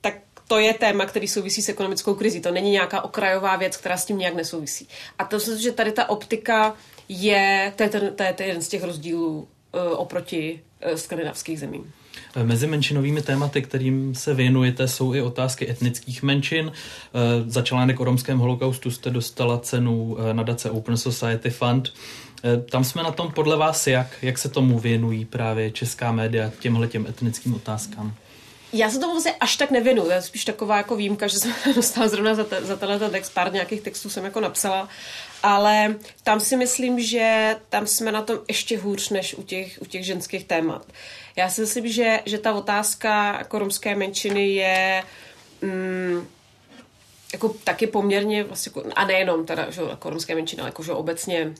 tak 0.00 0.14
to 0.48 0.58
je 0.58 0.74
téma, 0.74 1.06
který 1.06 1.28
souvisí 1.28 1.62
s 1.62 1.68
ekonomickou 1.68 2.14
krizí. 2.14 2.40
To 2.40 2.50
není 2.50 2.70
nějaká 2.70 3.04
okrajová 3.04 3.56
věc, 3.56 3.76
která 3.76 3.96
s 3.96 4.04
tím 4.04 4.18
nějak 4.18 4.34
nesouvisí. 4.34 4.88
A 5.18 5.24
to 5.24 5.36
myslím, 5.36 5.58
že 5.58 5.72
tady 5.72 5.92
ta 5.92 6.08
optika 6.08 6.76
je, 7.08 7.72
to 7.76 7.82
je, 7.82 7.88
ten, 7.88 8.14
to 8.16 8.22
je, 8.22 8.32
to 8.32 8.42
je 8.42 8.48
jeden 8.48 8.62
z 8.62 8.68
těch 8.68 8.82
rozdílů 8.82 9.36
uh, 9.38 10.00
oproti 10.00 10.60
uh, 10.86 10.94
skandinávských 10.94 11.60
zemím. 11.60 11.92
Mezi 12.42 12.66
menšinovými 12.66 13.22
tématy, 13.22 13.62
kterým 13.62 14.14
se 14.14 14.34
věnujete, 14.34 14.88
jsou 14.88 15.14
i 15.14 15.22
otázky 15.22 15.70
etnických 15.70 16.22
menšin. 16.22 16.72
Eh, 16.72 17.50
za 17.50 17.62
článek 17.62 18.00
o 18.00 18.04
romském 18.04 18.38
holokaustu 18.38 18.90
jste 18.90 19.10
dostala 19.10 19.58
cenu 19.58 20.16
eh, 20.18 20.34
nadace 20.34 20.70
Open 20.70 20.96
Society 20.96 21.50
Fund. 21.50 21.92
Eh, 22.44 22.56
tam 22.70 22.84
jsme 22.84 23.02
na 23.02 23.10
tom 23.10 23.32
podle 23.32 23.56
vás 23.56 23.86
jak? 23.86 24.06
Jak 24.22 24.38
se 24.38 24.48
tomu 24.48 24.78
věnují 24.78 25.24
právě 25.24 25.70
česká 25.70 26.12
média 26.12 26.50
těmhle 26.58 26.88
těm 26.88 27.06
etnickým 27.06 27.54
otázkám? 27.54 28.14
Já 28.72 28.90
se 28.90 28.98
tomu 28.98 29.12
vlastně 29.12 29.32
až 29.40 29.56
tak 29.56 29.70
nevěnu, 29.70 30.02
to 30.02 30.10
je 30.10 30.22
spíš 30.22 30.44
taková 30.44 30.76
jako 30.76 30.96
výjimka, 30.96 31.26
že 31.26 31.38
jsem 31.38 31.52
dostala 31.74 32.08
zrovna 32.08 32.34
za, 32.34 32.44
te, 32.44 32.64
za 32.64 32.76
tenhle 32.76 33.10
text, 33.10 33.34
pár 33.34 33.52
nějakých 33.52 33.80
textů 33.80 34.10
jsem 34.10 34.24
jako 34.24 34.40
napsala, 34.40 34.88
ale 35.44 35.94
tam 36.22 36.40
si 36.40 36.56
myslím, 36.56 37.00
že 37.00 37.56
tam 37.68 37.86
jsme 37.86 38.12
na 38.12 38.22
tom 38.22 38.38
ještě 38.48 38.78
hůř 38.78 39.10
než 39.10 39.34
u 39.34 39.42
těch, 39.42 39.78
u 39.82 39.84
těch 39.84 40.04
ženských 40.04 40.44
témat. 40.44 40.86
Já 41.36 41.50
si 41.50 41.60
myslím, 41.60 41.88
že, 41.88 42.20
že 42.26 42.38
ta 42.38 42.54
otázka 42.54 43.38
jako 43.38 43.58
romské 43.58 43.96
menšiny 43.96 44.48
je 44.48 45.02
mm, 45.62 46.26
jako 47.32 47.48
taky 47.48 47.86
poměrně, 47.86 48.44
vlastně, 48.44 48.72
a 48.96 49.04
nejenom 49.04 49.46
teda, 49.46 49.70
že 49.70 49.82
jako 49.90 50.10
romské 50.10 50.34
menšiny, 50.34 50.60
ale 50.60 50.68
jako, 50.68 50.82
že 50.82 50.92
obecně 50.92 51.54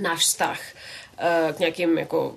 náš 0.00 0.20
vztah 0.20 0.60
k 1.52 1.58
nějakým 1.58 1.98
jako 1.98 2.34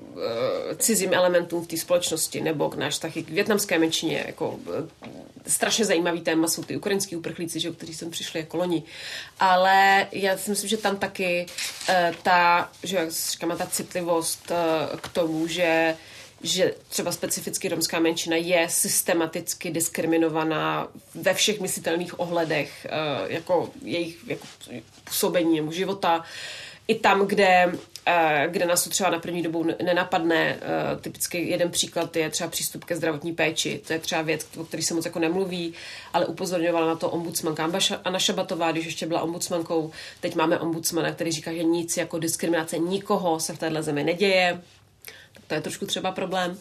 eh, 0.71 0.75
cizím 0.75 1.13
elementům 1.13 1.63
v 1.63 1.67
té 1.67 1.77
společnosti 1.77 2.41
nebo 2.41 2.69
k 2.69 2.75
náš 2.75 2.93
vztah 2.93 3.13
k 3.13 3.29
větnamské 3.29 3.79
menšině. 3.79 4.23
Jako, 4.27 4.59
eh, 5.03 5.09
strašně 5.47 5.85
zajímavý 5.85 6.21
téma 6.21 6.47
jsou 6.47 6.63
ty 6.63 6.77
ukrajinský 6.77 7.15
uprchlíci, 7.15 7.59
že, 7.59 7.71
kteří 7.71 7.93
sem 7.93 8.11
přišli 8.11 8.39
jako 8.39 8.57
loni. 8.57 8.83
Ale 9.39 10.07
já 10.11 10.37
si 10.37 10.49
myslím, 10.49 10.69
že 10.69 10.77
tam 10.77 10.97
taky 10.97 11.45
ta, 12.23 12.69
že 12.83 12.97
jak 12.97 13.11
říkáme, 13.11 13.55
ta 13.55 13.65
citlivost 13.65 14.51
k 15.01 15.07
tomu, 15.07 15.47
že 15.47 15.95
že 16.43 16.73
třeba 16.89 17.11
specificky 17.11 17.69
romská 17.69 17.99
menšina 17.99 18.35
je 18.35 18.69
systematicky 18.69 19.71
diskriminovaná 19.71 20.87
ve 21.15 21.33
všech 21.33 21.59
myslitelných 21.59 22.19
ohledech 22.19 22.87
jako 23.27 23.69
jejich 23.81 24.17
jako 24.27 24.47
působení 25.03 25.55
nebo 25.55 25.71
života. 25.71 26.23
I 26.87 26.95
tam, 26.95 27.27
kde 27.27 27.71
Eh, 27.98 27.98
kde 28.47 28.65
nás 28.65 28.83
to 28.83 28.89
třeba 28.89 29.09
na 29.09 29.19
první 29.19 29.41
dobu 29.43 29.65
nenapadne. 29.83 30.59
Typicky 31.01 31.49
jeden 31.49 31.71
příklad 31.71 32.15
je 32.15 32.29
třeba 32.29 32.49
přístup 32.49 32.85
ke 32.85 32.95
zdravotní 32.95 33.33
péči. 33.33 33.81
To 33.87 33.93
je 33.93 33.99
třeba 33.99 34.21
věc, 34.21 34.47
o 34.57 34.63
které 34.63 34.83
se 34.83 34.93
moc 34.93 35.05
jako 35.05 35.19
nemluví, 35.19 35.73
ale 36.13 36.25
upozorňovala 36.25 36.87
na 36.87 36.95
to 36.95 37.09
ombudsmanka 37.09 37.69
Anna 38.05 38.19
Šabatová, 38.19 38.71
když 38.71 38.85
ještě 38.85 39.05
byla 39.05 39.21
ombudsmankou. 39.21 39.91
Teď 40.19 40.35
máme 40.35 40.59
ombudsmana, 40.59 41.11
který 41.11 41.31
říká, 41.31 41.53
že 41.53 41.63
nic 41.63 41.97
jako 41.97 42.19
diskriminace 42.19 42.77
nikoho 42.77 43.39
se 43.39 43.53
v 43.53 43.59
téhle 43.59 43.83
zemi 43.83 44.03
neděje. 44.03 44.61
Tak 45.33 45.43
to 45.47 45.53
je 45.53 45.61
trošku 45.61 45.85
třeba 45.85 46.11
problém. 46.11 46.57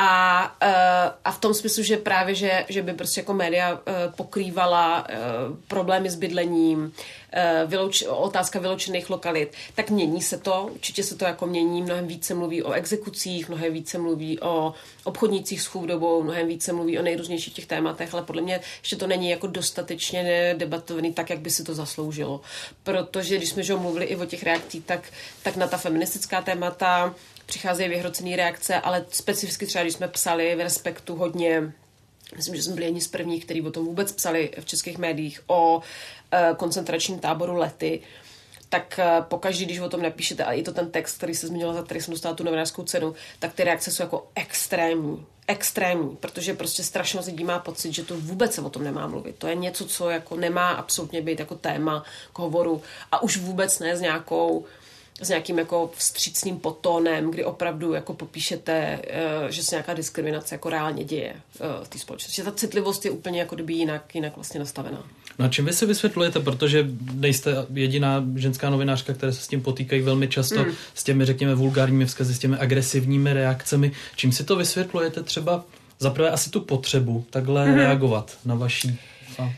A, 0.00 0.56
uh, 0.62 1.12
a 1.24 1.32
v 1.32 1.40
tom 1.40 1.54
smyslu, 1.54 1.82
že 1.82 1.96
právě, 1.96 2.34
že, 2.34 2.64
že 2.68 2.82
by 2.82 2.92
prostě 2.92 3.20
jako 3.20 3.34
média 3.34 3.72
uh, 3.72 3.78
pokrývala 4.16 5.06
uh, 5.08 5.56
problémy 5.68 6.10
s 6.10 6.14
bydlením, 6.14 6.92
vylouč, 7.66 8.02
otázka 8.02 8.58
vyloučených 8.58 9.10
lokalit, 9.10 9.52
tak 9.74 9.90
mění 9.90 10.22
se 10.22 10.38
to, 10.38 10.68
určitě 10.72 11.02
se 11.02 11.16
to 11.16 11.24
jako 11.24 11.46
mění, 11.46 11.82
mnohem 11.82 12.06
více 12.06 12.34
mluví 12.34 12.62
o 12.62 12.72
exekucích, 12.72 13.48
mnohem 13.48 13.72
více 13.72 13.98
mluví 13.98 14.40
o 14.40 14.74
obchodnících 15.04 15.60
s 15.60 15.66
chudobou, 15.66 16.22
mnohem 16.22 16.48
více 16.48 16.72
mluví 16.72 16.98
o 16.98 17.02
nejrůznějších 17.02 17.54
těch 17.54 17.66
tématech, 17.66 18.14
ale 18.14 18.22
podle 18.22 18.42
mě 18.42 18.60
ještě 18.82 18.96
to 18.96 19.06
není 19.06 19.30
jako 19.30 19.46
dostatečně 19.46 20.54
debatovaný 20.58 21.12
tak, 21.12 21.30
jak 21.30 21.38
by 21.38 21.50
si 21.50 21.64
to 21.64 21.74
zasloužilo. 21.74 22.40
Protože 22.82 23.36
když 23.36 23.48
jsme 23.48 23.62
že 23.62 23.74
mluvili 23.74 24.04
i 24.04 24.16
o 24.16 24.26
těch 24.26 24.42
reakcích, 24.42 24.84
tak, 24.84 25.00
tak 25.42 25.56
na 25.56 25.66
ta 25.66 25.76
feministická 25.76 26.42
témata 26.42 27.14
přicházejí 27.48 27.88
vyhrocené 27.88 28.36
reakce, 28.36 28.74
ale 28.74 29.04
specificky 29.10 29.66
třeba, 29.66 29.82
když 29.82 29.94
jsme 29.94 30.08
psali 30.08 30.56
v 30.56 30.60
Respektu 30.60 31.16
hodně 31.16 31.72
Myslím, 32.36 32.56
že 32.56 32.62
jsme 32.62 32.74
byli 32.74 32.86
jedni 32.86 33.00
z 33.00 33.08
prvních, 33.08 33.44
kteří 33.44 33.62
o 33.62 33.70
tom 33.70 33.86
vůbec 33.86 34.12
psali 34.12 34.50
v 34.60 34.64
českých 34.64 34.98
médiích 34.98 35.42
o 35.46 35.80
e, 36.32 36.54
koncentračním 36.56 37.18
táboru 37.18 37.56
lety, 37.56 38.00
tak 38.68 38.98
e, 38.98 39.22
pokaždý, 39.22 39.64
když 39.64 39.78
o 39.78 39.88
tom 39.88 40.02
napíšete, 40.02 40.44
a 40.44 40.52
i 40.52 40.62
to 40.62 40.72
ten 40.72 40.90
text, 40.90 41.16
který 41.16 41.34
se 41.34 41.46
zmínil, 41.46 41.74
za 41.74 41.82
který 41.82 42.00
jsem 42.00 42.12
dostala 42.12 42.34
tu 42.34 42.44
novinářskou 42.44 42.82
cenu, 42.82 43.14
tak 43.38 43.52
ty 43.54 43.64
reakce 43.64 43.90
jsou 43.90 44.02
jako 44.02 44.28
extrémní. 44.34 45.26
Extrémní, 45.46 46.16
protože 46.16 46.54
prostě 46.54 46.82
strašně 46.82 47.20
lidí 47.20 47.44
má 47.44 47.58
pocit, 47.58 47.94
že 47.94 48.04
to 48.04 48.20
vůbec 48.20 48.54
se 48.54 48.60
o 48.60 48.70
tom 48.70 48.84
nemá 48.84 49.06
mluvit. 49.06 49.36
To 49.38 49.46
je 49.46 49.54
něco, 49.54 49.86
co 49.86 50.10
jako 50.10 50.36
nemá 50.36 50.70
absolutně 50.70 51.22
být 51.22 51.38
jako 51.38 51.54
téma 51.54 52.04
k 52.32 52.38
hovoru 52.38 52.82
a 53.12 53.22
už 53.22 53.36
vůbec 53.36 53.78
ne 53.78 53.96
s 53.96 54.00
nějakou 54.00 54.66
s 55.20 55.28
nějakým 55.28 55.58
jako 55.58 55.90
vstřícným 55.94 56.58
potónem, 56.58 57.30
kdy 57.30 57.44
opravdu 57.44 57.92
jako 57.92 58.14
popíšete, 58.14 58.98
uh, 59.42 59.48
že 59.48 59.62
se 59.62 59.74
nějaká 59.74 59.94
diskriminace 59.94 60.54
jako 60.54 60.70
reálně 60.70 61.04
děje 61.04 61.32
uh, 61.60 61.84
v 61.84 61.88
té 61.88 61.98
společnosti. 61.98 62.42
Ta 62.42 62.52
citlivost 62.52 63.04
je 63.04 63.10
úplně 63.10 63.40
jako 63.40 63.54
kdyby 63.54 63.72
jinak, 63.74 64.14
jinak 64.14 64.36
vlastně 64.36 64.60
nastavená. 64.60 65.04
No 65.38 65.44
a 65.44 65.48
čím 65.48 65.64
vy 65.64 65.72
si 65.72 65.86
vysvětlujete, 65.86 66.40
protože 66.40 66.86
nejste 67.12 67.66
jediná 67.74 68.24
ženská 68.36 68.70
novinářka, 68.70 69.14
která 69.14 69.32
se 69.32 69.40
s 69.40 69.48
tím 69.48 69.62
potýkají 69.62 70.02
velmi 70.02 70.28
často, 70.28 70.64
mm. 70.64 70.72
s 70.94 71.04
těmi, 71.04 71.24
řekněme, 71.24 71.54
vulgárními 71.54 72.06
vzkazy, 72.06 72.34
s 72.34 72.38
těmi 72.38 72.56
agresivními 72.56 73.32
reakcemi. 73.32 73.92
Čím 74.16 74.32
si 74.32 74.44
to 74.44 74.56
vysvětlujete 74.56 75.22
třeba 75.22 75.64
zaprvé 75.98 76.30
asi 76.30 76.50
tu 76.50 76.60
potřebu 76.60 77.24
takhle 77.30 77.66
mm. 77.66 77.74
reagovat 77.74 78.38
na 78.44 78.54
vaší 78.54 78.98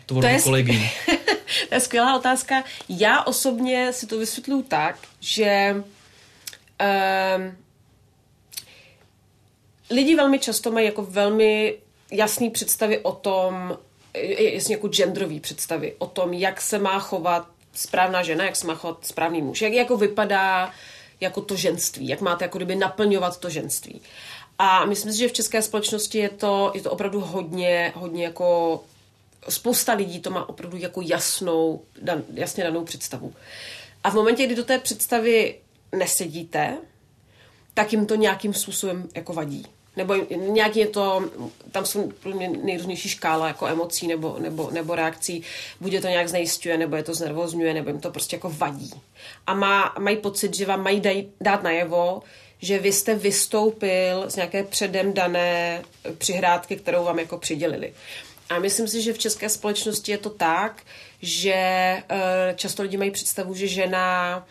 tvorbu 0.06 0.42
kolegyni? 0.42 0.90
to 1.68 1.74
je 1.74 1.80
skvělá 1.80 2.16
otázka. 2.16 2.64
Já 2.88 3.22
osobně 3.22 3.92
si 3.92 4.06
to 4.06 4.18
vysvětluju 4.18 4.62
tak, 4.62 4.98
že 5.20 5.74
um, 7.36 7.56
lidi 9.90 10.16
velmi 10.16 10.38
často 10.38 10.70
mají 10.70 10.86
jako 10.86 11.02
velmi 11.02 11.76
jasné 12.10 12.50
představy 12.50 12.98
o 12.98 13.12
tom, 13.12 13.78
jasně 14.38 14.74
jako 14.74 14.88
genderový 14.88 15.40
představy, 15.40 15.94
o 15.98 16.06
tom, 16.06 16.32
jak 16.32 16.60
se 16.60 16.78
má 16.78 16.98
chovat 16.98 17.48
správná 17.74 18.22
žena, 18.22 18.44
jak 18.44 18.56
se 18.56 18.66
má 18.66 18.74
chovat 18.74 19.06
správný 19.06 19.42
muž, 19.42 19.62
jak 19.62 19.72
jako 19.72 19.96
vypadá 19.96 20.72
jako 21.20 21.40
to 21.40 21.56
ženství, 21.56 22.08
jak 22.08 22.20
máte 22.20 22.44
jako 22.44 22.58
kdyby 22.58 22.76
naplňovat 22.76 23.40
to 23.40 23.50
ženství. 23.50 24.02
A 24.58 24.84
myslím 24.84 25.12
si, 25.12 25.18
že 25.18 25.28
v 25.28 25.32
české 25.32 25.62
společnosti 25.62 26.18
je 26.18 26.28
to, 26.28 26.72
je 26.74 26.82
to 26.82 26.90
opravdu 26.90 27.20
hodně, 27.20 27.92
hodně 27.96 28.24
jako 28.24 28.80
spousta 29.48 29.92
lidí 29.92 30.20
to 30.20 30.30
má 30.30 30.48
opravdu 30.48 30.76
jako 30.76 31.00
jasnou, 31.00 31.82
dan, 32.02 32.22
jasně 32.34 32.64
danou 32.64 32.84
představu. 32.84 33.34
A 34.04 34.10
v 34.10 34.14
momentě, 34.14 34.46
kdy 34.46 34.54
do 34.54 34.64
té 34.64 34.78
představy 34.78 35.58
nesedíte, 35.96 36.78
tak 37.74 37.92
jim 37.92 38.06
to 38.06 38.14
nějakým 38.14 38.54
způsobem 38.54 39.08
jako 39.14 39.32
vadí. 39.32 39.66
Nebo 39.96 40.14
nějaký 40.36 40.78
je 40.78 40.86
to, 40.86 41.30
tam 41.72 41.86
jsou 41.86 42.12
nejrůznější 42.62 43.08
škála 43.08 43.48
jako 43.48 43.66
emocí 43.66 44.06
nebo, 44.06 44.36
nebo, 44.38 44.70
nebo 44.70 44.94
reakcí. 44.94 45.42
Buď 45.80 45.92
je 45.92 46.00
to 46.00 46.08
nějak 46.08 46.28
znejistuje, 46.28 46.78
nebo 46.78 46.96
je 46.96 47.02
to 47.02 47.14
znervozňuje, 47.14 47.74
nebo 47.74 47.90
jim 47.90 48.00
to 48.00 48.10
prostě 48.10 48.36
jako 48.36 48.50
vadí. 48.50 48.90
A 49.46 49.54
má, 49.54 49.94
mají 49.98 50.16
pocit, 50.16 50.54
že 50.54 50.66
vám 50.66 50.82
mají 50.82 51.00
daj, 51.00 51.24
dát 51.40 51.62
najevo, 51.62 52.22
že 52.62 52.78
vy 52.78 52.92
jste 52.92 53.14
vystoupil 53.14 54.24
z 54.30 54.36
nějaké 54.36 54.62
předem 54.62 55.12
dané 55.12 55.82
přihrádky, 56.18 56.76
kterou 56.76 57.04
vám 57.04 57.18
jako 57.18 57.38
přidělili. 57.38 57.94
A 58.50 58.58
myslím 58.58 58.88
si, 58.88 59.02
že 59.02 59.12
v 59.12 59.18
české 59.18 59.48
společnosti 59.48 60.12
je 60.12 60.18
to 60.18 60.30
tak, 60.30 60.82
že 61.22 61.54
eh, 61.54 62.02
často 62.56 62.82
lidi 62.82 62.96
mají 62.96 63.10
představu, 63.10 63.54
že 63.54 63.68
žena 63.68 64.46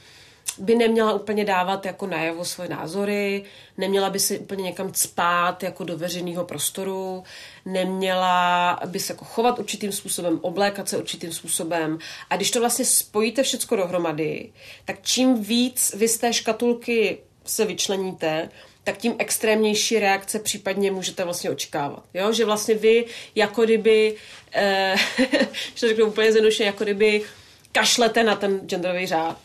by 0.58 0.76
neměla 0.76 1.14
úplně 1.14 1.45
dávat 1.45 1.86
jako 1.86 2.08
najevo 2.08 2.45
svoje 2.45 2.70
názory, 2.70 3.43
neměla 3.78 4.10
by 4.10 4.20
si 4.20 4.39
úplně 4.39 4.64
někam 4.64 4.93
spát 4.93 5.64
jako 5.64 5.84
do 5.84 5.97
veřejného 5.97 6.45
prostoru, 6.45 7.24
neměla 7.66 8.80
by 8.86 9.00
se 9.00 9.14
jako 9.14 9.26
chovat 9.26 9.60
určitým 9.60 9.91
způsobem, 9.91 10.39
oblékat 10.41 10.89
se 10.89 10.97
určitým 10.97 11.34
způsobem. 11.34 11.97
A 12.30 12.36
když 12.36 12.52
to 12.52 12.60
vlastně 12.60 12.86
spojíte 12.86 13.43
všechno 13.43 13.78
dohromady, 13.78 14.52
tak 14.86 14.95
čím 15.02 15.43
víc 15.43 15.95
vy 15.97 16.08
z 16.08 16.18
té 16.18 16.34
škatulky 16.34 17.18
se 17.45 17.66
vyčleníte, 17.66 18.50
tak 18.84 18.98
tím 18.98 19.16
extrémnější 19.18 20.00
reakce 20.00 20.40
případně 20.40 20.92
můžete 20.92 21.24
vlastně 21.24 21.50
očekávat. 21.50 22.04
Jo? 22.14 22.34
Že 22.34 22.46
vlastně 22.46 22.76
vy 22.76 23.06
jako 23.36 23.64
kdyby, 23.64 24.16
eh, 24.54 24.96
že 25.76 25.82
to 25.82 25.88
řeknu 25.88 26.06
úplně 26.06 26.32
zjednoduše, 26.32 26.64
jako 26.64 26.84
kdyby 26.84 27.24
kašlete 27.72 28.24
na 28.24 28.36
ten 28.36 28.60
genderový 28.60 29.08
řád. 29.08 29.38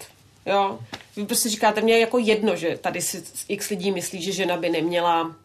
Jo? 0.46 0.78
Vy 1.16 1.26
prostě 1.26 1.48
říkáte, 1.48 1.80
mě 1.80 1.98
jako 1.98 2.18
jedno, 2.18 2.56
že 2.56 2.78
tady 2.80 3.02
si 3.02 3.22
x 3.48 3.68
lidí 3.68 3.92
myslí, 3.92 4.22
že 4.22 4.32
žena 4.32 4.56
by 4.56 4.70
neměla 4.70 5.36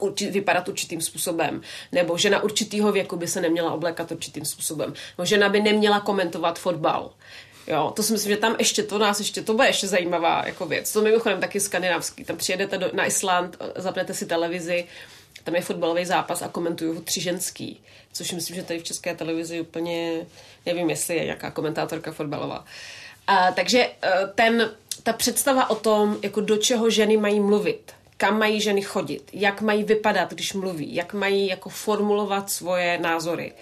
určit, 0.00 0.30
vypadat 0.30 0.68
určitým 0.68 1.00
způsobem, 1.00 1.62
nebo 1.92 2.18
žena 2.18 2.42
určitýho 2.42 2.92
věku 2.92 3.16
by 3.16 3.28
se 3.28 3.40
neměla 3.40 3.72
oblékat 3.72 4.12
určitým 4.12 4.44
způsobem, 4.44 4.94
nebo 5.18 5.26
žena 5.26 5.48
by 5.48 5.60
neměla 5.62 6.00
komentovat 6.00 6.58
fotbal. 6.58 7.10
Jo, 7.68 7.92
to 7.96 8.02
si 8.02 8.12
myslím, 8.12 8.32
že 8.32 8.36
tam 8.36 8.56
ještě 8.58 8.82
to 8.82 8.98
nás 8.98 9.18
ještě, 9.18 9.42
to 9.42 9.54
bude 9.54 9.66
ještě 9.66 9.86
zajímavá 9.86 10.42
jako 10.46 10.66
věc. 10.66 10.92
To 10.92 11.02
mimochodem 11.02 11.40
taky 11.40 11.60
skandinávský. 11.60 12.24
Tam 12.24 12.36
přijedete 12.36 12.78
do, 12.78 12.90
na 12.92 13.06
Island, 13.06 13.56
zapnete 13.76 14.14
si 14.14 14.26
televizi, 14.26 14.84
tam 15.44 15.54
je 15.54 15.60
fotbalový 15.60 16.04
zápas 16.04 16.42
a 16.42 16.48
komentují 16.48 16.96
ho 16.96 17.00
tři 17.00 17.20
ženský. 17.20 17.80
Což 18.12 18.32
myslím, 18.32 18.56
že 18.56 18.62
tady 18.62 18.78
v 18.78 18.82
české 18.82 19.14
televizi 19.14 19.60
úplně, 19.60 20.26
nevím, 20.66 20.90
jestli 20.90 21.16
je 21.16 21.24
nějaká 21.24 21.50
komentátorka 21.50 22.12
fotbalová. 22.12 22.64
A, 23.26 23.52
takže 23.52 23.78
e, 23.78 24.26
ten, 24.34 24.70
ta 25.02 25.12
představa 25.12 25.70
o 25.70 25.74
tom, 25.74 26.18
jako 26.22 26.40
do 26.40 26.56
čeho 26.56 26.90
ženy 26.90 27.16
mají 27.16 27.40
mluvit, 27.40 27.92
kam 28.16 28.38
mají 28.38 28.60
ženy 28.60 28.82
chodit, 28.82 29.30
jak 29.32 29.60
mají 29.60 29.84
vypadat, 29.84 30.32
když 30.32 30.52
mluví, 30.52 30.94
jak 30.94 31.14
mají 31.14 31.46
jako 31.46 31.68
formulovat 31.68 32.50
svoje 32.50 32.98
názory 32.98 33.52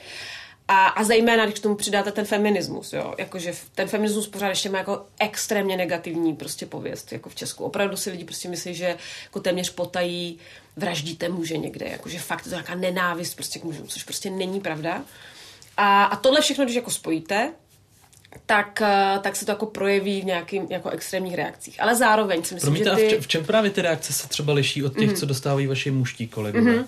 A, 0.69 0.87
a 0.87 1.05
zejména, 1.05 1.45
když 1.47 1.59
k 1.59 1.63
tomu 1.63 1.75
přidáte 1.75 2.13
ten 2.13 2.25
feminismus, 2.25 2.93
jo, 2.93 3.15
jakože 3.19 3.55
ten 3.75 3.89
feminismus 3.89 4.29
pořád 4.29 4.49
ještě 4.49 4.71
má 4.71 4.79
jako 4.79 5.07
extrémně 5.19 5.77
negativní 5.77 6.37
prostě 6.37 6.67
pověst, 6.67 7.13
jako 7.13 7.29
v 7.29 7.35
Česku. 7.35 7.65
Opravdu 7.65 7.97
si 7.97 8.11
lidi 8.11 8.25
prostě 8.25 8.49
myslí, 8.49 8.75
že 8.75 8.97
jako 9.25 9.41
téměř 9.41 9.71
potají 9.71 10.39
vraždíte 10.77 11.29
muže 11.29 11.57
někde, 11.57 11.87
jakože 11.87 12.19
fakt 12.19 12.43
to 12.43 12.49
je 12.49 12.53
nějaká 12.53 12.75
nenávist 12.75 13.35
prostě 13.35 13.59
k 13.59 13.65
mužům, 13.65 13.89
což 13.89 14.03
prostě 14.03 14.31
není 14.31 14.61
pravda. 14.61 15.05
A, 15.77 16.05
a 16.05 16.17
tohle 16.17 16.41
všechno, 16.41 16.65
když 16.65 16.77
jako 16.77 16.91
spojíte, 16.91 17.53
tak, 18.47 18.83
eh, 18.83 19.19
tak 19.23 19.37
se 19.37 19.47
to 19.47 19.53
jako 19.53 19.67
projeví 19.67 20.21
v 20.21 20.25
nějakých 20.25 20.63
jako 20.69 20.91
extrémních 20.91 21.35
reakcích. 21.35 21.83
Ale 21.83 21.97
zároveň 21.97 22.45
si 22.45 22.55
myslím, 22.55 22.75
Promiňte, 22.75 23.11
že 23.11 23.17
ty... 23.17 23.23
v 23.23 23.27
čem 23.27 23.45
právě 23.45 23.71
ty 23.71 23.83
reakce 23.83 24.13
se 24.13 24.29
třeba 24.29 24.53
liší 24.53 24.85
od 24.85 24.99
těch, 24.99 25.11
mm-hmm. 25.11 25.17
co 25.17 25.27
dostávají 25.27 25.67
vaši 25.67 25.91
muští 25.91 26.29
kolegové? 26.29 26.73
Mm-hmm. 26.73 26.87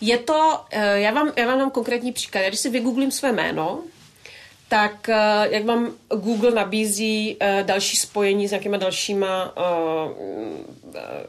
Je 0.00 0.18
to, 0.18 0.60
eh, 0.70 1.00
já 1.00 1.10
vám, 1.10 1.32
já 1.36 1.46
vám 1.46 1.58
dám 1.58 1.70
konkrétní 1.70 2.12
příklad. 2.12 2.40
Já 2.40 2.48
když 2.48 2.60
si 2.60 2.70
vygooglím 2.70 3.10
své 3.10 3.32
jméno, 3.32 3.82
tak 4.68 5.08
eh, 5.08 5.48
jak 5.50 5.64
vám 5.64 5.92
Google 6.08 6.50
nabízí 6.50 7.36
další 7.62 7.96
spojení 7.96 8.48
s 8.48 8.50
nějakýma 8.50 8.76
dalšíma 8.76 9.54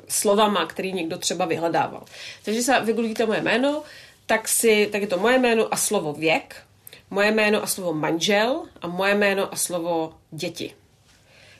slovama, 0.07 0.65
který 0.65 0.93
někdo 0.93 1.17
třeba 1.17 1.45
vyhledával. 1.45 2.03
Takže 2.43 2.61
se 2.61 2.79
vygooglíte 2.79 3.25
moje 3.25 3.41
jméno, 3.41 3.83
tak, 4.25 4.47
si, 4.47 4.89
tak 4.91 5.01
je 5.01 5.07
to 5.07 5.17
moje 5.17 5.39
jméno 5.39 5.73
a 5.73 5.77
slovo 5.77 6.13
věk, 6.13 6.55
moje 7.13 7.31
jméno 7.31 7.63
a 7.63 7.67
slovo 7.67 7.93
manžel 7.93 8.63
a 8.81 8.87
moje 8.87 9.15
jméno 9.15 9.53
a 9.53 9.55
slovo 9.55 10.13
děti. 10.31 10.73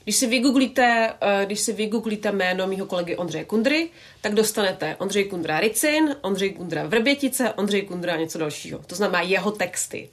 Když 0.03 0.15
si 0.15 0.27
vygooglíte, 0.27 1.13
eh, 1.21 1.45
když 1.45 1.59
si 1.59 1.73
vygooglíte 1.73 2.31
jméno 2.31 2.67
mýho 2.67 2.85
kolegy 2.85 3.15
Ondřeje 3.15 3.45
Kundry, 3.45 3.89
tak 4.21 4.33
dostanete 4.33 4.95
Ondřej 4.99 5.25
Kundra 5.25 5.59
Ricin, 5.59 6.15
Ondřej 6.21 6.53
Kundra 6.53 6.83
Vrbětice, 6.83 7.53
Ondřej 7.53 7.81
Kundra 7.81 8.17
něco 8.17 8.37
dalšího. 8.37 8.79
To 8.87 8.95
znamená 8.95 9.21
jeho 9.21 9.51
texty. 9.51 10.09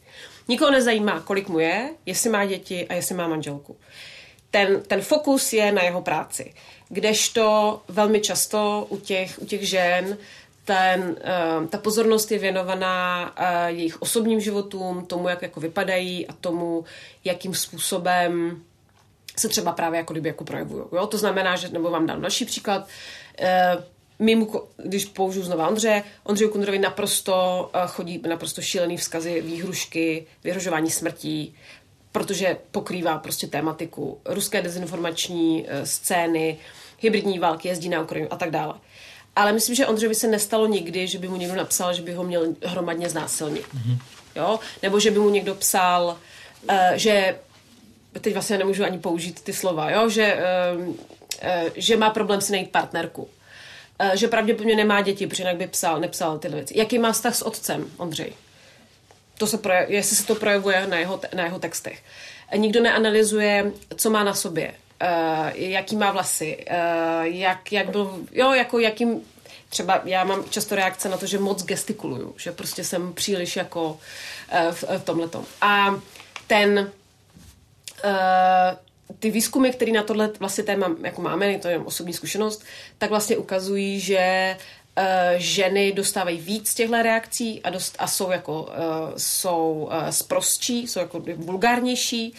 Nikoho 0.48 0.70
nezajímá, 0.70 1.20
kolik 1.20 1.48
mu 1.48 1.58
je, 1.58 1.90
jestli 2.06 2.30
má 2.30 2.44
děti 2.44 2.86
a 2.88 2.94
jestli 2.94 3.14
má 3.14 3.28
manželku. 3.28 3.76
Ten, 4.50 4.82
ten 4.86 5.00
fokus 5.00 5.52
je 5.52 5.72
na 5.72 5.82
jeho 5.82 6.02
práci. 6.02 6.54
Kdežto 6.88 7.80
velmi 7.88 8.20
často 8.20 8.86
u 8.88 8.96
těch, 8.96 9.38
u 9.42 9.46
těch 9.46 9.68
žen 9.68 10.18
ten, 10.64 11.16
uh, 11.60 11.66
ta 11.66 11.78
pozornost 11.78 12.32
je 12.32 12.38
věnovaná 12.38 13.30
uh, 13.38 13.76
jejich 13.76 14.02
osobním 14.02 14.40
životům, 14.40 15.06
tomu, 15.06 15.28
jak 15.28 15.42
jako 15.42 15.60
vypadají 15.60 16.26
a 16.26 16.32
tomu, 16.32 16.84
jakým 17.24 17.54
způsobem 17.54 18.62
se 19.36 19.48
třeba 19.48 19.72
právě 19.72 19.98
jako 19.98 20.12
kdyby 20.12 20.28
jako 20.28 20.44
projevují. 20.44 20.84
Jo? 20.92 21.06
To 21.06 21.18
znamená, 21.18 21.56
že, 21.56 21.68
nebo 21.68 21.90
vám 21.90 22.06
dám 22.06 22.20
další 22.20 22.44
příklad, 22.44 22.88
uh, 23.40 23.82
mimo, 24.18 24.62
když 24.76 25.04
použiju 25.04 25.44
znova 25.44 25.68
Ondře, 25.68 26.02
Ondřej 26.24 26.48
Kundrovi 26.48 26.78
naprosto 26.78 27.70
chodí 27.86 28.22
naprosto 28.28 28.62
šílený 28.62 28.96
vzkazy, 28.96 29.40
výhrušky, 29.40 30.26
vyhrožování 30.44 30.90
smrtí, 30.90 31.54
protože 32.12 32.56
pokrývá 32.70 33.18
prostě 33.18 33.46
tématiku 33.46 34.20
ruské 34.24 34.62
dezinformační 34.62 35.66
scény, 35.84 36.58
hybridní 36.98 37.38
války, 37.38 37.68
jezdí 37.68 37.88
na 37.88 38.02
Ukrajinu 38.02 38.32
a 38.32 38.36
tak 38.36 38.50
dále. 38.50 38.74
Ale 39.40 39.52
myslím, 39.52 39.74
že 39.74 39.86
Ondřejovi 39.86 40.14
se 40.14 40.26
nestalo 40.26 40.66
nikdy, 40.66 41.06
že 41.06 41.18
by 41.18 41.28
mu 41.28 41.36
někdo 41.36 41.54
napsal, 41.54 41.94
že 41.94 42.02
by 42.02 42.12
ho 42.12 42.24
měl 42.24 42.46
hromadně 42.64 43.08
znásilnit. 43.08 43.64
Mm-hmm. 43.74 43.98
Jo? 44.36 44.58
Nebo 44.82 45.00
že 45.00 45.10
by 45.10 45.18
mu 45.18 45.30
někdo 45.30 45.54
psal, 45.54 46.18
uh, 46.70 46.76
že 46.94 47.38
teď 48.20 48.32
vlastně 48.32 48.58
nemůžu 48.58 48.84
ani 48.84 48.98
použít 48.98 49.40
ty 49.40 49.52
slova, 49.52 49.90
jo? 49.90 50.08
Že, 50.08 50.38
uh, 50.76 50.88
uh, 50.88 50.94
že 51.74 51.96
má 51.96 52.10
problém 52.10 52.40
si 52.40 52.52
najít 52.52 52.70
partnerku. 52.70 53.22
Uh, 53.22 54.10
že 54.14 54.28
pravděpodobně 54.28 54.76
nemá 54.76 55.00
děti, 55.00 55.26
protože 55.26 55.42
jinak 55.42 55.56
by 55.56 55.66
psal, 55.66 56.00
nepsal 56.00 56.38
tyhle 56.38 56.56
věci. 56.56 56.78
Jaký 56.78 56.98
má 56.98 57.12
vztah 57.12 57.34
s 57.34 57.42
otcem, 57.42 57.86
Ondřej? 57.96 58.32
To 59.38 59.46
se 59.46 59.58
projev, 59.58 59.90
jestli 59.90 60.16
se 60.16 60.26
to 60.26 60.34
projevuje 60.34 60.86
na 60.86 60.98
jeho, 60.98 61.20
na 61.34 61.44
jeho 61.44 61.58
textech. 61.58 62.02
Nikdo 62.56 62.82
neanalyzuje, 62.82 63.72
co 63.96 64.10
má 64.10 64.24
na 64.24 64.34
sobě 64.34 64.74
uh, 65.02 65.50
jaký 65.54 65.96
má 65.96 66.12
vlasy, 66.12 66.66
uh, 66.70 67.24
jak, 67.24 67.72
jak 67.72 67.90
byl, 67.90 68.18
jo, 68.32 68.52
jako 68.52 68.78
jakým, 68.78 69.20
třeba 69.68 70.00
já 70.04 70.24
mám 70.24 70.44
často 70.50 70.74
reakce 70.74 71.08
na 71.08 71.16
to, 71.16 71.26
že 71.26 71.38
moc 71.38 71.64
gestikuluju, 71.64 72.34
že 72.36 72.52
prostě 72.52 72.84
jsem 72.84 73.12
příliš 73.12 73.56
jako 73.56 73.90
uh, 73.90 74.70
v, 74.70 74.84
v 74.98 75.04
tomhletom. 75.04 75.44
A 75.60 76.00
ten, 76.46 76.90
uh, 78.04 78.10
ty 79.18 79.30
výzkumy, 79.30 79.70
které 79.70 79.92
na 79.92 80.02
tohle 80.02 80.30
vlastně 80.40 80.64
téma 80.64 80.96
jako 81.02 81.22
máme, 81.22 81.58
to 81.58 81.68
je 81.68 81.78
osobní 81.78 82.12
zkušenost, 82.12 82.64
tak 82.98 83.10
vlastně 83.10 83.36
ukazují, 83.36 84.00
že 84.00 84.56
uh, 84.98 85.04
ženy 85.36 85.92
dostávají 85.92 86.38
víc 86.38 86.74
těchto 86.74 87.02
reakcí 87.02 87.62
a, 87.62 87.70
dost, 87.70 87.96
a 87.98 88.06
jsou 88.06 88.30
jako 88.30 88.62
uh, 88.62 88.68
jsou 89.16 89.88
uh, 89.92 90.08
sprostší, 90.08 90.86
jsou 90.88 91.00
jako 91.00 91.22
vulgárnější 91.36 92.34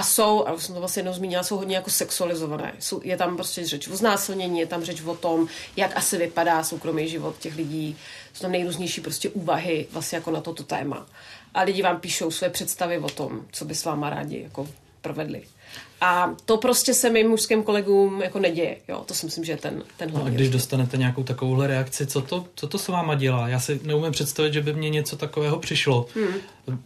a 0.00 0.02
jsou, 0.02 0.46
a 0.46 0.58
jsem 0.58 0.74
to 0.74 0.80
vlastně 0.80 1.00
jednou 1.00 1.12
zmínila, 1.12 1.42
jsou 1.42 1.56
hodně 1.56 1.76
jako 1.76 1.90
sexualizované. 1.90 2.72
Jsou, 2.78 3.00
je 3.04 3.16
tam 3.16 3.36
prostě 3.36 3.66
řeč 3.66 3.88
o 3.88 3.96
znásilnění, 3.96 4.60
je 4.60 4.66
tam 4.66 4.84
řeč 4.84 5.02
o 5.02 5.14
tom, 5.14 5.48
jak 5.76 5.96
asi 5.96 6.18
vypadá 6.18 6.64
soukromý 6.64 7.08
život 7.08 7.38
těch 7.38 7.56
lidí. 7.56 7.96
Jsou 8.32 8.42
tam 8.42 8.52
nejrůznější 8.52 9.00
prostě 9.00 9.28
úvahy 9.28 9.86
vlastně 9.92 10.16
jako 10.16 10.30
na 10.30 10.40
toto 10.40 10.62
téma. 10.62 11.06
A 11.54 11.62
lidi 11.62 11.82
vám 11.82 12.00
píšou 12.00 12.30
své 12.30 12.50
představy 12.50 12.98
o 12.98 13.08
tom, 13.08 13.46
co 13.52 13.64
by 13.64 13.74
s 13.74 13.84
váma 13.84 14.10
rádi 14.10 14.42
jako 14.42 14.68
provedli. 15.00 15.42
A 16.00 16.34
to 16.44 16.56
prostě 16.56 16.94
se 16.94 17.10
mým 17.10 17.28
mužským 17.28 17.62
kolegům 17.62 18.22
jako 18.22 18.38
neděje. 18.38 18.76
Jo, 18.88 19.04
to 19.06 19.14
si 19.14 19.26
myslím, 19.26 19.44
že 19.44 19.52
je 19.52 19.56
ten, 19.56 19.82
ten 19.96 20.10
hlavní. 20.10 20.30
No 20.30 20.34
a 20.34 20.36
když 20.36 20.50
dostanete 20.50 20.96
nějakou 20.96 21.22
takovouhle 21.22 21.66
reakci, 21.66 22.06
co 22.06 22.20
to, 22.20 22.46
co 22.54 22.66
to 22.66 22.78
s 22.78 22.88
váma 22.88 23.14
dělá? 23.14 23.48
Já 23.48 23.60
si 23.60 23.80
neumím 23.84 24.12
představit, 24.12 24.52
že 24.52 24.60
by 24.60 24.72
mě 24.72 24.90
něco 24.90 25.16
takového 25.16 25.58
přišlo. 25.58 26.06
Hmm. 26.14 26.34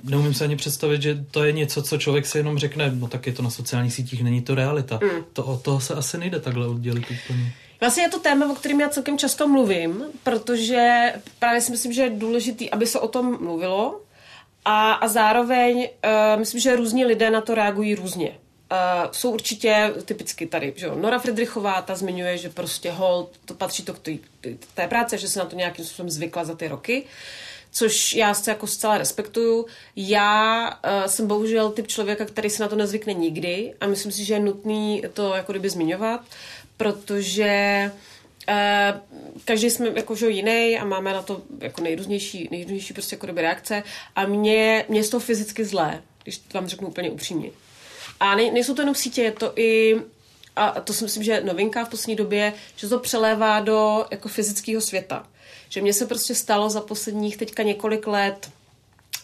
Neumím 0.03 0.35
se 0.35 0.45
ani 0.45 0.57
představit, 0.57 1.03
že 1.03 1.25
to 1.31 1.45
je 1.45 1.53
něco, 1.53 1.83
co 1.83 1.99
člověk 1.99 2.27
si 2.27 2.39
jenom 2.39 2.59
řekne, 2.59 2.91
no 2.95 3.09
tak 3.09 3.27
je 3.27 3.33
to 3.33 3.43
na 3.43 3.51
sociálních 3.51 3.95
sítích, 3.95 4.23
není 4.23 4.43
to 4.43 4.55
realita. 4.55 5.01
Hmm. 5.03 5.25
To, 5.33 5.45
od 5.45 5.63
toho 5.63 5.81
se 5.81 5.95
asi 5.95 6.19
nejde 6.19 6.41
takhle 6.41 6.67
oddělit 6.67 7.05
úplně. 7.11 7.53
Vlastně 7.81 8.03
je 8.03 8.09
to 8.09 8.19
téma, 8.19 8.53
o 8.53 8.55
kterém 8.55 8.81
já 8.81 8.89
celkem 8.89 9.19
často 9.19 9.49
mluvím, 9.49 10.05
protože 10.23 11.13
právě 11.39 11.61
si 11.61 11.71
myslím, 11.71 11.93
že 11.93 12.03
je 12.03 12.11
důležité, 12.11 12.65
aby 12.69 12.87
se 12.87 13.01
o 13.01 13.09
tom 13.09 13.39
mluvilo 13.41 14.01
a, 14.65 14.93
a 14.93 15.09
zároveň 15.09 15.77
uh, 15.77 16.39
myslím, 16.39 16.61
že 16.61 16.77
různí 16.77 17.05
lidé 17.05 17.31
na 17.31 17.41
to 17.41 17.55
reagují 17.55 17.95
různě. 17.95 18.29
Uh, 18.29 19.11
jsou 19.13 19.31
určitě 19.31 19.93
typicky 20.05 20.47
tady, 20.47 20.73
že 20.77 20.87
jo, 20.87 20.95
Nora 20.95 21.19
Friedrichová, 21.19 21.83
ta 21.83 21.95
zmiňuje, 21.95 22.39
že 22.39 22.49
prostě 22.49 22.91
hold, 22.91 23.31
to 23.45 23.55
patří 23.55 23.83
to 23.83 23.95
k 23.95 23.99
té, 23.99 24.13
té 24.75 24.89
práce, 24.89 25.19
že 25.19 25.29
se 25.29 25.39
na 25.39 25.45
to 25.45 25.57
nějakým 25.57 25.85
způsobem 25.85 26.11
zvykla 26.11 26.45
za 26.45 26.55
ty 26.55 26.69
roky, 26.69 27.05
což 27.71 28.13
já 28.13 28.35
se 28.35 28.51
jako 28.51 28.67
zcela 28.67 28.99
respektuju. 28.99 29.67
Já 29.97 30.69
uh, 30.69 31.07
jsem 31.07 31.27
bohužel 31.27 31.71
typ 31.71 31.87
člověka, 31.87 32.25
který 32.25 32.51
se 32.51 32.63
na 32.63 32.69
to 32.69 32.77
nezvykne 32.77 33.13
nikdy 33.13 33.75
a 33.81 33.87
myslím 33.87 34.13
si, 34.13 34.25
že 34.25 34.35
je 34.35 34.41
nutný 34.41 35.03
to 35.15 35.35
jako 35.35 35.53
kdyby 35.53 35.71
zmiňovat, 35.71 36.21
protože 36.77 37.91
Uh, 37.95 38.14
každý 39.45 39.71
jsme 39.71 39.89
jako 39.97 40.15
že 40.15 40.31
jiný 40.31 40.79
a 40.81 40.85
máme 40.85 41.13
na 41.13 41.23
to 41.23 41.43
jako 41.61 41.81
nejrůznější, 41.81 42.49
nejrůznější 42.51 42.95
prostě 42.95 43.17
jako 43.17 43.27
reakce 43.27 43.83
a 44.17 44.27
mě, 44.27 44.85
mě 44.89 45.01
je 45.01 45.09
toho 45.09 45.21
fyzicky 45.21 45.65
zlé, 45.65 46.03
když 46.23 46.39
to 46.39 46.59
vám 46.59 46.69
řeknu 46.69 46.89
úplně 46.89 47.11
upřímně. 47.11 47.51
A 48.21 48.35
ne, 48.35 48.51
nejsou 48.51 48.75
to 48.75 48.83
jenom 48.83 48.95
sítě, 48.95 49.23
je 49.23 49.33
to 49.33 49.53
i, 49.57 49.97
a 50.57 50.81
to 50.81 50.93
si 50.93 51.05
myslím, 51.05 51.23
že 51.23 51.33
je 51.33 51.45
novinka 51.45 51.85
v 51.85 51.89
poslední 51.89 52.17
době, 52.17 52.53
že 52.77 52.89
to 52.89 52.99
přelévá 52.99 53.61
do 53.61 54.07
jako 54.11 54.29
fyzického 54.29 54.81
světa. 54.81 55.27
Že 55.69 55.81
mně 55.81 55.93
se 55.93 56.07
prostě 56.07 56.35
stalo 56.35 56.71
za 56.71 56.81
posledních 56.81 57.37
teďka 57.37 57.63
několik 57.63 58.07
let, 58.07 58.51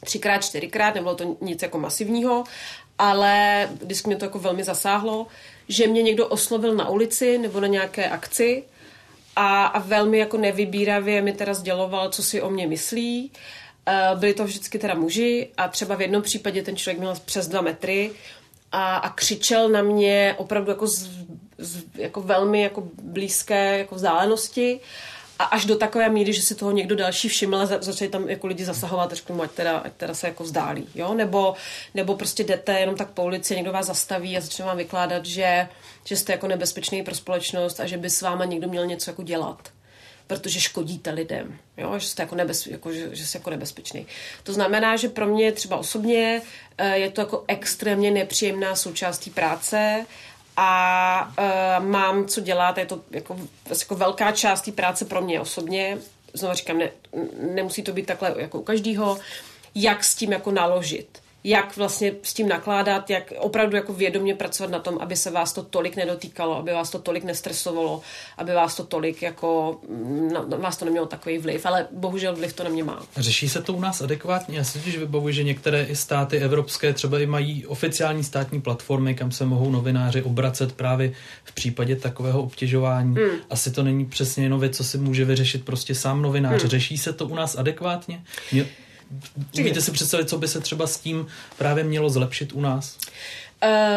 třikrát, 0.04 0.44
čtyřikrát, 0.44 0.94
nebylo 0.94 1.14
to 1.14 1.36
nic 1.40 1.62
jako 1.62 1.78
masivního, 1.78 2.44
ale 2.98 3.68
když 3.82 4.02
mě 4.02 4.16
to 4.16 4.24
jako 4.24 4.38
velmi 4.38 4.64
zasáhlo, 4.64 5.26
že 5.68 5.86
mě 5.86 6.02
někdo 6.02 6.28
oslovil 6.28 6.74
na 6.74 6.88
ulici 6.88 7.38
nebo 7.38 7.60
na 7.60 7.66
nějaké 7.66 8.08
akci 8.08 8.64
a, 9.36 9.66
a 9.66 9.78
velmi 9.78 10.18
jako 10.18 10.36
nevybíravě 10.36 11.22
mi 11.22 11.32
teda 11.32 11.54
sděloval, 11.54 12.10
co 12.10 12.22
si 12.22 12.42
o 12.42 12.50
mě 12.50 12.66
myslí. 12.66 13.32
Uh, 13.88 14.20
byli 14.20 14.34
to 14.34 14.44
vždycky 14.44 14.78
teda 14.78 14.94
muži 14.94 15.48
a 15.56 15.68
třeba 15.68 15.94
v 15.94 16.00
jednom 16.00 16.22
případě 16.22 16.62
ten 16.62 16.76
člověk 16.76 16.98
měl 16.98 17.14
přes 17.24 17.48
dva 17.48 17.60
metry, 17.60 18.10
a, 18.72 18.96
a 18.96 19.10
křičel 19.10 19.68
na 19.68 19.82
mě 19.82 20.34
opravdu 20.38 20.70
jako, 20.70 20.86
z, 20.86 21.10
z, 21.58 21.82
jako 21.94 22.20
velmi 22.20 22.62
jako 22.62 22.88
blízké 23.02 23.78
jako 23.78 23.94
vzdálenosti 23.94 24.80
a 25.40 25.44
až 25.44 25.64
do 25.64 25.76
takové 25.76 26.08
míry, 26.08 26.32
že 26.32 26.42
si 26.42 26.54
toho 26.54 26.70
někdo 26.70 26.96
další 26.96 27.28
všiml 27.28 27.56
a 27.56 27.66
začali 27.66 28.10
tam 28.10 28.28
jako 28.28 28.46
lidi 28.46 28.64
zasahovat, 28.64 29.12
řekl 29.12 29.34
mu, 29.34 29.42
ať 29.42 29.50
teda, 29.50 29.78
ať 29.78 29.92
teda 29.92 30.14
se 30.14 30.26
jako 30.26 30.44
vzdálí, 30.44 30.88
jo? 30.94 31.14
Nebo, 31.14 31.54
nebo 31.94 32.14
prostě 32.14 32.44
jdete 32.44 32.80
jenom 32.80 32.94
tak 32.94 33.10
po 33.10 33.24
ulici, 33.24 33.56
někdo 33.56 33.72
vás 33.72 33.86
zastaví 33.86 34.36
a 34.36 34.40
začne 34.40 34.64
vám 34.64 34.76
vykládat, 34.76 35.26
že, 35.26 35.68
že 36.04 36.16
jste 36.16 36.32
jako 36.32 36.48
nebezpečný 36.48 37.02
pro 37.02 37.14
společnost 37.14 37.80
a 37.80 37.86
že 37.86 37.96
by 37.96 38.10
s 38.10 38.22
váma 38.22 38.44
někdo 38.44 38.68
měl 38.68 38.86
něco 38.86 39.10
jako 39.10 39.22
dělat 39.22 39.68
protože 40.26 40.60
škodíte 40.60 41.10
lidem, 41.10 41.58
jo? 41.76 41.98
Že, 41.98 42.06
jste 42.06 42.22
jako 42.22 42.34
nebez, 42.34 42.66
jako, 42.66 42.92
že, 42.92 43.16
že 43.16 43.26
jste 43.26 43.38
jako 43.38 43.50
nebezpečný. 43.50 44.06
To 44.42 44.52
znamená, 44.52 44.96
že 44.96 45.08
pro 45.08 45.26
mě 45.26 45.52
třeba 45.52 45.76
osobně 45.76 46.42
eh, 46.78 46.98
je 46.98 47.10
to 47.10 47.20
jako 47.20 47.44
extrémně 47.48 48.10
nepříjemná 48.10 48.76
součástí 48.76 49.30
práce 49.30 50.06
a 50.62 51.32
uh, 51.38 51.84
mám 51.86 52.26
co 52.26 52.40
dělat, 52.40 52.78
je 52.78 52.86
to 52.86 53.00
jako, 53.10 53.36
jako 53.68 53.94
velká 53.94 54.32
část 54.32 54.60
té 54.60 54.72
práce 54.72 55.04
pro 55.04 55.20
mě 55.22 55.40
osobně. 55.40 55.98
Znovu 56.34 56.54
říkám, 56.54 56.78
ne, 56.78 56.90
nemusí 57.54 57.82
to 57.82 57.92
být 57.92 58.06
takhle 58.06 58.34
jako 58.36 58.60
u 58.60 58.62
každého. 58.62 59.18
jak 59.74 60.04
s 60.04 60.14
tím 60.14 60.32
jako 60.32 60.50
naložit 60.50 61.22
jak 61.44 61.76
vlastně 61.76 62.12
s 62.22 62.34
tím 62.34 62.48
nakládat, 62.48 63.10
jak 63.10 63.32
opravdu 63.38 63.76
jako 63.76 63.92
vědomě 63.92 64.34
pracovat 64.34 64.70
na 64.70 64.78
tom, 64.78 64.98
aby 65.00 65.16
se 65.16 65.30
vás 65.30 65.52
to 65.52 65.62
tolik 65.62 65.96
nedotýkalo, 65.96 66.56
aby 66.56 66.72
vás 66.72 66.90
to 66.90 66.98
tolik 66.98 67.24
nestresovalo, 67.24 68.00
aby 68.38 68.52
vás 68.52 68.76
to 68.76 68.84
tolik 68.84 69.22
jako, 69.22 69.80
na, 70.32 70.44
na 70.48 70.56
vás 70.56 70.76
to 70.76 70.84
nemělo 70.84 71.06
takový 71.06 71.38
vliv, 71.38 71.66
ale 71.66 71.86
bohužel 71.92 72.36
vliv 72.36 72.52
to 72.52 72.64
na 72.64 72.70
mě 72.70 72.84
má. 72.84 73.02
Řeší 73.16 73.48
se 73.48 73.62
to 73.62 73.72
u 73.72 73.80
nás 73.80 74.00
adekvátně? 74.00 74.58
Já 74.58 74.64
si 74.64 74.78
totiž 74.78 74.98
vybavuji, 74.98 75.34
že 75.34 75.42
některé 75.42 75.84
i 75.84 75.96
státy 75.96 76.38
evropské 76.38 76.92
třeba 76.92 77.20
i 77.20 77.26
mají 77.26 77.66
oficiální 77.66 78.24
státní 78.24 78.60
platformy, 78.60 79.14
kam 79.14 79.32
se 79.32 79.44
mohou 79.44 79.70
novináři 79.70 80.22
obracet 80.22 80.72
právě 80.72 81.12
v 81.44 81.52
případě 81.52 81.96
takového 81.96 82.42
obtěžování. 82.42 83.16
Hmm. 83.16 83.30
Asi 83.50 83.70
to 83.70 83.82
není 83.82 84.06
přesně 84.06 84.44
jenom 84.44 84.60
věc, 84.60 84.76
co 84.76 84.84
si 84.84 84.98
může 84.98 85.24
vyřešit 85.24 85.64
prostě 85.64 85.94
sám 85.94 86.22
novinář. 86.22 86.60
Hmm. 86.60 86.70
Řeší 86.70 86.98
se 86.98 87.12
to 87.12 87.26
u 87.26 87.34
nás 87.34 87.56
adekvátně? 87.56 88.24
Mě... 88.52 88.66
Umíte 89.58 89.80
si 89.80 89.90
představit, 89.90 90.28
co 90.28 90.38
by 90.38 90.48
se 90.48 90.60
třeba 90.60 90.86
s 90.86 91.00
tím 91.00 91.26
právě 91.58 91.84
mělo 91.84 92.10
zlepšit 92.10 92.52
u 92.52 92.60
nás? 92.60 92.96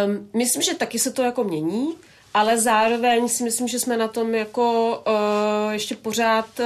Um, 0.05 0.29
myslím, 0.33 0.61
že 0.61 0.73
taky 0.73 0.99
se 0.99 1.11
to 1.11 1.23
jako 1.23 1.43
mění, 1.43 1.93
ale 2.33 2.61
zároveň 2.61 3.29
si 3.29 3.43
myslím, 3.43 3.67
že 3.67 3.79
jsme 3.79 3.97
na 3.97 4.07
tom 4.07 4.35
jako 4.35 4.97
uh, 5.07 5.71
ještě 5.71 5.95
pořád, 5.95 6.59
uh, 6.59 6.65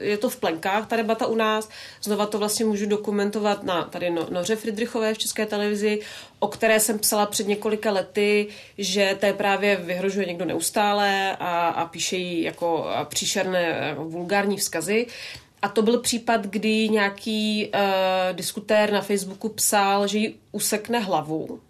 je 0.00 0.18
to 0.18 0.30
v 0.30 0.36
plenkách, 0.36 0.88
ta 0.88 0.96
debata 0.96 1.26
u 1.26 1.34
nás. 1.34 1.68
Znova 2.02 2.26
to 2.26 2.38
vlastně 2.38 2.64
můžu 2.64 2.86
dokumentovat 2.86 3.62
na 3.62 3.84
tady 3.84 4.10
no, 4.10 4.26
Noře 4.30 4.56
Friedrichové 4.56 5.14
v 5.14 5.18
České 5.18 5.46
televizi, 5.46 6.00
o 6.38 6.48
které 6.48 6.80
jsem 6.80 6.98
psala 6.98 7.26
před 7.26 7.48
několika 7.48 7.90
lety, 7.90 8.46
že 8.78 9.16
té 9.20 9.32
právě 9.32 9.76
vyhrožuje 9.76 10.26
někdo 10.26 10.44
neustále 10.44 11.36
a, 11.36 11.68
a 11.68 11.86
píše 11.86 12.16
jí 12.16 12.42
jako 12.42 12.86
příšerné 13.04 13.94
vulgární 13.98 14.56
vzkazy. 14.56 15.06
A 15.62 15.68
to 15.68 15.82
byl 15.82 15.98
případ, 15.98 16.46
kdy 16.46 16.88
nějaký 16.88 17.70
uh, 17.74 17.80
diskutér 18.32 18.92
na 18.92 19.00
Facebooku 19.00 19.48
psal, 19.48 20.06
že 20.06 20.18
jí 20.18 20.34
usekne 20.52 20.98
hlavu 20.98 21.60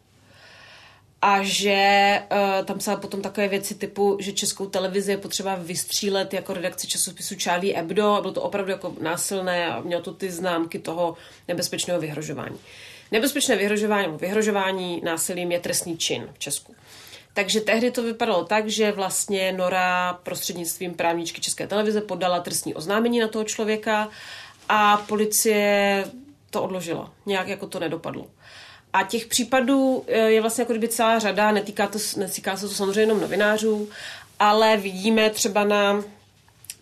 a 1.22 1.42
že 1.42 2.22
uh, 2.32 2.66
tam 2.66 2.78
psal 2.78 2.96
potom 2.96 3.22
takové 3.22 3.48
věci 3.48 3.74
typu, 3.74 4.16
že 4.20 4.32
českou 4.32 4.66
televizi 4.66 5.10
je 5.10 5.16
potřeba 5.16 5.54
vystřílet 5.54 6.34
jako 6.34 6.54
redakci 6.54 6.86
časopisu 6.86 7.34
Charlie 7.38 7.76
Hebdo 7.76 8.12
a 8.12 8.20
bylo 8.20 8.32
to 8.32 8.42
opravdu 8.42 8.70
jako 8.70 8.94
násilné 9.00 9.66
a 9.66 9.80
mělo 9.80 10.02
to 10.02 10.14
ty 10.14 10.30
známky 10.30 10.78
toho 10.78 11.16
nebezpečného 11.48 12.00
vyhrožování. 12.00 12.58
Nebezpečné 13.10 13.56
vyhrožování 13.56 14.16
vyhrožování 14.16 15.00
násilím 15.04 15.52
je 15.52 15.60
trestný 15.60 15.98
čin 15.98 16.28
v 16.34 16.38
Česku. 16.38 16.74
Takže 17.34 17.60
tehdy 17.60 17.90
to 17.90 18.02
vypadalo 18.02 18.44
tak, 18.44 18.68
že 18.68 18.92
vlastně 18.92 19.52
Nora 19.52 20.18
prostřednictvím 20.22 20.94
právničky 20.94 21.40
České 21.40 21.66
televize 21.66 22.00
podala 22.00 22.40
trestní 22.40 22.74
oznámení 22.74 23.20
na 23.20 23.28
toho 23.28 23.44
člověka 23.44 24.08
a 24.68 24.96
policie 24.96 26.04
to 26.50 26.62
odložila. 26.62 27.12
Nějak 27.26 27.48
jako 27.48 27.66
to 27.66 27.80
nedopadlo. 27.80 28.26
A 28.92 29.02
těch 29.02 29.26
případů 29.26 30.04
eh, 30.06 30.18
je 30.18 30.40
vlastně 30.40 30.62
jako 30.62 30.72
kdyby 30.72 30.88
celá 30.88 31.18
řada, 31.18 31.52
netýká, 31.52 31.86
to, 31.86 31.98
netýká 32.16 32.56
se 32.56 32.68
to 32.68 32.74
samozřejmě 32.74 33.00
jenom 33.00 33.20
novinářů, 33.20 33.88
ale 34.38 34.76
vidíme 34.76 35.30
třeba 35.30 35.64
na 35.64 36.04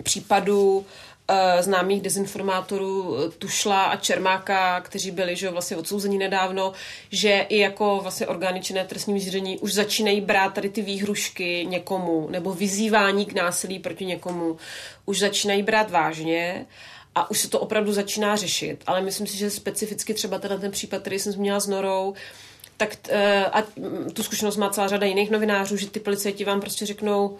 případu 0.03 0.87
známých 1.61 2.03
dezinformátorů 2.03 3.16
eh, 3.16 3.31
Tušla 3.39 3.83
a 3.85 3.97
Čermáka, 3.97 4.81
kteří 4.81 5.11
byli 5.11 5.37
že 5.37 5.51
vlastně 5.51 5.76
odsouzení 5.76 6.18
nedávno, 6.18 6.72
že 7.11 7.47
i 7.49 7.59
jako 7.59 7.99
vlastně 8.03 8.26
orgány 8.26 8.61
činné 8.61 8.85
trestním 8.85 9.18
řízení 9.18 9.59
už 9.59 9.74
začínají 9.74 10.20
brát 10.20 10.55
tady 10.55 10.68
ty 10.68 10.83
výhrušky 10.83 11.66
někomu 11.68 12.28
nebo 12.31 12.53
vyzývání 12.53 13.26
k 13.26 13.33
násilí 13.33 13.78
proti 13.78 14.05
někomu, 14.05 14.57
už 15.07 15.18
začínají 15.18 15.62
brát 15.62 15.91
vážně 15.91 16.66
a 17.14 17.31
už 17.31 17.39
se 17.41 17.49
to 17.49 17.61
opravdu 17.61 17.93
začíná 17.93 18.37
řešit. 18.37 18.83
Ale 18.87 19.01
myslím 19.01 19.26
si, 19.26 19.37
že 19.37 19.51
specificky 19.51 20.14
třeba 20.14 20.39
ten, 20.39 20.61
ten 20.61 20.70
případ, 20.70 21.01
který 21.01 21.18
jsem 21.18 21.33
zmínila 21.33 21.61
s 21.61 21.66
Norou, 21.66 22.14
tak 22.76 22.97
eh, 23.09 23.45
a 23.45 23.62
tu 24.12 24.22
zkušenost 24.22 24.57
má 24.57 24.70
celá 24.70 24.89
řada 24.89 25.07
jiných 25.07 25.31
novinářů, 25.31 25.76
že 25.76 25.91
ty 25.91 26.01
policajti 26.01 26.45
vám 26.45 26.61
prostě 26.61 26.87
řeknou, 26.87 27.39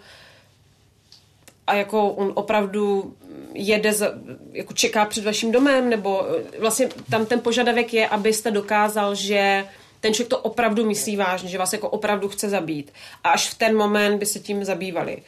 a 1.67 1.75
jako 1.75 2.09
on 2.09 2.31
opravdu 2.35 3.15
jede, 3.53 3.93
za, 3.93 4.11
jako 4.51 4.73
čeká 4.73 5.05
před 5.05 5.23
vaším 5.23 5.51
domem, 5.51 5.89
nebo 5.89 6.25
eh, 6.37 6.59
vlastně 6.59 6.89
tam 7.09 7.25
ten 7.25 7.39
požadavek 7.39 7.93
je, 7.93 8.07
abyste 8.07 8.51
dokázal, 8.51 9.15
že 9.15 9.65
ten 9.99 10.13
člověk 10.13 10.29
to 10.29 10.37
opravdu 10.37 10.85
myslí 10.85 11.15
vážně, 11.15 11.49
že 11.49 11.57
vás 11.57 11.73
jako 11.73 11.89
opravdu 11.89 12.29
chce 12.29 12.49
zabít. 12.49 12.93
A 13.23 13.29
až 13.29 13.49
v 13.49 13.57
ten 13.57 13.77
moment 13.77 14.19
by 14.19 14.25
se 14.25 14.39
tím 14.39 14.65
zabývali. 14.65 15.23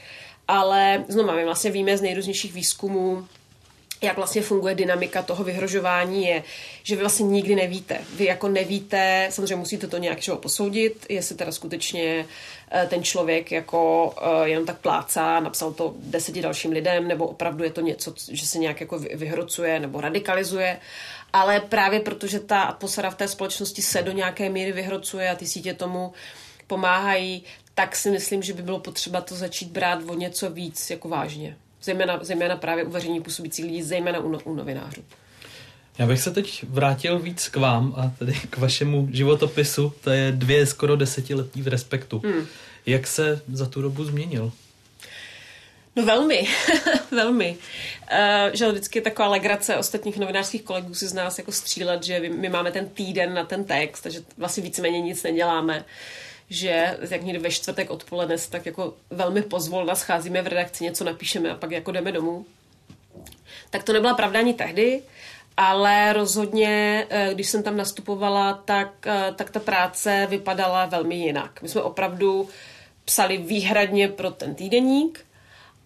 Ale 0.47 1.05
znovu, 1.07 1.31
my 1.31 1.45
vlastně 1.45 1.71
víme 1.71 1.97
z 1.97 2.01
nejrůznějších 2.01 2.53
výzkumů, 2.53 3.27
jak 4.03 4.17
vlastně 4.17 4.41
funguje 4.41 4.75
dynamika 4.75 5.21
toho 5.21 5.43
vyhrožování, 5.43 6.25
je, 6.25 6.43
že 6.83 6.95
vy 6.95 7.01
vlastně 7.01 7.25
nikdy 7.25 7.55
nevíte. 7.55 8.01
Vy 8.15 8.25
jako 8.25 8.47
nevíte, 8.47 9.27
samozřejmě 9.29 9.55
musíte 9.55 9.87
to 9.87 9.97
nějak 9.97 10.19
posoudit, 10.35 11.05
jestli 11.09 11.35
teda 11.35 11.51
skutečně 11.51 12.25
eh, 12.71 12.87
ten 12.89 13.03
člověk 13.03 13.51
jako 13.51 14.13
eh, 14.21 14.49
jenom 14.49 14.65
tak 14.65 14.77
plácá, 14.77 15.39
napsal 15.39 15.73
to 15.73 15.93
deseti 15.97 16.41
dalším 16.41 16.71
lidem, 16.71 17.07
nebo 17.07 17.27
opravdu 17.27 17.63
je 17.63 17.71
to 17.71 17.81
něco, 17.81 18.13
že 18.31 18.47
se 18.47 18.59
nějak 18.59 18.81
jako 18.81 18.99
vyhrocuje 18.99 19.79
nebo 19.79 20.01
radikalizuje. 20.01 20.79
Ale 21.33 21.59
právě 21.59 21.99
protože 21.99 22.39
ta 22.39 22.61
atmosféra 22.61 23.09
v 23.09 23.15
té 23.15 23.27
společnosti 23.27 23.81
se 23.81 24.01
do 24.01 24.11
nějaké 24.11 24.49
míry 24.49 24.71
vyhrocuje 24.71 25.29
a 25.29 25.35
ty 25.35 25.47
sítě 25.47 25.73
tomu 25.73 26.13
pomáhají, 26.67 27.43
tak 27.75 27.95
si 27.95 28.11
myslím, 28.11 28.43
že 28.43 28.53
by 28.53 28.61
bylo 28.61 28.79
potřeba 28.79 29.21
to 29.21 29.35
začít 29.35 29.71
brát 29.71 29.99
o 30.07 30.13
něco 30.13 30.49
víc 30.49 30.89
jako 30.89 31.09
vážně 31.09 31.57
zejména, 31.83 32.19
zejména 32.21 32.55
právě 32.55 32.83
u 32.83 32.89
veřejně 32.89 33.21
působících 33.21 33.65
lidí, 33.65 33.83
zejména 33.83 34.19
u, 34.19 34.29
no, 34.29 34.39
u 34.43 34.53
novinářů. 34.53 35.03
Já 35.97 36.07
bych 36.07 36.21
se 36.21 36.31
teď 36.31 36.65
vrátil 36.69 37.19
víc 37.19 37.47
k 37.47 37.55
vám 37.55 37.93
a 37.97 38.11
tedy 38.19 38.33
k 38.49 38.57
vašemu 38.57 39.09
životopisu. 39.11 39.93
To 40.03 40.09
je 40.09 40.31
dvě 40.31 40.65
skoro 40.65 40.95
desetiletí 40.95 41.61
v 41.61 41.67
Respektu. 41.67 42.21
Hmm. 42.25 42.45
Jak 42.85 43.07
se 43.07 43.41
za 43.51 43.65
tu 43.65 43.81
dobu 43.81 44.03
změnil? 44.03 44.51
No 45.95 46.05
velmi, 46.05 46.47
velmi. 47.11 47.57
Uh, 48.11 48.53
že 48.53 48.71
vždycky 48.71 48.99
je 48.99 49.03
taková 49.03 49.27
legrace 49.27 49.77
ostatních 49.77 50.17
novinářských 50.17 50.61
kolegů 50.61 50.93
si 50.93 51.07
z 51.07 51.13
nás 51.13 51.37
jako 51.37 51.51
střílet, 51.51 52.03
že 52.03 52.19
my 52.19 52.49
máme 52.49 52.71
ten 52.71 52.89
týden 52.89 53.33
na 53.33 53.43
ten 53.45 53.63
text, 53.63 54.01
takže 54.01 54.19
vlastně 54.37 54.63
víceméně 54.63 55.01
nic 55.01 55.23
neděláme. 55.23 55.77
Uh, 55.77 55.83
že 56.49 56.97
jak 57.09 57.23
někdy 57.23 57.39
ve 57.39 57.51
čtvrtek 57.51 57.89
odpoledne 57.89 58.37
se 58.37 58.51
tak 58.51 58.65
jako 58.65 58.93
velmi 59.09 59.41
pozvolna 59.41 59.95
scházíme 59.95 60.41
v 60.41 60.47
redakci, 60.47 60.83
něco 60.83 61.03
napíšeme 61.03 61.51
a 61.51 61.55
pak 61.55 61.71
jako 61.71 61.91
jdeme 61.91 62.11
domů. 62.11 62.45
Tak 63.69 63.83
to 63.83 63.93
nebyla 63.93 64.13
pravda 64.13 64.39
ani 64.39 64.53
tehdy, 64.53 65.01
ale 65.57 66.13
rozhodně, 66.13 67.05
eh, 67.09 67.29
když 67.33 67.49
jsem 67.49 67.63
tam 67.63 67.77
nastupovala, 67.77 68.53
tak, 68.53 69.07
eh, 69.07 69.33
tak 69.35 69.49
ta 69.49 69.59
práce 69.59 70.27
vypadala 70.29 70.85
velmi 70.85 71.15
jinak. 71.15 71.61
My 71.61 71.69
jsme 71.69 71.81
opravdu 71.81 72.49
psali 73.05 73.37
výhradně 73.37 74.07
pro 74.07 74.31
ten 74.31 74.55
týdeník 74.55 75.25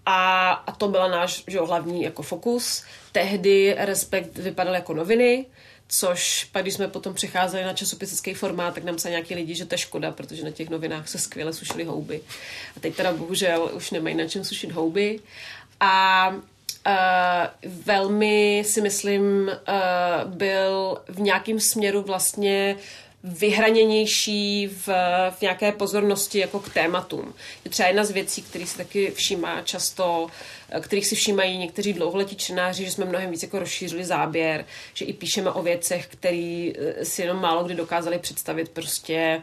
a, 0.06 0.52
a 0.52 0.72
to 0.72 0.88
byla 0.88 1.08
náš 1.08 1.44
že, 1.48 1.60
hlavní 1.60 2.04
jako 2.04 2.22
fokus. 2.24 2.84
Tehdy 3.12 3.76
Respekt 3.78 4.38
vypadal 4.38 4.74
jako 4.74 4.94
noviny, 4.94 5.46
Což 5.90 6.44
pak, 6.44 6.62
když 6.62 6.74
jsme 6.74 6.88
potom 6.88 7.14
přecházeli 7.14 7.64
na 7.64 7.74
časopisický 7.74 8.34
formát, 8.34 8.74
tak 8.74 8.84
nám 8.84 9.00
se 9.00 9.10
nějaký 9.10 9.36
lidi, 9.36 9.56
že 9.56 9.66
to 9.66 9.74
je 9.74 9.78
škoda, 9.78 10.12
protože 10.12 10.44
na 10.44 10.52
těch 10.52 10.70
novinách 10.70 11.08
se 11.08 11.18
skvěle 11.18 11.54
sušily 11.54 11.84
houby. 11.84 12.22
A 12.78 12.80
teď 12.80 12.96
teda 12.96 13.14
bohužel 13.14 13.72
už 13.74 13.92
nemají 13.92 14.16
na 14.16 14.28
čem 14.28 14.44
sušit 14.44 14.72
houby. 14.72 15.20
A 15.80 16.34
Uh, 16.88 17.70
velmi 17.86 18.64
si 18.68 18.82
myslím, 18.82 19.24
uh, 19.24 20.32
byl 20.32 20.98
v 21.08 21.20
nějakém 21.20 21.60
směru 21.60 22.02
vlastně 22.02 22.76
vyhraněnější 23.24 24.68
v, 24.68 24.88
v 25.30 25.42
nějaké 25.42 25.72
pozornosti 25.72 26.40
jako 26.40 26.60
k 26.60 26.74
tématům. 26.74 27.34
Je 27.66 27.72
třeba 27.72 27.88
jedna 27.88 28.04
z 28.06 28.12
věcí, 28.12 28.42
který 28.42 28.68
se 28.68 28.78
taky 28.78 29.12
všímá 29.12 29.62
často, 29.62 30.28
kterých 30.82 31.08
si 31.08 31.16
všímají 31.16 31.58
někteří 31.58 31.94
dlouholetí 31.94 32.36
čtenáři, 32.36 32.86
že 32.86 32.92
jsme 32.92 33.06
mnohem 33.06 33.32
víc 33.32 33.44
jako 33.44 33.60
rozšířili 33.60 34.06
záběr, 34.06 34.66
že 34.94 35.06
i 35.06 35.14
píšeme 35.14 35.52
o 35.52 35.62
věcech, 35.62 36.08
které 36.08 36.72
eh, 36.76 37.06
si 37.06 37.22
jenom 37.22 37.42
málo 37.42 37.64
kdy 37.64 37.76
dokázali 37.76 38.20
představit 38.20 38.70
prostě 38.70 39.42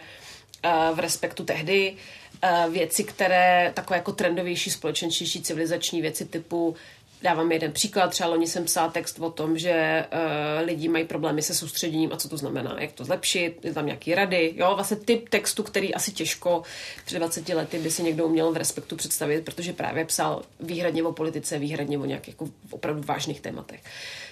eh, 0.62 0.70
v 0.94 0.98
respektu 0.98 1.44
tehdy 1.44 1.94
eh, 2.42 2.66
věci, 2.70 3.04
které 3.04 3.72
takové 3.74 3.96
jako 3.96 4.12
trendovější, 4.12 4.70
společenštější, 4.70 5.42
civilizační 5.42 6.02
věci 6.02 6.24
typu 6.24 6.76
Dávám 7.24 7.52
jeden 7.52 7.72
příklad, 7.72 8.08
třeba 8.08 8.28
loni 8.28 8.46
jsem 8.46 8.64
psala 8.64 8.88
text 8.88 9.18
o 9.18 9.30
tom, 9.30 9.58
že 9.58 10.04
uh, 10.12 10.66
lidi 10.66 10.88
mají 10.88 11.04
problémy 11.04 11.42
se 11.42 11.54
soustředěním 11.54 12.12
a 12.12 12.16
co 12.16 12.28
to 12.28 12.36
znamená, 12.36 12.76
jak 12.78 12.92
to 12.92 13.04
zlepšit, 13.04 13.64
je 13.64 13.74
tam 13.74 13.86
nějaký 13.86 14.14
rady, 14.14 14.52
jo, 14.56 14.72
vlastně 14.74 14.96
typ 14.96 15.28
textu, 15.28 15.62
který 15.62 15.94
asi 15.94 16.12
těžko 16.12 16.62
před 17.04 17.18
20 17.18 17.48
lety 17.48 17.78
by 17.78 17.90
si 17.90 18.02
někdo 18.02 18.26
uměl 18.26 18.52
v 18.52 18.56
respektu 18.56 18.96
představit, 18.96 19.44
protože 19.44 19.72
právě 19.72 20.04
psal 20.04 20.42
výhradně 20.60 21.02
o 21.02 21.12
politice, 21.12 21.58
výhradně 21.58 21.98
o 21.98 22.04
nějakých 22.04 22.34
jako 22.34 22.48
opravdu 22.70 23.02
vážných 23.02 23.40
tématech. 23.40 23.80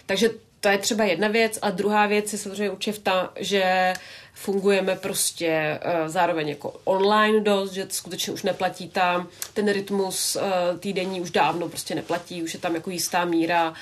Takže 0.07 0.31
to 0.61 0.69
je 0.69 0.79
třeba 0.79 1.05
jedna 1.05 1.29
věc 1.29 1.59
a 1.63 1.71
druhá 1.71 2.07
věc 2.07 2.33
je 2.33 2.39
samozřejmě 2.39 2.71
určitě 2.71 3.01
ta, 3.01 3.33
že 3.37 3.95
fungujeme 4.35 4.97
prostě 4.97 5.81
uh, 5.85 6.09
zároveň 6.09 6.49
jako 6.49 6.81
online 6.85 7.41
dost, 7.41 7.73
že 7.73 7.87
skutečně 7.91 8.33
už 8.33 8.43
neplatí 8.43 8.89
tam 8.89 9.29
ten 9.55 9.73
rytmus 9.73 10.37
uh, 10.37 10.79
týdenní 10.79 11.21
už 11.21 11.31
dávno 11.31 11.69
prostě 11.69 11.95
neplatí, 11.95 12.43
už 12.43 12.55
je 12.55 12.61
tam 12.61 12.75
jako 12.75 12.91
jistá 12.91 13.25
míra 13.25 13.71
uh, 13.71 13.75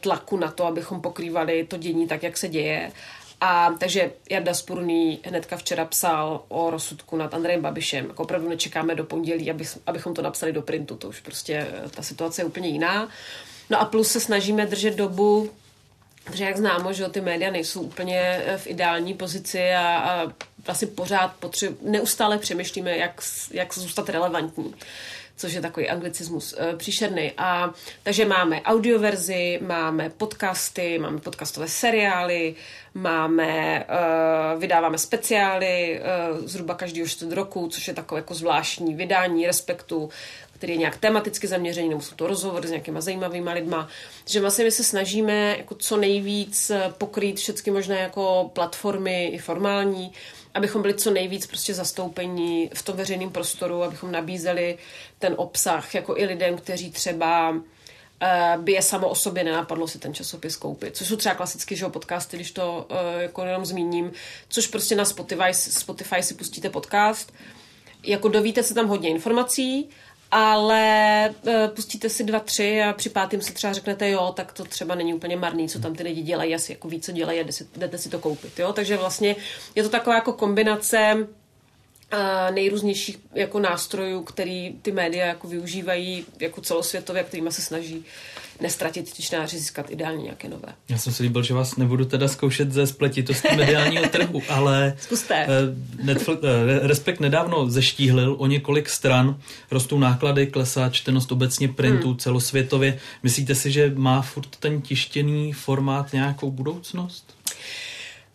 tlaku 0.00 0.36
na 0.36 0.50
to, 0.50 0.64
abychom 0.64 1.00
pokrývali 1.00 1.64
to 1.64 1.76
dění 1.76 2.08
tak, 2.08 2.22
jak 2.22 2.36
se 2.36 2.48
děje. 2.48 2.92
A 3.40 3.74
takže 3.78 4.12
Jarda 4.30 4.54
Spurný 4.54 5.20
hnedka 5.24 5.56
včera 5.56 5.84
psal 5.84 6.42
o 6.48 6.70
rozsudku 6.70 7.16
nad 7.16 7.34
Andrejem 7.34 7.62
Babišem. 7.62 8.06
Jako 8.06 8.22
opravdu 8.22 8.48
nečekáme 8.48 8.94
do 8.94 9.04
pondělí, 9.04 9.50
aby, 9.50 9.64
abychom 9.86 10.14
to 10.14 10.22
napsali 10.22 10.52
do 10.52 10.62
printu. 10.62 10.96
To 10.96 11.08
už 11.08 11.20
prostě 11.20 11.66
ta 11.90 12.02
situace 12.02 12.40
je 12.40 12.46
úplně 12.46 12.68
jiná. 12.68 13.08
No 13.70 13.80
a 13.80 13.84
plus 13.84 14.08
se 14.08 14.20
snažíme 14.20 14.66
držet 14.66 14.94
dobu, 14.94 15.50
protože 16.24 16.44
jak 16.44 16.56
známo, 16.56 16.92
že 16.92 17.08
ty 17.08 17.20
média 17.20 17.50
nejsou 17.50 17.80
úplně 17.80 18.42
v 18.56 18.66
ideální 18.66 19.14
pozici 19.14 19.72
a, 19.72 19.98
a 19.98 20.32
vlastně 20.66 20.88
pořád 20.88 21.36
potřebu, 21.36 21.90
neustále 21.90 22.38
přemýšlíme, 22.38 22.96
jak, 22.96 23.20
jak 23.50 23.74
zůstat 23.74 24.08
relevantní 24.08 24.74
což 25.40 25.52
je 25.52 25.60
takový 25.60 25.88
anglicismus 25.88 26.54
e, 26.58 26.76
příšerný. 26.76 27.32
A, 27.38 27.70
takže 28.02 28.24
máme 28.24 28.62
audioverzi, 28.62 29.58
máme 29.62 30.10
podcasty, 30.10 30.98
máme 30.98 31.20
podcastové 31.20 31.68
seriály, 31.68 32.54
máme, 32.94 33.78
e, 33.78 33.86
vydáváme 34.58 34.98
speciály 34.98 35.66
e, 35.66 36.02
zhruba 36.44 36.74
každý 36.74 37.08
čtvrt 37.08 37.32
roku, 37.32 37.68
což 37.68 37.88
je 37.88 37.94
takové 37.94 38.18
jako 38.18 38.34
zvláštní 38.34 38.94
vydání 38.94 39.46
Respektu, 39.46 40.10
který 40.60 40.72
je 40.72 40.78
nějak 40.78 40.96
tematicky 40.96 41.46
zaměřený, 41.46 41.88
nebo 41.88 42.00
jsou 42.00 42.14
to 42.14 42.26
rozhovory 42.26 42.68
s 42.68 42.70
nějakýma 42.70 43.00
zajímavými 43.00 43.50
lidma. 43.50 43.88
Že 44.26 44.40
vlastně 44.40 44.64
my 44.64 44.70
se 44.70 44.84
snažíme 44.84 45.56
jako 45.58 45.74
co 45.74 45.96
nejvíc 45.96 46.72
pokrýt 46.98 47.36
všechny 47.36 47.72
možné 47.72 48.00
jako 48.00 48.50
platformy 48.52 49.26
i 49.26 49.38
formální, 49.38 50.12
abychom 50.54 50.82
byli 50.82 50.94
co 50.94 51.10
nejvíc 51.10 51.46
prostě 51.46 51.74
zastoupení 51.74 52.70
v 52.74 52.82
tom 52.82 52.96
veřejném 52.96 53.30
prostoru, 53.30 53.82
abychom 53.82 54.12
nabízeli 54.12 54.78
ten 55.18 55.34
obsah 55.36 55.94
jako 55.94 56.16
i 56.16 56.24
lidem, 56.24 56.56
kteří 56.56 56.90
třeba 56.90 57.56
eh, 58.20 58.54
by 58.58 58.72
je 58.72 58.82
samo 58.82 59.08
o 59.08 59.14
sobě 59.14 59.44
nenapadlo 59.44 59.88
si 59.88 59.98
ten 59.98 60.14
časopis 60.14 60.56
koupit. 60.56 60.96
Což 60.96 61.08
jsou 61.08 61.16
třeba 61.16 61.34
klasicky 61.34 61.76
že 61.76 61.88
podcasty, 61.88 62.36
když 62.36 62.50
to 62.50 62.86
uh, 62.90 62.96
jako 63.20 63.44
jenom 63.44 63.66
zmíním, 63.66 64.12
což 64.48 64.66
prostě 64.66 64.96
na 64.96 65.04
Spotify, 65.04 65.54
Spotify 65.54 66.22
si 66.22 66.34
pustíte 66.34 66.70
podcast, 66.70 67.32
jako 68.02 68.28
dovíte 68.28 68.62
se 68.62 68.74
tam 68.74 68.88
hodně 68.88 69.08
informací 69.08 69.88
ale 70.30 71.34
uh, 71.42 71.52
pustíte 71.74 72.08
si 72.08 72.24
dva, 72.24 72.40
tři 72.40 72.82
a 72.82 72.92
při 72.92 73.08
pátým 73.08 73.40
si 73.40 73.52
třeba 73.52 73.72
řeknete, 73.72 74.10
jo, 74.10 74.32
tak 74.36 74.52
to 74.52 74.64
třeba 74.64 74.94
není 74.94 75.14
úplně 75.14 75.36
marný, 75.36 75.68
co 75.68 75.80
tam 75.80 75.94
ty 75.94 76.02
lidi 76.02 76.22
dělají, 76.22 76.54
asi 76.54 76.72
jako 76.72 76.88
ví, 76.88 77.00
co 77.00 77.12
dělají 77.12 77.40
a 77.40 77.42
jdete 77.42 77.52
si, 77.52 77.68
jdete 77.76 77.98
si 77.98 78.08
to 78.08 78.18
koupit, 78.18 78.58
jo, 78.58 78.72
takže 78.72 78.96
vlastně 78.96 79.36
je 79.74 79.82
to 79.82 79.88
taková 79.88 80.16
jako 80.16 80.32
kombinace 80.32 81.26
nejrůznějších 82.50 83.18
jako 83.34 83.60
nástrojů, 83.60 84.22
který 84.22 84.74
ty 84.82 84.92
média 84.92 85.26
jako 85.26 85.48
využívají 85.48 86.24
jako 86.40 86.60
celosvětově, 86.60 87.24
kterými 87.24 87.52
se 87.52 87.62
snaží 87.62 88.04
nestratit 88.60 89.20
čtenáři, 89.20 89.58
získat 89.58 89.90
ideálně 89.90 90.22
nějaké 90.22 90.48
nové. 90.48 90.68
Já 90.88 90.98
jsem 90.98 91.12
si 91.12 91.22
líbil, 91.22 91.42
že 91.42 91.54
vás 91.54 91.76
nebudu 91.76 92.04
teda 92.04 92.28
zkoušet 92.28 92.72
ze 92.72 92.86
spletitosti 92.86 93.48
mediálního 93.56 94.08
trhu, 94.08 94.42
ale 94.48 94.96
Zkuste. 95.00 95.34
Eh, 95.34 95.48
Netflix, 96.04 96.42
eh, 96.44 96.86
Respekt 96.88 97.20
nedávno 97.20 97.70
zeštíhlil 97.70 98.36
o 98.38 98.46
několik 98.46 98.88
stran, 98.88 99.40
rostou 99.70 99.98
náklady, 99.98 100.46
klesá 100.46 100.88
čtenost 100.90 101.32
obecně 101.32 101.68
printů 101.68 102.08
hmm. 102.08 102.18
celosvětově. 102.18 102.98
Myslíte 103.22 103.54
si, 103.54 103.72
že 103.72 103.92
má 103.94 104.22
furt 104.22 104.56
ten 104.56 104.80
tištěný 104.80 105.52
formát 105.52 106.12
nějakou 106.12 106.50
budoucnost? 106.50 107.34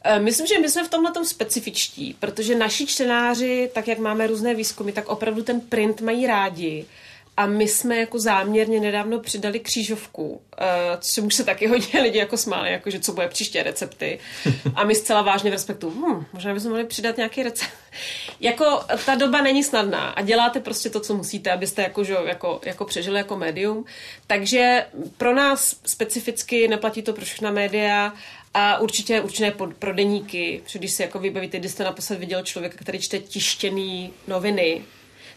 Eh, 0.08 0.20
myslím, 0.20 0.47
že 0.47 0.60
my 0.60 0.70
jsme 0.70 0.84
v 0.84 0.89
tomhle 0.89 1.12
tom 1.12 1.26
specifičtí, 1.26 2.16
protože 2.20 2.56
naši 2.56 2.88
čtenáři, 2.88 3.72
tak 3.74 3.88
jak 3.88 3.99
máme 3.99 4.28
různé 4.28 4.53
výzkumy, 4.53 4.91
tak 4.91 5.10
opravdu 5.10 5.43
ten 5.43 5.62
print 5.62 6.01
mají 6.01 6.28
rádi. 6.28 6.86
A 7.38 7.45
my 7.45 7.68
jsme 7.68 7.97
jako 7.97 8.20
záměrně 8.20 8.80
nedávno 8.80 9.20
přidali 9.20 9.60
křížovku, 9.60 10.41
čemu 11.14 11.30
se 11.30 11.43
taky 11.43 11.68
hodně 11.68 12.01
lidi 12.01 12.20
jako 12.20 12.38
smáli, 12.38 12.72
jako 12.72 12.89
že 12.89 12.99
co 12.99 13.14
bude 13.14 13.28
příště 13.28 13.64
recepty. 13.64 14.20
A 14.76 14.84
my 14.84 14.95
zcela 14.95 15.22
vážně 15.22 15.49
v 15.49 15.53
respektu, 15.53 15.89
hm, 15.89 16.26
možná 16.34 16.53
bychom 16.53 16.70
mohli 16.70 16.86
přidat 16.86 17.18
nějaký 17.18 17.43
recept. 17.43 17.72
jako 18.39 18.84
ta 19.06 19.16
doba 19.16 19.41
není 19.41 19.64
snadná 19.64 20.10
a 20.10 20.22
děláte 20.22 20.60
prostě 20.60 20.89
to, 20.89 20.99
co 20.99 21.16
musíte, 21.16 21.51
abyste 21.51 21.82
jako, 21.82 22.03
že, 22.03 22.16
jako, 22.26 22.62
jako 22.66 22.86
přežili 22.86 23.18
jako 23.18 23.36
médium. 23.38 23.86
Takže 24.28 24.86
pro 25.18 25.36
nás 25.36 25.76
specificky 25.86 26.68
neplatí 26.68 27.01
to 27.01 27.14
pro 27.14 27.26
všechna 27.26 27.51
média 27.51 28.14
a 28.58 28.80
určitě 28.80 29.22
určené 29.22 29.53
pro 29.80 29.93
deníky, 29.93 30.62
když 30.74 30.91
si 30.91 31.01
jako 31.01 31.20
vybavíte, 31.20 31.60
když 31.60 31.72
jste 31.72 31.84
naposled 31.84 32.20
viděl 32.20 32.43
člověka, 32.43 32.78
který 32.78 32.99
čte 32.99 33.20
tištěný 33.20 34.14
noviny, 34.28 34.82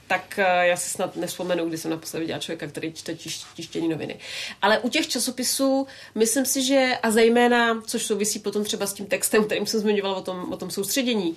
tak 0.06 0.38
eh, 0.38 0.66
já 0.66 0.76
si 0.76 0.90
snad 0.90 1.16
nespomenu, 1.16 1.68
kdy 1.68 1.78
jsem 1.78 1.90
naposledy 1.90 2.24
viděla 2.24 2.38
člověka, 2.38 2.66
který 2.66 2.92
čte 2.92 3.14
tiš, 3.14 3.40
tištění 3.54 3.88
noviny. 3.88 4.18
Ale 4.62 4.78
u 4.78 4.88
těch 4.88 5.08
časopisů, 5.08 5.86
myslím 6.14 6.44
si, 6.46 6.62
že 6.62 6.92
a 7.02 7.10
zejména, 7.10 7.82
což 7.86 8.02
souvisí 8.02 8.38
potom 8.38 8.64
třeba 8.64 8.86
s 8.86 8.92
tím 8.92 9.06
textem, 9.06 9.44
kterým 9.44 9.66
jsem 9.66 9.80
zmiňovala 9.80 10.16
o 10.16 10.22
tom, 10.22 10.52
o 10.52 10.56
tom 10.56 10.70
soustředění, 10.70 11.36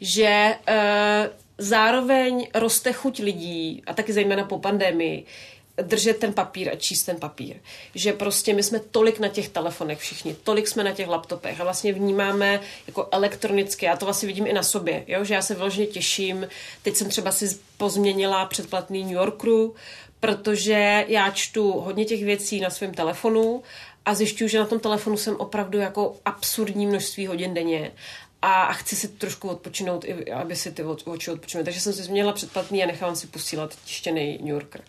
že 0.00 0.56
e, 0.66 1.30
zároveň 1.58 2.48
roste 2.54 2.92
chuť 2.92 3.18
lidí, 3.18 3.82
a 3.86 3.94
taky 3.94 4.12
zejména 4.12 4.44
po 4.44 4.58
pandemii, 4.58 5.24
držet 5.82 6.18
ten 6.18 6.32
papír 6.32 6.68
a 6.68 6.76
číst 6.76 7.02
ten 7.02 7.16
papír. 7.16 7.56
Že 7.94 8.12
prostě 8.12 8.54
my 8.54 8.62
jsme 8.62 8.78
tolik 8.78 9.18
na 9.18 9.28
těch 9.28 9.48
telefonech 9.48 9.98
všichni, 9.98 10.36
tolik 10.44 10.68
jsme 10.68 10.84
na 10.84 10.92
těch 10.92 11.08
laptopech 11.08 11.60
a 11.60 11.64
vlastně 11.64 11.92
vnímáme 11.92 12.60
jako 12.86 13.08
elektronicky, 13.12 13.86
já 13.86 13.96
to 13.96 14.04
vlastně 14.04 14.26
vidím 14.26 14.46
i 14.46 14.52
na 14.52 14.62
sobě, 14.62 15.04
jo? 15.06 15.24
že 15.24 15.34
já 15.34 15.42
se 15.42 15.54
vyloženě 15.54 15.86
těším. 15.86 16.48
Teď 16.82 16.96
jsem 16.96 17.08
třeba 17.08 17.32
si 17.32 17.58
pozměnila 17.76 18.46
předplatný 18.46 19.04
New 19.04 19.12
Yorkeru, 19.12 19.74
protože 20.20 21.04
já 21.08 21.30
čtu 21.30 21.72
hodně 21.72 22.04
těch 22.04 22.24
věcí 22.24 22.60
na 22.60 22.70
svém 22.70 22.94
telefonu 22.94 23.62
a 24.04 24.14
zjišťuju, 24.14 24.48
že 24.48 24.58
na 24.58 24.66
tom 24.66 24.80
telefonu 24.80 25.16
jsem 25.16 25.36
opravdu 25.36 25.78
jako 25.78 26.16
absurdní 26.24 26.86
množství 26.86 27.26
hodin 27.26 27.54
denně 27.54 27.92
a 28.42 28.72
chci 28.72 28.96
si 28.96 29.08
trošku 29.08 29.48
odpočinout, 29.48 30.04
aby 30.34 30.56
si 30.56 30.72
ty 30.72 30.82
oči 30.82 31.30
odpočinout. 31.30 31.64
Takže 31.64 31.80
jsem 31.80 31.92
si 31.92 32.02
změnila 32.02 32.32
předplatný 32.32 32.82
a 32.82 32.86
nechávám 32.86 33.16
si 33.16 33.26
posílat 33.26 33.76
tištěný 33.84 34.38
New 34.38 34.48
Yorker. 34.48 34.80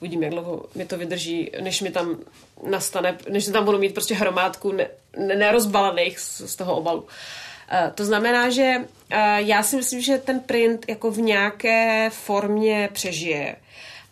Uvidím, 0.00 0.22
jak 0.22 0.32
dlouho 0.32 0.64
mi 0.74 0.86
to 0.86 0.98
vydrží, 0.98 1.50
než 1.60 1.80
mi 1.80 1.90
tam 1.90 2.18
nastane, 2.62 3.18
než 3.28 3.46
tam 3.46 3.64
budu 3.64 3.78
mít 3.78 3.94
prostě 3.94 4.14
hromádku 4.14 4.72
ne, 4.72 4.88
nerozbalených 5.16 6.18
z, 6.18 6.40
z 6.40 6.56
toho 6.56 6.76
obalu. 6.76 7.00
Uh, 7.00 7.90
to 7.94 8.04
znamená, 8.04 8.50
že 8.50 8.74
uh, 8.76 9.18
já 9.36 9.62
si 9.62 9.76
myslím, 9.76 10.00
že 10.00 10.18
ten 10.18 10.40
print 10.40 10.84
jako 10.88 11.10
v 11.10 11.18
nějaké 11.18 12.10
formě 12.10 12.88
přežije, 12.92 13.56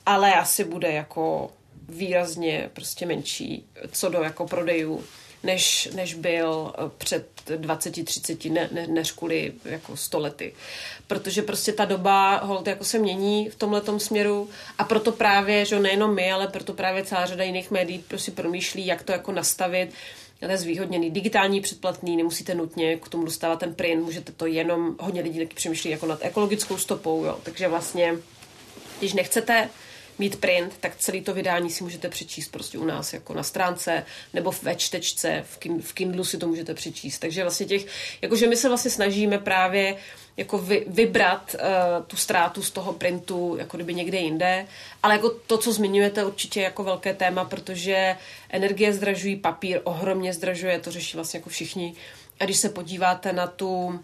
ale 0.07 0.35
asi 0.35 0.65
bude 0.65 0.93
jako 0.93 1.51
výrazně 1.89 2.71
prostě 2.73 3.07
menší 3.07 3.67
co 3.93 4.09
do 4.09 4.23
jako 4.23 4.47
prodejů 4.47 5.05
než, 5.43 5.89
než 5.95 6.15
byl 6.15 6.73
eh, 6.79 6.91
před 6.99 7.27
20, 7.57 8.05
30, 8.05 8.45
ne, 8.45 8.69
ne, 8.73 8.87
než 8.87 9.13
kvůli 9.13 9.53
jako 9.65 9.97
stolety. 9.97 10.53
Protože 11.07 11.43
prostě 11.43 11.73
ta 11.73 11.85
doba 11.85 12.37
hold 12.37 12.67
jako 12.67 12.85
se 12.85 12.99
mění 12.99 13.51
v 13.51 13.55
tomhle 13.55 13.83
směru 13.99 14.49
a 14.79 14.85
proto 14.85 15.13
právě, 15.13 15.65
že 15.65 15.81
nejenom 15.81 16.15
my, 16.15 16.33
ale 16.33 16.49
proto 16.49 16.73
právě 16.73 17.05
celá 17.05 17.27
řada 17.27 17.45
jiných 17.45 17.71
médií 17.71 17.99
prostě 17.99 18.31
promýšlí, 18.31 18.87
jak 18.87 19.03
to 19.03 19.13
jako 19.13 19.33
nastavit, 19.33 19.91
to 20.41 20.47
je 20.51 20.59
zvýhodněný 20.59 21.11
digitální 21.11 21.61
předplatný, 21.61 22.17
nemusíte 22.17 22.55
nutně 22.55 22.97
k 22.97 23.09
tomu 23.09 23.25
dostávat 23.25 23.59
ten 23.59 23.75
print, 23.75 24.05
můžete 24.05 24.33
to 24.33 24.47
jenom, 24.47 24.97
hodně 25.01 25.21
lidí 25.21 25.39
taky 25.39 25.55
přemýšlí 25.55 25.91
jako 25.91 26.07
nad 26.07 26.19
ekologickou 26.23 26.79
stopou, 26.79 27.25
jo. 27.25 27.39
takže 27.43 27.69
vlastně, 27.69 28.15
když 28.99 29.13
nechcete 29.13 29.71
mít 30.19 30.41
print, 30.41 30.75
tak 30.81 30.97
celý 30.97 31.21
to 31.21 31.35
vydání 31.35 31.71
si 31.71 31.85
můžete 31.85 32.09
přečíst 32.09 32.49
prostě 32.49 32.79
u 32.79 32.85
nás 32.85 33.13
jako 33.13 33.35
na 33.35 33.43
stránce 33.43 34.05
nebo 34.35 34.55
ve 34.63 34.75
čtečce, 34.75 35.45
v, 35.47 35.81
v 35.81 35.93
Kindlu 35.93 36.25
si 36.25 36.39
to 36.39 36.49
můžete 36.49 36.75
přečíst. 36.75 37.19
Takže 37.19 37.43
vlastně 37.43 37.67
těch, 37.67 37.87
jakože 38.23 38.47
my 38.47 38.57
se 38.57 38.69
vlastně 38.69 38.91
snažíme 38.91 39.39
právě 39.39 39.97
jako 40.37 40.59
vy, 40.59 40.85
vybrat 40.87 41.55
uh, 41.55 42.05
tu 42.07 42.17
ztrátu 42.17 42.63
z 42.63 42.71
toho 42.71 42.93
printu 42.93 43.57
jako 43.59 43.77
kdyby 43.77 43.95
někde 43.95 44.19
jinde, 44.19 44.67
ale 45.03 45.15
jako 45.15 45.31
to, 45.31 45.59
co 45.59 45.73
zmiňujete, 45.73 46.25
určitě 46.25 46.61
jako 46.61 46.85
velké 46.85 47.15
téma, 47.15 47.45
protože 47.45 48.17
energie 48.51 48.93
zdražují, 48.93 49.37
papír 49.37 49.81
ohromně 49.85 50.33
zdražuje, 50.33 50.81
to 50.81 50.91
řeší 50.91 51.17
vlastně 51.17 51.39
jako 51.39 51.51
všichni. 51.51 51.95
A 52.41 52.45
když 52.45 52.57
se 52.57 52.69
podíváte 52.69 53.33
na 53.33 53.47
tu 53.47 54.01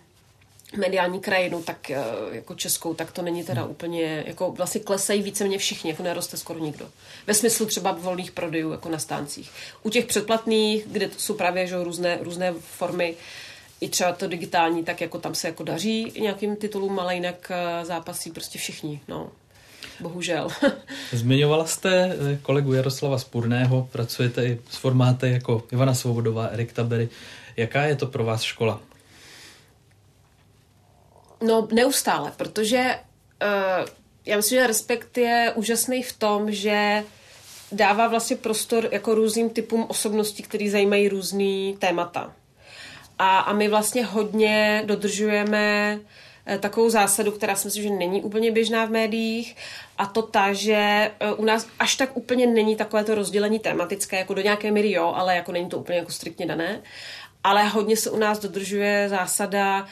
mediální 0.77 1.21
krajinu, 1.21 1.63
tak 1.63 1.91
eh, 1.91 2.05
jako 2.33 2.55
českou, 2.55 2.95
tak 2.95 3.13
to 3.13 3.23
není 3.23 3.45
teda 3.45 3.63
hmm. 3.63 3.71
úplně, 3.71 4.25
jako 4.27 4.53
vlastně 4.53 4.81
klesají 4.81 5.23
víceméně 5.23 5.59
všichni, 5.59 5.91
jako 5.91 6.03
neroste 6.03 6.37
skoro 6.37 6.59
nikdo. 6.59 6.89
Ve 7.27 7.35
smyslu 7.35 7.67
třeba 7.67 7.93
volných 7.93 8.31
prodejů, 8.31 8.73
jako 8.73 8.89
na 8.89 8.99
stáncích. 8.99 9.51
U 9.83 9.91
těch 9.91 10.07
předplatných, 10.07 10.85
kde 10.87 11.09
to 11.09 11.19
jsou 11.19 11.35
právě 11.35 11.67
že, 11.67 11.85
různé, 11.85 12.19
různé 12.21 12.55
formy, 12.61 13.15
i 13.81 13.89
třeba 13.89 14.13
to 14.13 14.29
digitální, 14.29 14.85
tak 14.85 15.01
jako 15.01 15.19
tam 15.19 15.35
se 15.35 15.47
jako 15.47 15.65
daří 15.65 16.13
nějakým 16.21 16.57
titulům, 16.57 17.01
ale 17.01 17.15
jinak 17.15 17.51
eh, 17.51 17.85
zápasí 17.85 18.31
prostě 18.31 18.59
všichni, 18.59 19.01
no. 19.09 19.31
Bohužel. 20.01 20.49
Zmiňovala 21.13 21.67
jste 21.67 22.17
eh, 22.33 22.39
kolegu 22.43 22.73
Jaroslava 22.73 23.19
Spurného, 23.19 23.89
pracujete 23.93 24.47
i 24.47 24.59
s 24.71 24.77
formáty 24.77 25.31
jako 25.31 25.63
Ivana 25.73 25.95
Svobodová, 25.95 26.47
Erik 26.47 26.73
Tabery. 26.73 27.09
Jaká 27.57 27.83
je 27.83 27.97
to 27.97 28.07
pro 28.07 28.25
vás 28.25 28.43
škola? 28.43 28.81
No, 31.43 31.69
neustále, 31.73 32.33
protože 32.37 32.99
uh, 33.43 33.89
já 34.27 34.37
myslím, 34.37 34.59
že 34.59 34.67
respekt 34.67 35.19
je 35.19 35.53
úžasný 35.55 36.03
v 36.03 36.13
tom, 36.13 36.53
že 36.53 37.05
dává 37.73 38.09
vlastně 38.09 38.37
prostor 38.37 38.89
jako 38.93 39.15
různým 39.15 39.51
typům 39.51 39.87
osobností, 39.89 40.43
které 40.43 40.71
zajímají 40.71 41.09
různý 41.09 41.77
témata. 41.79 42.33
A, 43.19 43.39
a 43.39 43.53
my 43.53 43.69
vlastně 43.69 44.05
hodně 44.05 44.83
dodržujeme 44.87 45.99
eh, 46.47 46.59
takovou 46.59 46.91
zásadu, 46.91 47.33
která 47.33 47.57
si 47.57 47.67
myslím, 47.67 47.83
že 47.83 47.91
není 47.91 48.23
úplně 48.23 48.51
běžná 48.51 48.85
v 48.85 48.91
médiích, 48.91 49.57
a 49.99 50.07
to 50.07 50.23
ta, 50.23 50.53
že 50.53 51.11
eh, 51.21 51.33
u 51.37 51.45
nás 51.45 51.67
až 51.79 51.97
tak 51.97 52.17
úplně 52.17 52.47
není 52.47 52.77
takové 52.77 53.05
to 53.05 53.15
rozdělení 53.15 53.59
tematické, 53.59 54.19
jako 54.19 54.35
do 54.35 54.43
nějaké 54.43 54.71
míry 54.71 54.93
jo, 54.93 55.13
ale 55.17 55.37
jako 55.37 55.53
není 55.53 55.69
to 55.69 55.79
úplně 55.79 55.99
jako 55.99 56.13
striktně 56.13 56.47
dané. 56.47 56.81
Ale 57.45 57.69
hodně 57.69 57.97
se 57.97 58.11
u 58.11 58.19
nás 58.19 58.39
dodržuje 58.39 59.07
zásada, 59.09 59.87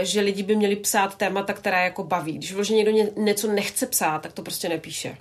že 0.00 0.20
lidi 0.20 0.42
by 0.42 0.56
měli 0.56 0.76
psát 0.76 1.16
témata, 1.16 1.52
která 1.52 1.84
jako 1.84 2.04
baví. 2.04 2.32
Když 2.32 2.52
vložně 2.52 2.76
někdo 2.76 2.92
něco 3.16 3.52
nechce 3.52 3.86
psát, 3.86 4.22
tak 4.22 4.32
to 4.32 4.42
prostě 4.42 4.68
nepíše 4.68 5.16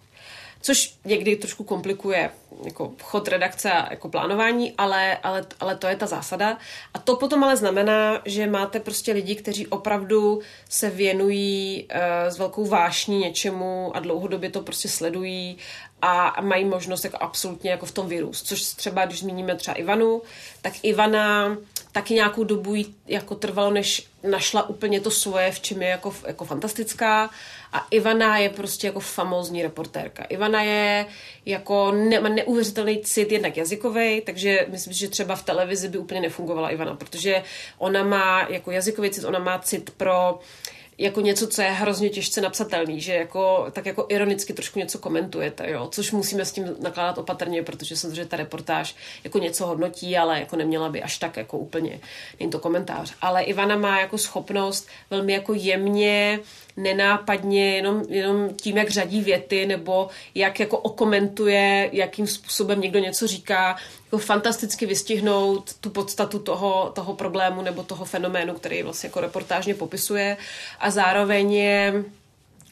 což 0.61 0.93
někdy 1.05 1.35
trošku 1.35 1.63
komplikuje 1.63 2.29
jako 2.65 2.91
chod 3.01 3.27
redakce 3.27 3.71
a 3.71 3.91
jako 3.91 4.09
plánování, 4.09 4.73
ale, 4.77 5.17
ale, 5.17 5.45
ale 5.59 5.75
to 5.75 5.87
je 5.87 5.95
ta 5.95 6.05
zásada. 6.05 6.57
A 6.93 6.99
to 6.99 7.15
potom 7.15 7.43
ale 7.43 7.57
znamená, 7.57 8.21
že 8.25 8.47
máte 8.47 8.79
prostě 8.79 9.13
lidi, 9.13 9.35
kteří 9.35 9.67
opravdu 9.67 10.41
se 10.69 10.89
věnují 10.89 11.87
uh, 11.91 11.99
s 12.29 12.37
velkou 12.37 12.65
vášní 12.65 13.19
něčemu 13.19 13.91
a 13.95 13.99
dlouhodobě 13.99 14.49
to 14.49 14.61
prostě 14.61 14.87
sledují 14.87 15.57
a 16.01 16.41
mají 16.41 16.65
možnost 16.65 17.03
jako 17.03 17.17
absolutně 17.19 17.71
jako 17.71 17.85
v 17.85 17.91
tom 17.91 18.07
vyrůst. 18.07 18.47
Což 18.47 18.61
třeba, 18.61 19.05
když 19.05 19.19
zmíníme 19.19 19.55
třeba 19.55 19.77
Ivanu, 19.77 20.21
tak 20.61 20.73
Ivana 20.83 21.57
taky 21.91 22.13
nějakou 22.13 22.43
dobu 22.43 22.75
jí 22.75 22.95
jako 23.07 23.35
trvalo, 23.35 23.71
než 23.71 24.07
našla 24.23 24.69
úplně 24.69 25.01
to 25.01 25.11
svoje, 25.11 25.51
v 25.51 25.59
čem 25.59 25.81
je 25.81 25.87
jako, 25.87 26.13
jako 26.27 26.45
fantastická. 26.45 27.29
A 27.73 27.87
Ivana 27.91 28.37
je 28.37 28.49
prostě 28.49 28.87
jako 28.87 28.99
famózní 28.99 29.63
reportérka. 29.63 30.23
Ivana 30.23 30.61
je 30.61 31.05
jako 31.45 31.91
ne, 31.91 32.19
má 32.19 32.29
neuvěřitelný 32.29 33.01
cit 33.01 33.31
jednak 33.31 33.57
jazykový, 33.57 34.21
takže 34.21 34.65
myslím, 34.69 34.93
že 34.93 35.07
třeba 35.07 35.35
v 35.35 35.43
televizi 35.43 35.89
by 35.89 35.97
úplně 35.97 36.21
nefungovala 36.21 36.69
Ivana, 36.69 36.95
protože 36.95 37.43
ona 37.77 38.03
má 38.03 38.47
jako 38.49 38.71
jazykový 38.71 39.09
cit, 39.09 39.23
ona 39.23 39.39
má 39.39 39.59
cit 39.59 39.89
pro 39.97 40.33
uh, 40.33 40.41
jako 40.97 41.21
něco, 41.21 41.47
co 41.47 41.61
je 41.61 41.71
hrozně 41.71 42.09
těžce 42.09 42.41
napsatelný, 42.41 43.01
že 43.01 43.13
jako, 43.13 43.67
tak 43.71 43.85
jako 43.85 44.05
ironicky 44.09 44.53
trošku 44.53 44.79
něco 44.79 44.99
komentujete, 44.99 45.71
jo, 45.71 45.87
což 45.91 46.11
musíme 46.11 46.45
s 46.45 46.51
tím 46.51 46.75
nakládat 46.79 47.17
opatrně, 47.17 47.63
protože 47.63 47.97
samozřejmě 47.97 48.25
ta 48.25 48.37
reportáž 48.37 48.95
jako 49.23 49.39
něco 49.39 49.65
hodnotí, 49.67 50.17
ale 50.17 50.39
jako 50.39 50.55
neměla 50.55 50.89
by 50.89 51.03
až 51.03 51.17
tak 51.17 51.37
jako 51.37 51.57
úplně, 51.57 51.99
není 52.39 52.51
to 52.51 52.59
komentář. 52.59 53.13
Ale 53.21 53.43
Ivana 53.43 53.77
má 53.77 53.99
jako 53.99 54.17
schopnost 54.17 54.87
velmi 55.09 55.33
jako 55.33 55.53
jemně 55.53 56.39
nenápadně, 56.77 57.75
jenom, 57.75 58.03
jenom 58.09 58.49
tím, 58.53 58.77
jak 58.77 58.89
řadí 58.89 59.21
věty 59.21 59.65
nebo 59.65 60.07
jak 60.35 60.59
jako 60.59 60.77
okomentuje, 60.77 61.89
jakým 61.91 62.27
způsobem 62.27 62.81
někdo 62.81 62.99
něco 62.99 63.27
říká, 63.27 63.75
jako 64.07 64.17
fantasticky 64.17 64.85
vystihnout 64.85 65.73
tu 65.73 65.89
podstatu 65.89 66.39
toho, 66.39 66.91
toho 66.95 67.13
problému 67.13 67.61
nebo 67.61 67.83
toho 67.83 68.05
fenoménu, 68.05 68.53
který 68.53 68.83
vlastně 68.83 69.07
jako 69.07 69.21
reportážně 69.21 69.73
popisuje 69.73 70.37
a 70.79 70.91
zároveň 70.91 71.53
je 71.53 72.03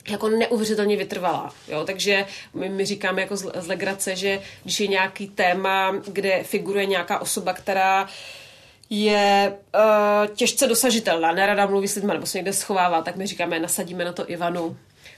jako 0.10 0.30
neuvěřitelně 0.30 0.98
vytrvalá. 0.98 1.54
Jo? 1.68 1.84
Takže 1.86 2.26
my, 2.54 2.70
my 2.70 2.86
říkáme 2.86 3.22
jako 3.22 3.38
z, 3.38 3.52
z 3.56 3.68
legrace, 3.68 4.16
že 4.16 4.42
když 4.64 4.80
je 4.80 4.88
nějaký 4.88 5.28
téma, 5.28 5.96
kde 6.08 6.44
figuruje 6.44 6.86
nějaká 6.86 7.20
osoba, 7.20 7.54
která 7.54 8.08
je 8.90 9.58
uh, 9.76 10.36
těžce 10.36 10.68
dosažitelná. 10.68 11.32
Nerada 11.32 11.66
mluví 11.66 11.88
s 11.88 11.96
lidmi 11.96 12.14
nebo 12.14 12.26
se 12.26 12.38
někde 12.38 12.54
schovává, 12.54 13.02
tak 13.02 13.16
my 13.16 13.28
říkáme, 13.28 13.60
nasadíme 13.60 14.06
na 14.06 14.12
to 14.12 14.30
Ivanu, 14.30 14.78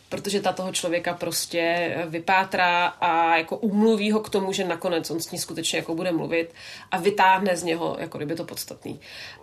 protože 0.10 0.42
ta 0.42 0.52
toho 0.52 0.72
člověka 0.72 1.14
prostě 1.14 1.96
vypátrá 2.08 2.86
a 2.86 3.38
jako 3.38 3.58
umluví 3.58 4.12
ho 4.12 4.20
k 4.20 4.30
tomu, 4.30 4.54
že 4.54 4.66
nakonec 4.66 5.12
on 5.12 5.20
s 5.20 5.32
ní 5.32 5.38
skutečně 5.38 5.80
jako 5.80 5.96
bude 5.96 6.12
mluvit 6.12 6.54
a 6.92 6.98
vytáhne 6.98 7.58
z 7.58 7.64
něho, 7.64 7.98
jako 8.00 8.18
kdyby 8.18 8.36
to 8.36 8.44
podstatný. 8.44 9.00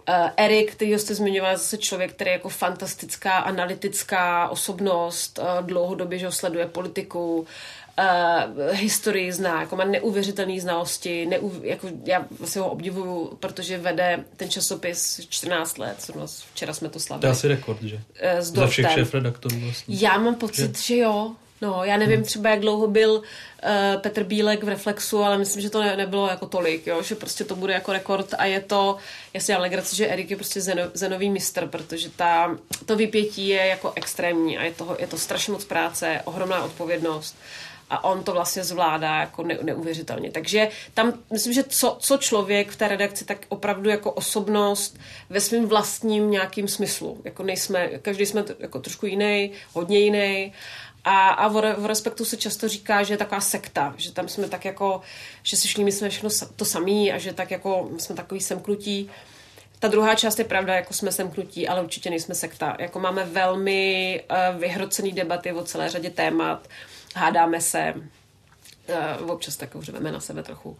Uh, 0.09 0.15
Erik, 0.37 0.73
který 0.73 0.99
jste 0.99 1.15
zmiňoval, 1.15 1.57
zase 1.57 1.79
člověk, 1.79 2.13
který 2.13 2.31
je 2.31 2.33
jako 2.33 2.49
fantastická 2.49 3.39
analytická 3.39 4.49
osobnost, 4.49 5.39
uh, 5.39 5.67
dlouhodobě, 5.67 6.19
že 6.19 6.27
ho 6.27 6.33
sleduje 6.33 6.67
politiku, 6.67 7.39
uh, 7.39 7.47
historii 8.73 9.33
zná, 9.33 9.61
jako 9.61 9.77
má 9.77 9.85
neuvěřitelné 9.85 10.61
znalosti, 10.61 11.27
neuv, 11.27 11.53
jako 11.63 11.89
já 12.05 12.27
vlastně 12.39 12.61
ho 12.61 12.71
obdivuju, 12.71 13.37
protože 13.41 13.79
vede 13.79 14.25
ten 14.37 14.51
časopis 14.51 15.21
14 15.29 15.79
let, 15.79 16.11
včera 16.53 16.73
jsme 16.75 16.89
to 16.89 17.01
slavili. 17.01 17.21
To 17.21 17.27
je 17.27 17.31
asi 17.31 17.49
rekord, 17.49 17.83
že? 17.83 17.97
Uh, 17.97 18.01
Za 18.41 18.67
všech 18.67 18.91
šéf 18.91 19.15
redaktorů 19.15 19.61
vlastně. 19.61 19.97
Já 19.99 20.19
mám 20.19 20.35
pocit, 20.35 20.79
že, 20.79 20.85
že 20.85 20.97
jo. 20.97 21.33
No, 21.61 21.85
já 21.85 21.97
nevím 21.97 22.17
hmm. 22.17 22.25
třeba, 22.25 22.51
jak 22.51 22.61
dlouho 22.61 22.87
byl 22.87 23.11
uh, 23.11 23.23
Petr 24.01 24.25
Bílek 24.25 24.65
v 24.65 24.69
Reflexu, 24.69 25.23
ale 25.23 25.39
myslím, 25.39 25.63
že 25.63 25.71
to 25.71 25.83
ne, 25.83 25.97
nebylo 25.97 26.29
jako 26.29 26.47
tolik, 26.47 26.87
jo? 26.87 27.03
že 27.03 27.15
prostě 27.15 27.45
to 27.45 27.57
bude 27.57 27.73
jako 27.73 27.93
rekord 27.93 28.35
a 28.39 28.45
je 28.45 28.61
to, 28.61 28.97
já 29.35 29.41
si 29.41 29.55
legraci, 29.55 29.97
že 29.97 30.09
Erik 30.09 30.31
je 30.31 30.37
prostě 30.37 30.61
zeno, 30.61 30.83
zenový 30.95 31.31
mistr, 31.31 31.67
protože 31.67 32.11
ta, 32.11 32.59
to 32.87 32.97
vypětí 32.97 33.49
je 33.49 33.67
jako 33.67 33.93
extrémní 33.97 34.59
a 34.59 34.63
je, 34.63 34.73
toho, 34.73 34.97
je 34.99 35.07
to 35.07 35.19
strašně 35.19 35.53
moc 35.53 35.65
práce, 35.65 36.21
ohromná 36.25 36.65
odpovědnost 36.65 37.37
a 37.91 38.05
on 38.05 38.25
to 38.25 38.33
vlastně 38.33 38.65
zvládá 38.65 39.21
jako 39.21 39.43
ne, 39.43 39.59
neuvěřitelně. 39.63 40.31
Takže 40.31 40.69
tam 40.95 41.13
myslím, 41.33 41.53
že 41.53 41.63
co, 41.63 41.97
co 42.01 42.17
člověk 42.17 42.71
v 42.71 42.77
té 42.77 42.89
redakci, 42.89 43.25
tak 43.25 43.47
opravdu 43.49 43.91
jako 43.91 44.13
osobnost 44.13 44.99
ve 45.31 45.41
svém 45.41 45.67
vlastním 45.67 46.31
nějakým 46.31 46.69
smyslu. 46.69 47.21
Jako 47.25 47.43
nejsme, 47.43 47.89
každý 47.89 48.27
jsme 48.27 48.45
jako 48.59 48.81
trošku 48.81 49.07
jiný, 49.07 49.51
hodně 49.73 49.99
jiný. 49.99 50.53
A, 51.05 51.29
a 51.29 51.49
v, 51.49 51.75
v 51.79 51.87
respektu 51.87 52.25
se 52.25 52.37
často 52.37 52.69
říká, 52.69 53.03
že 53.03 53.15
je 53.15 53.19
taková 53.19 53.41
sekta, 53.41 53.95
že 53.97 54.13
tam 54.13 54.29
jsme 54.29 54.49
tak 54.49 54.65
jako, 54.65 55.01
že 55.43 55.57
si 55.57 55.69
všichni 55.69 55.93
jsme 55.93 56.09
všechno 56.09 56.31
to 56.57 56.65
samý 56.65 57.13
a 57.13 57.19
že 57.19 57.33
tak 57.33 57.51
jako 57.51 57.91
jsme 57.99 58.15
takový 58.15 58.41
semknutí. 58.41 59.11
Ta 59.79 59.89
druhá 59.89 60.15
část 60.15 60.39
je 60.39 60.45
pravda, 60.45 60.75
jako 60.75 60.95
jsme 60.95 61.13
semknutí, 61.13 61.69
ale 61.69 61.83
určitě 61.83 62.11
nejsme 62.11 62.35
sekta. 62.35 62.77
Jako 62.79 63.01
máme 63.01 63.25
velmi 63.25 64.23
uh, 64.31 64.61
vyhrocený 64.61 65.13
debaty 65.13 65.53
o 65.53 65.65
celé 65.65 65.89
řadě 65.91 66.11
témat. 66.11 66.67
Uh, 66.67 66.94
hádáme 67.15 67.61
se, 67.61 67.95
uh, 69.21 69.31
občas 69.31 69.57
tak 69.57 69.71
řveme 69.81 70.13
na 70.13 70.21
sebe 70.21 70.43
trochu. 70.43 70.79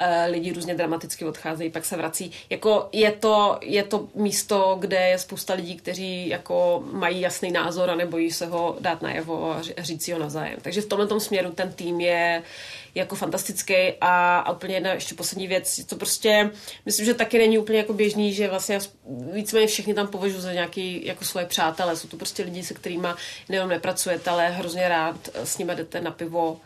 Uh, 0.00 0.32
lidi 0.32 0.52
různě 0.52 0.74
dramaticky 0.74 1.24
odcházejí, 1.24 1.70
pak 1.70 1.84
se 1.84 1.96
vrací. 1.96 2.32
Jako 2.50 2.88
je 2.92 3.12
to, 3.12 3.58
je 3.60 3.82
to 3.82 4.08
místo, 4.14 4.76
kde 4.80 5.08
je 5.08 5.18
spousta 5.18 5.54
lidí, 5.54 5.76
kteří 5.76 6.28
jako 6.28 6.84
mají 6.92 7.20
jasný 7.20 7.52
názor 7.52 7.90
a 7.90 7.94
nebojí 7.94 8.30
se 8.30 8.46
ho 8.46 8.76
dát 8.80 9.02
najevo 9.02 9.52
a 9.52 9.62
říct 9.78 10.04
si 10.04 10.12
ho 10.12 10.18
navzájem. 10.18 10.58
Takže 10.62 10.80
v 10.80 10.86
tomhle 10.86 11.20
směru 11.20 11.50
ten 11.50 11.72
tým 11.72 12.00
je 12.00 12.42
jako 12.94 13.16
fantastický 13.16 13.74
a, 14.00 14.38
a 14.38 14.52
úplně 14.52 14.74
jedna 14.74 14.92
ještě 14.92 15.14
poslední 15.14 15.46
věc, 15.46 15.84
to 15.86 15.96
prostě 15.96 16.50
myslím, 16.86 17.06
že 17.06 17.14
taky 17.14 17.38
není 17.38 17.58
úplně 17.58 17.78
jako 17.78 17.92
běžný, 17.92 18.34
že 18.34 18.48
vlastně 18.48 18.78
víceméně 19.32 19.66
všichni 19.66 19.94
tam 19.94 20.06
považuji 20.06 20.40
za 20.40 20.52
nějaký 20.52 21.06
jako 21.06 21.24
svoje 21.24 21.46
přátelé, 21.46 21.96
jsou 21.96 22.08
to 22.08 22.16
prostě 22.16 22.42
lidi, 22.42 22.62
se 22.62 22.74
kterými 22.74 23.08
nejenom 23.48 23.68
nepracujete, 23.68 24.30
ale 24.30 24.50
hrozně 24.50 24.88
rád 24.88 25.16
s 25.34 25.58
nimi 25.58 25.74
jdete 25.74 26.00
na 26.00 26.10
pivo 26.10 26.60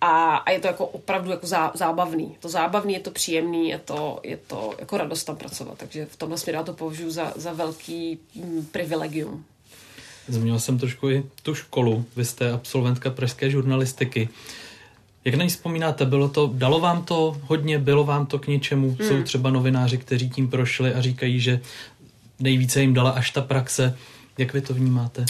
a, 0.00 0.36
a 0.36 0.50
je 0.50 0.60
to 0.60 0.66
jako 0.66 0.86
opravdu 0.86 1.30
jako 1.30 1.46
zá, 1.46 1.72
zábavný. 1.74 2.36
To 2.40 2.48
zábavný, 2.48 2.94
je 2.94 3.00
to 3.00 3.10
příjemný, 3.10 3.68
je 3.68 3.78
to, 3.78 4.20
je 4.22 4.36
to 4.36 4.74
jako 4.78 4.96
radost 4.96 5.24
tam 5.24 5.36
pracovat. 5.36 5.78
Takže 5.78 6.06
v 6.06 6.16
tomhle 6.16 6.38
směru 6.38 6.56
já 6.56 6.62
to 6.62 6.72
považuji 6.72 7.10
za, 7.10 7.32
za 7.36 7.52
velký 7.52 8.18
mm, 8.34 8.66
privilegium. 8.72 9.44
Zmínil 10.28 10.58
jsem 10.58 10.78
trošku 10.78 11.10
i 11.10 11.24
tu 11.42 11.54
školu. 11.54 12.04
Vy 12.16 12.24
jste 12.24 12.52
absolventka 12.52 13.10
pražské 13.10 13.50
žurnalistiky. 13.50 14.28
Jak 15.24 15.34
na 15.34 15.44
ní 15.44 15.50
vzpomínáte, 15.50 16.04
bylo 16.04 16.28
to, 16.28 16.50
dalo 16.54 16.80
vám 16.80 17.04
to 17.04 17.40
hodně, 17.42 17.78
bylo 17.78 18.04
vám 18.04 18.26
to 18.26 18.38
k 18.38 18.46
něčemu? 18.46 18.88
Hmm. 18.88 19.08
Jsou 19.08 19.22
třeba 19.22 19.50
novináři, 19.50 19.98
kteří 19.98 20.30
tím 20.30 20.48
prošli 20.48 20.94
a 20.94 21.00
říkají, 21.00 21.40
že 21.40 21.60
nejvíce 22.40 22.80
jim 22.80 22.94
dala 22.94 23.10
až 23.10 23.30
ta 23.30 23.42
praxe. 23.42 23.96
Jak 24.38 24.52
vy 24.52 24.60
to 24.60 24.74
vnímáte? 24.74 25.24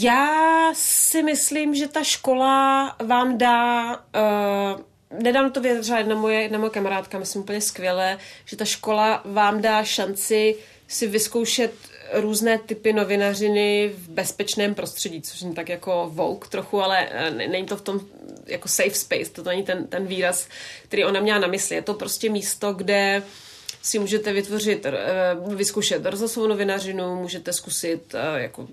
Já 0.00 0.70
si 0.74 1.22
myslím, 1.22 1.74
že 1.74 1.88
ta 1.88 2.04
škola 2.04 2.96
vám 3.04 3.38
dá... 3.38 3.96
Uh, 3.96 5.20
nedám 5.22 5.50
to 5.52 5.60
vědět 5.60 5.88
jedna 5.96 6.14
moje, 6.14 6.42
jedna 6.42 6.58
moje 6.58 6.70
kamarádka, 6.70 7.18
myslím 7.18 7.42
úplně 7.42 7.60
skvěle, 7.60 8.18
že 8.44 8.56
ta 8.56 8.64
škola 8.64 9.22
vám 9.24 9.62
dá 9.62 9.84
šanci 9.84 10.56
si 10.88 11.06
vyzkoušet 11.06 11.72
různé 12.12 12.58
typy 12.58 12.92
novinařiny 12.92 13.92
v 13.96 14.08
bezpečném 14.08 14.74
prostředí, 14.74 15.22
což 15.22 15.42
je 15.42 15.52
tak 15.52 15.68
jako 15.68 16.10
vouk 16.12 16.48
trochu, 16.48 16.82
ale 16.82 17.08
eh, 17.10 17.30
není 17.30 17.66
to 17.66 17.76
v 17.76 17.82
tom 17.82 18.00
jako 18.46 18.68
safe 18.68 18.94
space, 18.94 19.30
to 19.30 19.42
není 19.42 19.62
ten, 19.62 19.86
ten 19.86 20.06
výraz, 20.06 20.48
který 20.88 21.04
ona 21.04 21.20
měla 21.20 21.38
na 21.38 21.46
mysli. 21.46 21.76
Je 21.76 21.82
to 21.82 21.94
prostě 21.94 22.30
místo, 22.30 22.72
kde 22.72 23.22
si 23.84 23.98
můžete 23.98 24.32
vytvořit, 24.32 24.86
eh, 24.86 24.94
vyzkoušet 25.54 26.06
rozhlasovou 26.06 26.46
novinařinu, 26.46 27.16
můžete 27.16 27.52
zkusit 27.52 28.14
eh, 28.14 28.42
jako 28.42 28.66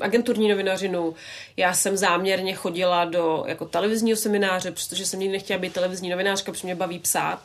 agenturní 0.00 0.48
novinařinu. 0.48 1.14
Já 1.56 1.74
jsem 1.74 1.96
záměrně 1.96 2.54
chodila 2.54 3.04
do 3.04 3.44
jako 3.46 3.64
televizního 3.64 4.16
semináře, 4.16 4.70
protože 4.70 5.06
jsem 5.06 5.20
nikdy 5.20 5.32
nechtěla 5.32 5.58
být 5.58 5.72
televizní 5.72 6.08
novinářka, 6.08 6.52
protože 6.52 6.66
mě 6.66 6.74
baví 6.74 6.98
psát 6.98 7.42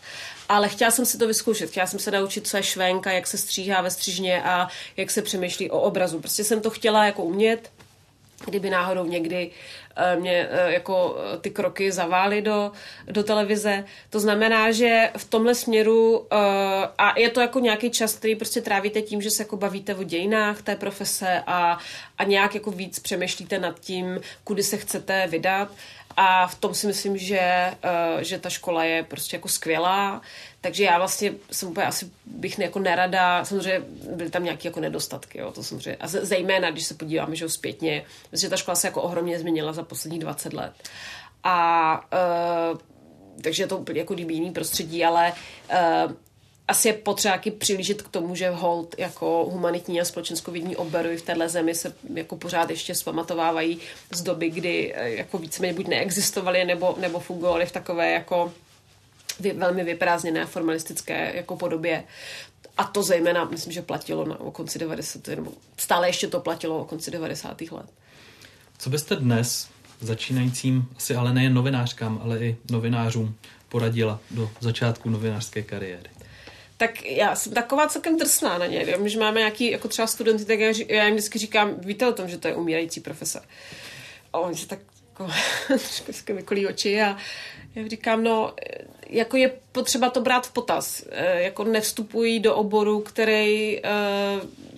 ale 0.50 0.70
chtěla 0.70 0.92
jsem 0.92 1.06
si 1.06 1.18
to 1.18 1.28
vyzkoušet. 1.28 1.70
Chtěla 1.70 1.88
jsem 1.88 2.00
se 2.00 2.12
naučit, 2.12 2.48
co 2.48 2.58
je 2.58 2.64
švénka, 2.64 3.12
jak 3.12 3.28
se 3.28 3.38
stříhá 3.38 3.82
ve 3.82 3.92
střížně 3.92 4.44
a 4.44 4.68
jak 4.98 5.12
se 5.12 5.22
přemýšlí 5.22 5.72
o 5.72 5.82
obrazu. 5.82 6.20
Prostě 6.20 6.44
jsem 6.44 6.62
to 6.62 6.70
chtěla 6.70 7.06
jako 7.06 7.24
umět 7.24 7.70
kdyby 8.46 8.70
náhodou 8.70 9.06
někdy 9.06 9.52
mě 10.20 10.48
jako 10.66 11.18
ty 11.42 11.50
kroky 11.50 11.92
zavály 11.92 12.42
do, 12.42 12.72
do 13.08 13.24
televize. 13.24 13.84
To 14.10 14.20
znamená, 14.20 14.72
že 14.72 15.10
v 15.18 15.26
tomhle 15.30 15.56
směru 15.56 16.28
a 16.98 17.20
je 17.20 17.30
to 17.30 17.42
jako 17.42 17.60
nějaký 17.60 17.90
čas, 17.90 18.16
který 18.16 18.36
prostě 18.36 18.62
trávíte 18.62 19.02
tím, 19.02 19.22
že 19.22 19.32
se 19.32 19.44
jako 19.44 19.58
bavíte 19.58 19.96
o 19.96 20.04
dějinách 20.04 20.62
té 20.62 20.76
profese 20.76 21.44
a, 21.48 21.78
a 22.18 22.24
nějak 22.24 22.56
jako 22.56 22.72
víc 22.72 23.00
přemýšlíte 23.00 23.60
nad 23.60 23.80
tím, 23.80 24.20
kudy 24.44 24.64
se 24.64 24.78
chcete 24.78 25.28
vydat. 25.28 25.72
A 26.18 26.48
v 26.48 26.56
tom 26.56 26.74
si 26.74 26.88
myslím, 26.88 27.18
že, 27.18 27.74
že 28.20 28.40
ta 28.40 28.50
škola 28.50 28.84
je 28.84 29.04
prostě 29.04 29.36
jako 29.36 29.48
skvělá. 29.48 30.22
Takže 30.62 30.84
já 30.84 30.98
vlastně 30.98 31.34
jsem 31.52 31.70
úplně 31.70 31.86
asi 31.86 32.12
bych 32.26 32.58
ne, 32.58 32.66
jako 32.66 32.80
nerada, 32.80 33.46
samozřejmě 33.46 33.82
byly 34.16 34.30
tam 34.30 34.44
nějaké 34.44 34.68
jako 34.68 34.80
nedostatky, 34.80 35.38
jo, 35.38 35.52
to 35.52 35.64
samozřejmě. 35.64 35.96
A 35.96 36.08
zejména, 36.08 36.72
když 36.72 36.86
se 36.86 36.94
podíváme, 36.94 37.36
že 37.36 37.50
zpětně, 37.50 38.06
že 38.34 38.50
ta 38.50 38.58
škola 38.58 38.76
se 38.76 38.88
jako 38.88 39.02
ohromně 39.02 39.40
změnila 39.40 39.74
za 39.74 39.84
posledních 39.84 40.22
20 40.22 40.54
let. 40.54 40.74
A 41.44 42.02
uh, 42.72 42.78
takže 43.42 43.64
je 43.64 43.68
to 43.68 43.78
úplně 43.78 44.00
jako 44.00 44.14
jiný 44.14 44.52
prostředí, 44.52 45.06
ale 45.06 45.34
uh, 46.06 46.12
asi 46.70 46.88
je 46.88 46.94
potřeba 46.94 47.34
taky 47.34 47.52
přilížit 47.52 48.02
k 48.02 48.08
tomu, 48.08 48.36
že 48.36 48.50
hold 48.50 48.96
jako 48.98 49.48
humanitní 49.52 50.02
a 50.02 50.06
společenskovědní 50.06 50.76
obory 50.76 51.18
v 51.18 51.22
téhle 51.22 51.50
zemi 51.50 51.76
se 51.76 51.94
jako 52.14 52.36
pořád 52.36 52.70
ještě 52.70 52.96
zpamatovávají 52.96 53.80
z 54.12 54.22
doby, 54.22 54.50
kdy 54.50 54.94
eh, 54.96 55.10
jako 55.10 55.38
víceméně 55.38 55.74
buď 55.74 55.88
neexistovaly 55.88 56.66
nebo, 56.66 56.96
nebo 57.00 57.20
fungovaly 57.20 57.66
v 57.66 57.72
takové 57.72 58.12
jako 58.12 58.54
velmi 59.40 59.84
vyprázdněné 59.84 60.46
formalistické 60.46 61.32
jako 61.36 61.56
podobě. 61.56 62.04
A 62.78 62.84
to 62.84 63.04
zejména, 63.04 63.46
myslím, 63.46 63.74
že 63.74 63.82
platilo 63.82 64.26
na 64.26 64.40
o 64.40 64.52
konci 64.52 64.80
90. 64.80 65.28
nebo 65.28 65.52
stále 65.78 66.10
ještě 66.10 66.28
to 66.28 66.40
platilo 66.40 66.80
o 66.80 66.86
konci 66.86 67.12
90. 67.12 67.62
let. 67.62 67.86
Co 68.78 68.90
byste 68.90 69.16
dnes 69.16 69.70
začínajícím, 70.00 70.90
asi 70.96 71.16
ale 71.16 71.34
nejen 71.34 71.54
novinářkám, 71.54 72.22
ale 72.24 72.40
i 72.40 72.58
novinářům 72.72 73.36
poradila 73.70 74.20
do 74.32 74.50
začátku 74.60 75.10
novinářské 75.10 75.62
kariéry? 75.62 76.10
tak 76.80 77.06
já 77.06 77.36
jsem 77.36 77.54
taková 77.54 77.88
celkem 77.88 78.18
drsná 78.18 78.58
na 78.58 78.66
ně. 78.66 78.86
Když 79.02 79.16
máme 79.16 79.40
nějaký 79.40 79.72
jako 79.72 79.88
třeba 79.88 80.08
studenty, 80.08 80.46
tak 80.46 80.60
já, 80.60 80.74
já 80.88 81.06
jim 81.06 81.16
vždycky 81.16 81.40
říkám, 81.40 81.76
víte 81.80 82.08
o 82.08 82.14
tom, 82.14 82.30
že 82.30 82.38
to 82.38 82.48
je 82.48 82.56
umírající 82.56 83.00
profesor. 83.00 83.42
A 84.34 84.38
oni 84.38 84.58
se 84.58 84.68
tak 84.68 84.80
jako, 85.10 85.32
trošku 86.06 86.36
vykolí 86.36 86.68
oči 86.68 87.02
a 87.02 87.18
já 87.82 87.88
říkám, 87.88 88.24
no, 88.24 88.54
jako 89.10 89.38
je 89.38 89.52
potřeba 89.72 90.10
to 90.10 90.22
brát 90.22 90.48
v 90.48 90.52
potaz. 90.52 91.04
E, 91.12 91.42
jako 91.42 91.64
nevstupují 91.64 92.40
do 92.40 92.56
oboru, 92.56 93.00
který 93.00 93.80
e, 93.80 93.82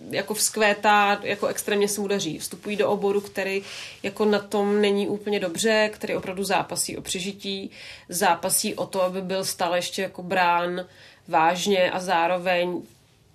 jako 0.10 0.34
vzkvétá, 0.34 1.20
jako 1.24 1.48
extrémně 1.48 1.88
se 1.88 2.02
mu 2.02 2.08
daří. 2.08 2.40
Vstupují 2.40 2.76
do 2.76 2.90
oboru, 2.90 3.22
který 3.22 3.64
jako 4.04 4.26
na 4.26 4.40
tom 4.40 4.82
není 4.82 5.08
úplně 5.08 5.40
dobře, 5.40 5.90
který 5.94 6.16
opravdu 6.16 6.44
zápasí 6.44 6.98
o 6.98 7.02
přežití, 7.02 7.72
zápasí 8.10 8.76
o 8.76 8.86
to, 8.86 9.02
aby 9.02 9.22
byl 9.22 9.46
stále 9.46 9.78
ještě 9.78 10.02
jako 10.02 10.24
brán 10.24 10.86
vážně 11.28 11.92
a 11.92 12.00
zároveň 12.00 12.82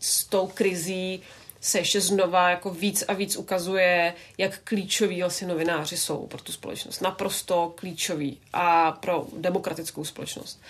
s 0.01 0.25
tou 0.25 0.47
krizí 0.47 1.23
se 1.67 1.79
ještě 1.79 2.01
znova 2.01 2.51
jako 2.51 2.71
víc 2.71 3.05
a 3.09 3.12
víc 3.12 3.37
ukazuje, 3.37 4.14
jak 4.39 4.59
klíčoví 4.64 5.21
vlastně 5.21 5.49
novináři 5.49 5.97
jsou 5.97 6.27
pro 6.27 6.43
tu 6.43 6.53
společnost. 6.53 7.01
Naprosto 7.01 7.73
klíčoví 7.77 8.41
a 8.53 8.93
pro 8.93 9.27
demokratickou 9.37 10.05
společnost. 10.05 10.62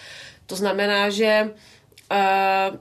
To 0.47 0.57
znamená, 0.57 1.11
že 1.11 1.51
uh, 2.11 2.77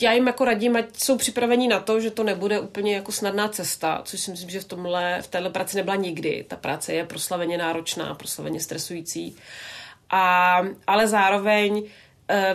já 0.00 0.12
jim 0.12 0.26
jako 0.26 0.44
radím, 0.44 0.76
ať 0.76 0.84
jsou 0.96 1.18
připraveni 1.18 1.68
na 1.68 1.80
to, 1.80 2.00
že 2.00 2.10
to 2.10 2.24
nebude 2.24 2.60
úplně 2.60 2.94
jako 2.94 3.12
snadná 3.12 3.48
cesta, 3.48 4.02
což 4.04 4.20
si 4.20 4.30
myslím, 4.30 4.50
že 4.50 4.60
v 4.60 4.64
tomhle, 4.64 5.22
v 5.22 5.28
téhle 5.28 5.50
práci 5.50 5.76
nebyla 5.76 5.96
nikdy. 5.96 6.44
Ta 6.48 6.56
práce 6.56 6.92
je 6.92 7.04
proslaveně 7.04 7.58
náročná, 7.58 8.14
proslaveně 8.14 8.60
stresující. 8.60 9.36
A, 10.10 10.60
ale 10.86 11.08
zároveň 11.08 11.72
uh, 11.78 11.88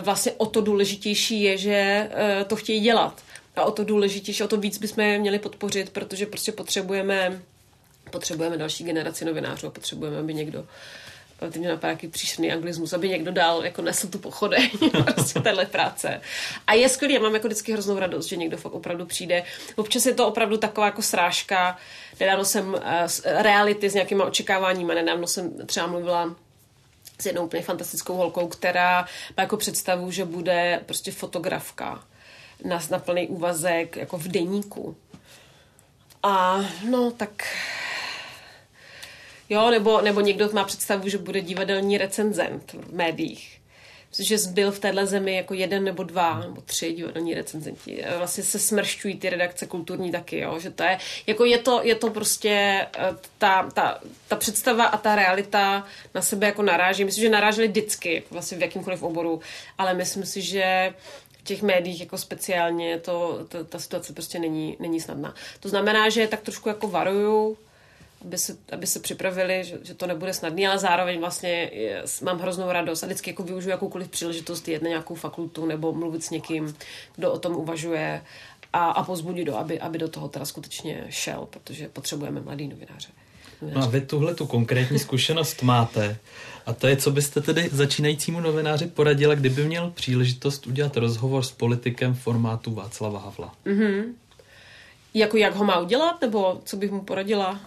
vlastně 0.00 0.32
o 0.32 0.46
to 0.46 0.60
důležitější 0.60 1.42
je, 1.42 1.58
že 1.58 2.08
uh, 2.10 2.44
to 2.44 2.56
chtějí 2.56 2.80
dělat 2.80 3.25
a 3.56 3.64
o 3.64 3.70
to 3.70 3.84
důležitější, 3.84 4.42
o 4.42 4.48
to 4.48 4.56
víc 4.56 4.78
bychom 4.78 5.04
je 5.04 5.18
měli 5.18 5.38
podpořit, 5.38 5.90
protože 5.90 6.26
prostě 6.26 6.52
potřebujeme, 6.52 7.42
potřebujeme 8.10 8.56
další 8.56 8.84
generaci 8.84 9.24
novinářů 9.24 9.66
a 9.66 9.70
potřebujeme, 9.70 10.18
aby 10.18 10.34
někdo 10.34 10.66
teď 11.38 11.56
mě 11.56 11.68
napadá 11.68 11.90
jaký 11.90 12.08
příšerný 12.08 12.52
anglismus, 12.52 12.92
aby 12.92 13.08
někdo 13.08 13.32
dál 13.32 13.64
jako 13.64 13.82
nesl 13.82 14.08
tu 14.08 14.18
pochodeň 14.18 14.70
prostě 15.14 15.40
téhle 15.40 15.66
práce. 15.66 16.20
A 16.66 16.74
je 16.74 16.88
skvělý, 16.88 17.14
já 17.14 17.20
mám 17.20 17.34
jako 17.34 17.48
vždycky 17.48 17.72
hroznou 17.72 17.98
radost, 17.98 18.26
že 18.26 18.36
někdo 18.36 18.56
fakt 18.56 18.72
opravdu 18.72 19.06
přijde. 19.06 19.42
Občas 19.76 20.06
je 20.06 20.14
to 20.14 20.28
opravdu 20.28 20.56
taková 20.56 20.86
jako 20.86 21.02
srážka. 21.02 21.76
Nedávno 22.20 22.44
jsem 22.44 22.74
uh, 22.74 22.80
reality 23.24 23.90
s 23.90 23.94
nějakýma 23.94 24.24
očekáváníma, 24.24 24.94
nedávno 24.94 25.26
jsem 25.26 25.66
třeba 25.66 25.86
mluvila 25.86 26.36
s 27.20 27.26
jednou 27.26 27.44
úplně 27.44 27.62
fantastickou 27.62 28.14
holkou, 28.14 28.48
která 28.48 29.06
má 29.36 29.42
jako 29.42 29.56
představu, 29.56 30.10
že 30.10 30.24
bude 30.24 30.80
prostě 30.86 31.12
fotografka 31.12 32.04
na, 32.64 32.80
na 32.90 32.98
plný 32.98 33.28
úvazek 33.28 33.96
jako 33.96 34.18
v 34.18 34.28
deníku. 34.28 34.96
A 36.22 36.60
no 36.90 37.10
tak 37.10 37.44
jo, 39.48 39.70
nebo, 39.70 40.00
nebo 40.00 40.20
někdo 40.20 40.50
má 40.52 40.64
představu, 40.64 41.08
že 41.08 41.18
bude 41.18 41.40
divadelní 41.40 41.98
recenzent 41.98 42.72
v 42.72 42.94
médiích. 42.94 43.60
Protože 44.10 44.36
byl 44.50 44.72
v 44.72 44.78
téhle 44.78 45.06
zemi 45.06 45.36
jako 45.36 45.54
jeden 45.54 45.84
nebo 45.84 46.02
dva 46.02 46.40
nebo 46.40 46.60
tři 46.60 46.92
divadelní 46.92 47.34
recenzenti. 47.34 48.04
Vlastně 48.18 48.44
se 48.44 48.58
smršťují 48.58 49.16
ty 49.16 49.30
redakce 49.30 49.66
kulturní 49.66 50.12
taky, 50.12 50.38
jo? 50.38 50.58
že 50.58 50.70
to 50.70 50.82
je, 50.82 50.98
jako 51.26 51.44
je 51.44 51.58
to, 51.58 51.80
je 51.82 51.94
to 51.94 52.10
prostě 52.10 52.86
eh, 52.98 53.14
ta, 53.38 53.70
ta, 53.74 54.00
ta 54.28 54.36
představa 54.36 54.84
a 54.84 54.96
ta 54.96 55.16
realita 55.16 55.86
na 56.14 56.22
sebe 56.22 56.46
jako 56.46 56.62
naráží. 56.62 57.04
Myslím, 57.04 57.22
že 57.22 57.30
naráželi 57.30 57.68
vždycky, 57.68 58.14
jako 58.14 58.26
vlastně 58.30 58.58
v 58.58 58.60
jakýmkoliv 58.60 59.02
oboru, 59.02 59.40
ale 59.78 59.94
myslím 59.94 60.26
si, 60.26 60.42
že 60.42 60.94
těch 61.46 61.62
médiích 61.62 62.00
jako 62.00 62.18
speciálně 62.18 62.98
to, 62.98 63.46
to, 63.48 63.64
ta 63.64 63.78
situace 63.78 64.12
prostě 64.12 64.38
není, 64.38 64.76
není 64.80 65.00
snadná. 65.00 65.34
To 65.60 65.68
znamená, 65.68 66.08
že 66.08 66.28
tak 66.28 66.40
trošku 66.40 66.68
jako 66.68 66.88
varuju, 66.88 67.56
aby 68.24 68.38
se, 68.38 68.56
aby 68.72 68.86
se 68.86 69.00
připravili, 69.00 69.64
že, 69.64 69.78
že 69.82 69.94
to 69.94 70.06
nebude 70.06 70.34
snadný, 70.34 70.66
ale 70.66 70.78
zároveň 70.78 71.20
vlastně 71.20 71.70
mám 72.22 72.38
hroznou 72.38 72.72
radost 72.72 73.02
a 73.02 73.06
vždycky 73.06 73.30
jako 73.30 73.42
využiju 73.42 73.70
jakoukoliv 73.70 74.08
příležitost 74.08 74.68
jet 74.68 74.82
na 74.82 74.88
nějakou 74.88 75.14
fakultu 75.14 75.66
nebo 75.66 75.92
mluvit 75.92 76.24
s 76.24 76.30
někým, 76.30 76.76
kdo 77.16 77.32
o 77.32 77.38
tom 77.38 77.56
uvažuje 77.56 78.22
a, 78.72 78.90
a 78.90 79.04
pozbudit 79.04 79.46
do, 79.46 79.56
aby, 79.56 79.80
aby 79.80 79.98
do 79.98 80.08
toho 80.08 80.28
teda 80.28 80.44
skutečně 80.44 81.06
šel, 81.08 81.46
protože 81.50 81.88
potřebujeme 81.88 82.40
mladý 82.40 82.68
novináře. 82.68 83.08
No 83.74 83.82
a 83.82 83.86
vy 83.86 84.00
tuhle 84.00 84.34
tu 84.34 84.46
konkrétní 84.46 84.98
zkušenost 84.98 85.62
máte. 85.62 86.18
A 86.66 86.72
to 86.72 86.86
je, 86.86 86.96
co 86.96 87.10
byste 87.10 87.40
tedy 87.40 87.68
začínajícímu 87.72 88.40
novináři 88.40 88.86
poradila, 88.86 89.34
kdyby 89.34 89.64
měl 89.64 89.90
příležitost 89.90 90.66
udělat 90.66 90.96
rozhovor 90.96 91.42
s 91.42 91.52
politikem 91.52 92.14
formátu 92.14 92.74
Václava 92.74 93.20
Havla? 93.20 93.54
Mm-hmm. 93.66 94.04
Jako 95.14 95.36
jak 95.36 95.54
ho 95.54 95.64
má 95.64 95.78
udělat, 95.78 96.20
nebo 96.20 96.60
co 96.64 96.76
bych 96.76 96.90
mu 96.90 97.00
poradila? 97.00 97.60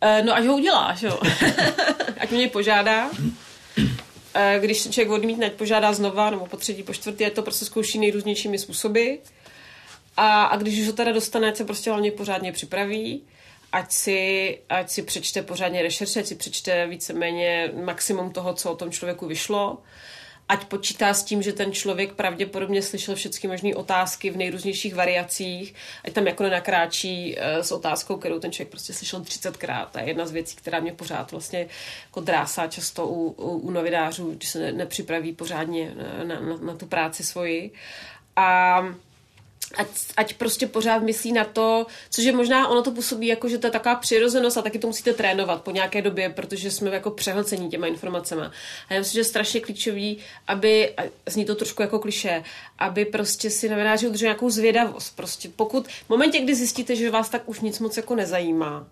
E, 0.00 0.22
no, 0.22 0.36
ať 0.36 0.44
ho 0.44 0.54
uděláš, 0.54 1.02
jo. 1.02 1.20
ať 2.20 2.30
mě 2.30 2.48
požádá. 2.48 3.10
E, 4.34 4.58
když 4.60 4.90
člověk 4.90 5.10
odmítne, 5.10 5.46
ať 5.46 5.52
požádá 5.52 5.92
znova, 5.92 6.30
nebo 6.30 6.46
po 6.46 6.56
třetí, 6.56 6.82
po 6.82 6.94
čtvrtý, 6.94 7.24
ať 7.24 7.32
to 7.32 7.42
prostě 7.42 7.64
zkouší 7.64 7.98
nejrůznějšími 7.98 8.58
způsoby. 8.58 9.14
A, 10.16 10.44
a 10.44 10.56
když 10.56 10.80
už 10.80 10.86
ho 10.86 10.92
teda 10.92 11.12
dostane, 11.12 11.56
se 11.56 11.64
prostě 11.64 11.90
hlavně 11.90 12.10
pořádně 12.10 12.52
připraví 12.52 13.22
ať 13.72 13.92
si, 13.92 14.58
ať 14.68 14.90
si 14.90 15.02
přečte 15.02 15.42
pořádně 15.42 15.82
rešerše, 15.82 16.20
ať 16.20 16.26
si 16.26 16.34
přečte 16.34 16.86
víceméně 16.86 17.72
maximum 17.84 18.32
toho, 18.32 18.54
co 18.54 18.72
o 18.72 18.76
tom 18.76 18.90
člověku 18.90 19.26
vyšlo, 19.26 19.78
ať 20.50 20.64
počítá 20.64 21.14
s 21.14 21.24
tím, 21.24 21.42
že 21.42 21.52
ten 21.52 21.72
člověk 21.72 22.12
pravděpodobně 22.12 22.82
slyšel 22.82 23.14
všechny 23.14 23.48
možné 23.48 23.74
otázky 23.74 24.30
v 24.30 24.36
nejrůznějších 24.36 24.94
variacích, 24.94 25.74
ať 26.04 26.12
tam 26.12 26.26
jako 26.26 26.42
nenakráčí 26.42 27.36
uh, 27.36 27.62
s 27.62 27.72
otázkou, 27.72 28.16
kterou 28.16 28.38
ten 28.38 28.52
člověk 28.52 28.70
prostě 28.70 28.92
slyšel 28.92 29.20
30krát. 29.20 29.86
To 29.86 29.98
je 29.98 30.04
jedna 30.04 30.26
z 30.26 30.30
věcí, 30.32 30.56
která 30.56 30.80
mě 30.80 30.92
pořád 30.92 31.32
vlastně 31.32 31.66
jako 32.06 32.20
drásá 32.20 32.66
často 32.66 33.06
u, 33.06 33.30
u, 33.30 33.58
u 33.58 33.70
novinářů, 33.70 34.30
když 34.30 34.48
se 34.48 34.58
ne, 34.58 34.72
nepřipraví 34.72 35.32
pořádně 35.32 35.94
na, 36.24 36.40
na, 36.40 36.56
na 36.56 36.74
tu 36.74 36.86
práci 36.86 37.24
svoji. 37.24 37.70
A 38.36 38.80
ať, 39.74 39.86
ať 40.16 40.34
prostě 40.34 40.66
pořád 40.66 41.02
myslí 41.02 41.32
na 41.32 41.44
to, 41.44 41.86
což 42.10 42.24
je 42.24 42.32
možná, 42.32 42.68
ono 42.68 42.82
to 42.82 42.90
působí 42.90 43.26
jako, 43.26 43.48
že 43.48 43.58
to 43.58 43.66
je 43.66 43.70
taková 43.70 43.94
přirozenost 43.94 44.58
a 44.58 44.62
taky 44.62 44.78
to 44.78 44.86
musíte 44.86 45.12
trénovat 45.12 45.62
po 45.62 45.70
nějaké 45.70 46.02
době, 46.02 46.30
protože 46.30 46.70
jsme 46.70 46.90
jako 46.90 47.10
přehlcení 47.10 47.70
těma 47.70 47.86
informacemi. 47.86 48.42
A 48.88 48.94
já 48.94 48.98
myslím, 48.98 49.12
že 49.12 49.20
je 49.20 49.24
strašně 49.24 49.60
klíčový, 49.60 50.18
aby, 50.46 50.94
a 50.96 51.02
zní 51.26 51.44
to 51.44 51.54
trošku 51.54 51.82
jako 51.82 51.98
kliše, 51.98 52.44
aby 52.78 53.04
prostě 53.04 53.50
si 53.50 53.68
novináři 53.68 54.08
udrželi 54.08 54.26
nějakou 54.26 54.50
zvědavost. 54.50 55.16
Prostě 55.16 55.48
pokud 55.56 55.88
v 55.88 56.08
momentě, 56.08 56.40
kdy 56.40 56.54
zjistíte, 56.54 56.96
že 56.96 57.10
vás 57.10 57.28
tak 57.28 57.48
už 57.48 57.60
nic 57.60 57.78
moc 57.78 57.96
jako 57.96 58.14
nezajímá, 58.14 58.86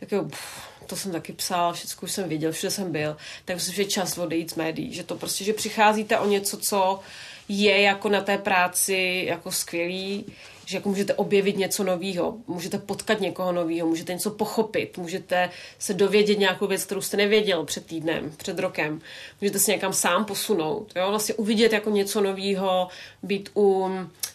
tak 0.00 0.12
jo, 0.12 0.24
pff, 0.24 0.74
to 0.86 0.96
jsem 0.96 1.12
taky 1.12 1.32
psal, 1.32 1.72
všechno 1.72 2.02
už 2.02 2.12
jsem 2.12 2.28
viděl, 2.28 2.52
všude 2.52 2.70
jsem 2.70 2.92
byl, 2.92 3.16
tak 3.44 3.56
myslím, 3.56 3.74
že 3.74 3.82
je 3.82 3.86
čas 3.86 4.18
odejít 4.18 4.50
z 4.50 4.54
médií, 4.54 4.94
že 4.94 5.04
to 5.04 5.16
prostě, 5.16 5.44
že 5.44 5.52
přicházíte 5.52 6.18
o 6.18 6.26
něco, 6.26 6.56
co 6.56 7.00
je 7.48 7.80
jako 7.80 8.08
na 8.08 8.20
té 8.20 8.38
práci 8.38 9.24
jako 9.26 9.52
skvělý, 9.52 10.26
že 10.66 10.76
jako 10.76 10.88
můžete 10.88 11.14
objevit 11.14 11.56
něco 11.56 11.84
nového, 11.84 12.36
můžete 12.46 12.78
potkat 12.78 13.20
někoho 13.20 13.52
nového, 13.52 13.88
můžete 13.88 14.12
něco 14.12 14.30
pochopit, 14.30 14.98
můžete 14.98 15.50
se 15.78 15.94
dovědět 15.94 16.38
nějakou 16.38 16.66
věc, 16.66 16.84
kterou 16.84 17.00
jste 17.00 17.16
nevěděl 17.16 17.64
před 17.64 17.86
týdnem, 17.86 18.32
před 18.36 18.58
rokem, 18.58 19.00
můžete 19.40 19.58
se 19.58 19.72
někam 19.72 19.92
sám 19.92 20.24
posunout, 20.24 20.92
jo? 20.96 21.10
vlastně 21.10 21.34
uvidět 21.34 21.72
jako 21.72 21.90
něco 21.90 22.20
nového, 22.20 22.88
být 23.22 23.50
u, 23.56 23.90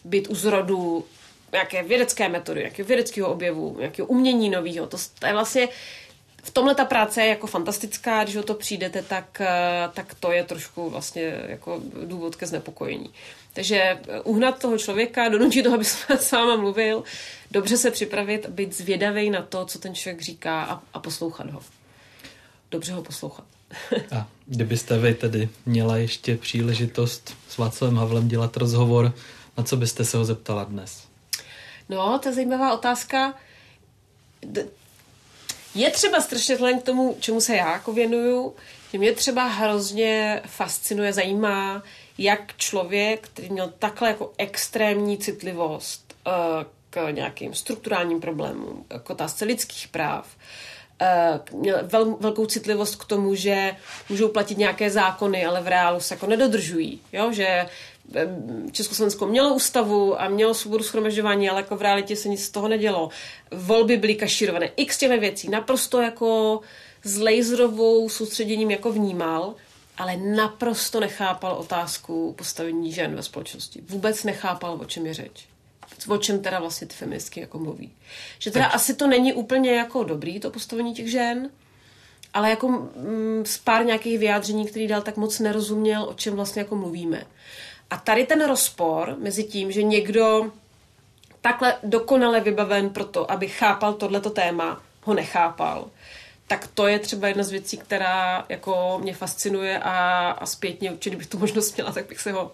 být 0.05 0.27
u 0.29 0.35
zrodu 0.35 1.05
nějaké 1.51 1.83
vědecké 1.83 2.29
metody, 2.29 2.59
nějakého 2.59 2.87
vědeckého 2.87 3.31
objevu, 3.31 3.75
nějakého 3.79 4.07
umění 4.07 4.49
nového. 4.49 4.87
To, 4.87 4.97
to 5.19 5.25
je 5.25 5.33
vlastně 5.33 5.67
v 6.43 6.51
tomhle 6.51 6.75
ta 6.75 6.85
práce 6.85 7.21
je 7.21 7.27
jako 7.27 7.47
fantastická, 7.47 8.23
když 8.23 8.35
o 8.35 8.43
to 8.43 8.53
přijdete, 8.53 9.01
tak, 9.01 9.41
eh, 9.41 9.89
tak 9.93 10.13
to 10.19 10.31
je 10.31 10.43
trošku 10.43 10.89
vlastně 10.89 11.41
jako 11.47 11.81
důvod 12.05 12.35
ke 12.35 12.47
znepokojení. 12.47 13.09
Takže 13.53 13.75
eh, 13.75 14.21
uhnat 14.21 14.59
toho 14.59 14.77
člověka, 14.77 15.29
donutit 15.29 15.63
toho, 15.63 15.75
aby 15.75 15.85
s 16.19 16.31
váma 16.31 16.55
mluvil, 16.55 17.03
dobře 17.51 17.77
se 17.77 17.91
připravit, 17.91 18.49
být 18.49 18.75
zvědavý 18.75 19.29
na 19.29 19.41
to, 19.41 19.65
co 19.65 19.79
ten 19.79 19.95
člověk 19.95 20.21
říká 20.21 20.63
a, 20.63 20.81
a 20.93 20.99
poslouchat 20.99 21.49
ho. 21.49 21.61
Dobře 22.71 22.93
ho 22.93 23.01
poslouchat. 23.01 23.45
a 24.15 24.27
kdybyste 24.45 24.97
vy 24.97 25.13
tedy 25.13 25.49
měla 25.65 25.97
ještě 25.97 26.37
příležitost 26.37 27.35
s 27.49 27.57
Václavem 27.57 27.97
Havlem 27.97 28.27
dělat 28.27 28.57
rozhovor, 28.57 29.13
na 29.57 29.63
co 29.63 29.77
byste 29.77 30.05
se 30.05 30.17
ho 30.17 30.25
zeptala 30.25 30.63
dnes? 30.63 31.03
No, 31.89 32.19
to 32.19 32.29
je 32.29 32.35
zajímavá 32.35 32.73
otázka. 32.73 33.33
Je 35.79 35.91
třeba 35.91 36.21
strašně 36.21 36.55
k 36.55 36.83
tomu, 36.83 37.17
čemu 37.19 37.41
se 37.41 37.55
já 37.55 37.71
jako 37.71 37.93
věnuju, 37.93 38.55
že 38.91 38.97
mě 38.97 39.11
třeba 39.11 39.47
hrozně 39.47 40.41
fascinuje, 40.45 41.13
zajímá, 41.13 41.83
jak 42.17 42.57
člověk, 42.57 43.27
který 43.27 43.49
měl 43.49 43.73
takhle 43.79 44.07
jako 44.07 44.33
extrémní 44.37 45.17
citlivost 45.17 46.15
uh, 46.27 46.33
k 46.89 47.11
nějakým 47.11 47.53
strukturálním 47.53 48.21
problémům, 48.21 48.85
k 49.03 49.09
otázce 49.09 49.45
lidských 49.45 49.87
práv, 49.87 50.27
měl 51.53 51.77
vel, 51.83 52.17
velkou 52.19 52.45
citlivost 52.45 52.95
k 52.95 53.05
tomu, 53.05 53.35
že 53.35 53.75
můžou 54.09 54.27
platit 54.27 54.57
nějaké 54.57 54.89
zákony, 54.89 55.45
ale 55.45 55.61
v 55.61 55.67
reálu 55.67 55.99
se 55.99 56.13
jako 56.13 56.27
nedodržují. 56.27 57.01
Jo? 57.13 57.31
Že 57.31 57.65
Československo 58.71 59.27
mělo 59.27 59.53
ústavu 59.53 60.21
a 60.21 60.29
mělo 60.29 60.53
svobodu 60.53 60.83
schromažďování, 60.83 61.49
ale 61.49 61.61
jako 61.61 61.77
v 61.77 61.81
realitě 61.81 62.15
se 62.15 62.29
nic 62.29 62.45
z 62.45 62.49
toho 62.49 62.67
nedělo. 62.67 63.09
Volby 63.51 63.97
byly 63.97 64.15
kašírované. 64.15 64.69
X 64.75 64.97
těmi 64.97 65.19
věcí. 65.19 65.49
Naprosto 65.49 66.01
jako 66.01 66.61
s 67.03 67.21
laserovou 67.21 68.09
soustředěním 68.09 68.71
jako 68.71 68.91
vnímal, 68.91 69.55
ale 69.97 70.17
naprosto 70.17 70.99
nechápal 70.99 71.53
otázku 71.53 72.33
postavení 72.37 72.91
žen 72.93 73.15
ve 73.15 73.23
společnosti. 73.23 73.81
Vůbec 73.89 74.23
nechápal, 74.23 74.77
o 74.81 74.85
čem 74.85 75.05
je 75.05 75.13
řeč. 75.13 75.47
O 76.07 76.17
čem 76.17 76.39
teda 76.39 76.59
vlastně 76.59 76.87
ty 76.87 76.93
feministky 76.93 77.39
jako 77.39 77.59
mluví. 77.59 77.91
Že 78.39 78.51
teda 78.51 78.65
tak. 78.65 78.75
asi 78.75 78.93
to 78.93 79.07
není 79.07 79.33
úplně 79.33 79.71
jako 79.71 80.03
dobrý, 80.03 80.39
to 80.39 80.51
postavení 80.51 80.93
těch 80.93 81.11
žen, 81.11 81.49
ale 82.33 82.49
jako 82.49 82.67
mm, 82.67 83.43
z 83.45 83.57
pár 83.57 83.85
nějakých 83.85 84.19
vyjádření, 84.19 84.67
který 84.67 84.87
dal, 84.87 85.01
tak 85.01 85.17
moc 85.17 85.39
nerozuměl, 85.39 86.03
o 86.03 86.13
čem 86.13 86.35
vlastně 86.35 86.61
jako 86.61 86.75
mluvíme. 86.75 87.23
A 87.89 87.97
tady 87.97 88.25
ten 88.25 88.47
rozpor 88.47 89.15
mezi 89.19 89.43
tím, 89.43 89.71
že 89.71 89.83
někdo 89.83 90.51
takhle 91.41 91.75
dokonale 91.83 92.39
vybaven 92.39 92.89
pro 92.89 93.05
to, 93.05 93.31
aby 93.31 93.47
chápal 93.47 93.93
tohleto 93.93 94.29
téma, 94.29 94.81
ho 95.03 95.13
nechápal, 95.13 95.89
tak 96.47 96.67
to 96.73 96.87
je 96.87 96.99
třeba 96.99 97.27
jedna 97.27 97.43
z 97.43 97.51
věcí, 97.51 97.77
která 97.77 98.45
jako 98.49 98.99
mě 99.01 99.13
fascinuje 99.13 99.79
a, 99.79 100.29
a 100.31 100.45
zpětně 100.45 100.91
určitě, 100.91 101.09
kdybych 101.09 101.27
tu 101.27 101.39
možnost 101.39 101.75
měla, 101.75 101.91
tak 101.91 102.07
bych 102.07 102.19
se 102.19 102.31
ho 102.31 102.51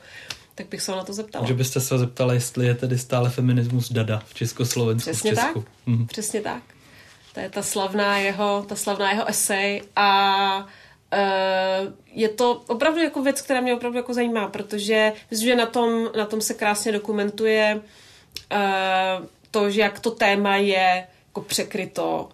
tak 0.55 0.67
bych 0.67 0.81
se 0.81 0.91
na 0.91 1.03
to 1.03 1.13
zeptala. 1.13 1.47
Že 1.47 1.53
byste 1.53 1.81
se 1.81 1.97
zeptala, 1.97 2.33
jestli 2.33 2.65
je 2.65 2.75
tedy 2.75 2.97
stále 2.97 3.29
feminismus 3.29 3.91
dada 3.91 4.21
v 4.25 4.33
Československu, 4.33 5.09
Přesně 5.09 5.31
v 5.31 5.35
Česku. 5.35 5.61
tak, 5.61 5.71
mhm. 5.85 6.07
přesně 6.07 6.41
tak. 6.41 6.63
To 7.33 7.39
je 7.39 7.49
ta 7.49 7.61
slavná 7.61 8.17
jeho, 8.17 8.65
ta 8.69 8.75
slavná 8.75 9.11
jeho 9.11 9.29
esej 9.29 9.81
a 9.95 10.67
Uh, 11.13 11.93
je 12.13 12.29
to 12.29 12.63
opravdu 12.67 12.99
jako 12.99 13.21
věc, 13.21 13.41
která 13.41 13.61
mě 13.61 13.73
opravdu 13.75 13.97
jako 13.97 14.13
zajímá, 14.13 14.47
protože 14.47 15.13
myslím, 15.31 15.47
že 15.47 15.55
na 15.55 15.65
tom, 15.65 16.09
na 16.17 16.25
tom 16.25 16.41
se 16.41 16.53
krásně 16.53 16.91
dokumentuje 16.91 17.81
uh, 18.51 19.25
to, 19.51 19.69
že 19.69 19.81
jak 19.81 19.99
to 19.99 20.11
téma 20.11 20.55
je 20.55 21.07
jako 21.27 21.41
překryto 21.41 22.29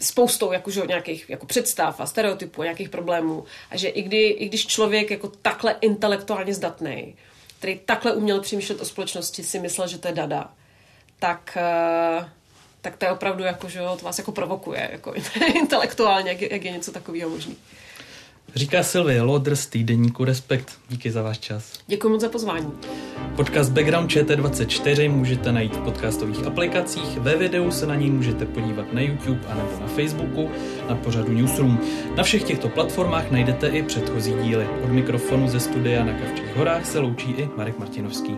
spoustou 0.00 0.52
jakože, 0.52 0.82
nějakých 0.86 1.30
jako 1.30 1.46
představ 1.46 2.00
a 2.00 2.06
stereotypů 2.06 2.62
nějakých 2.62 2.88
problémů. 2.88 3.44
A 3.70 3.76
že 3.76 3.88
i, 3.88 4.02
kdy, 4.02 4.26
i 4.26 4.48
když 4.48 4.66
člověk 4.66 5.10
jako 5.10 5.28
takhle 5.42 5.76
intelektuálně 5.80 6.54
zdatný, 6.54 7.14
který 7.58 7.80
takhle 7.84 8.12
uměl 8.12 8.40
přemýšlet 8.40 8.80
o 8.80 8.84
společnosti, 8.84 9.44
si 9.44 9.58
myslel, 9.58 9.88
že 9.88 9.98
to 9.98 10.08
je 10.08 10.14
dada, 10.14 10.52
tak 11.18 11.58
uh, 12.20 12.26
tak 12.86 12.96
to 12.96 13.04
je 13.04 13.12
opravdu 13.12 13.44
jako, 13.44 13.68
že 13.68 13.78
to 13.78 14.04
vás 14.04 14.18
jako 14.18 14.32
provokuje, 14.32 14.88
jako 14.92 15.14
intelektuálně, 15.54 16.30
jak 16.30 16.40
je, 16.40 16.48
jak 16.52 16.64
je 16.64 16.72
něco 16.72 16.92
takového 16.92 17.30
možný. 17.30 17.56
Říká 18.56 18.82
Sylvie 18.82 19.22
Lodr 19.22 19.56
z 19.56 19.66
týdeníku 19.66 20.24
Respekt. 20.24 20.72
Díky 20.88 21.10
za 21.10 21.22
váš 21.22 21.38
čas. 21.38 21.72
Děkuji 21.86 22.08
moc 22.08 22.20
za 22.20 22.28
pozvání. 22.28 22.72
Podcast 23.36 23.72
Background 23.72 24.10
ČT24 24.10 25.10
můžete 25.10 25.52
najít 25.52 25.76
v 25.76 25.80
podcastových 25.80 26.46
aplikacích, 26.46 27.18
ve 27.18 27.36
videu 27.36 27.70
se 27.70 27.86
na 27.86 27.94
něj 27.94 28.10
můžete 28.10 28.46
podívat 28.46 28.92
na 28.92 29.00
YouTube 29.00 29.46
a 29.48 29.54
nebo 29.54 29.80
na 29.80 29.86
Facebooku 29.86 30.50
na 30.88 30.94
pořadu 30.94 31.32
Newsroom. 31.32 31.80
Na 32.16 32.22
všech 32.22 32.42
těchto 32.42 32.68
platformách 32.68 33.30
najdete 33.30 33.68
i 33.68 33.82
předchozí 33.82 34.32
díly. 34.42 34.68
Od 34.84 34.90
mikrofonu 34.90 35.48
ze 35.48 35.60
studia 35.60 36.04
na 36.04 36.12
Kavčích 36.12 36.56
horách 36.56 36.86
se 36.86 36.98
loučí 36.98 37.30
i 37.30 37.48
Marek 37.56 37.78
Martinovský. 37.78 38.36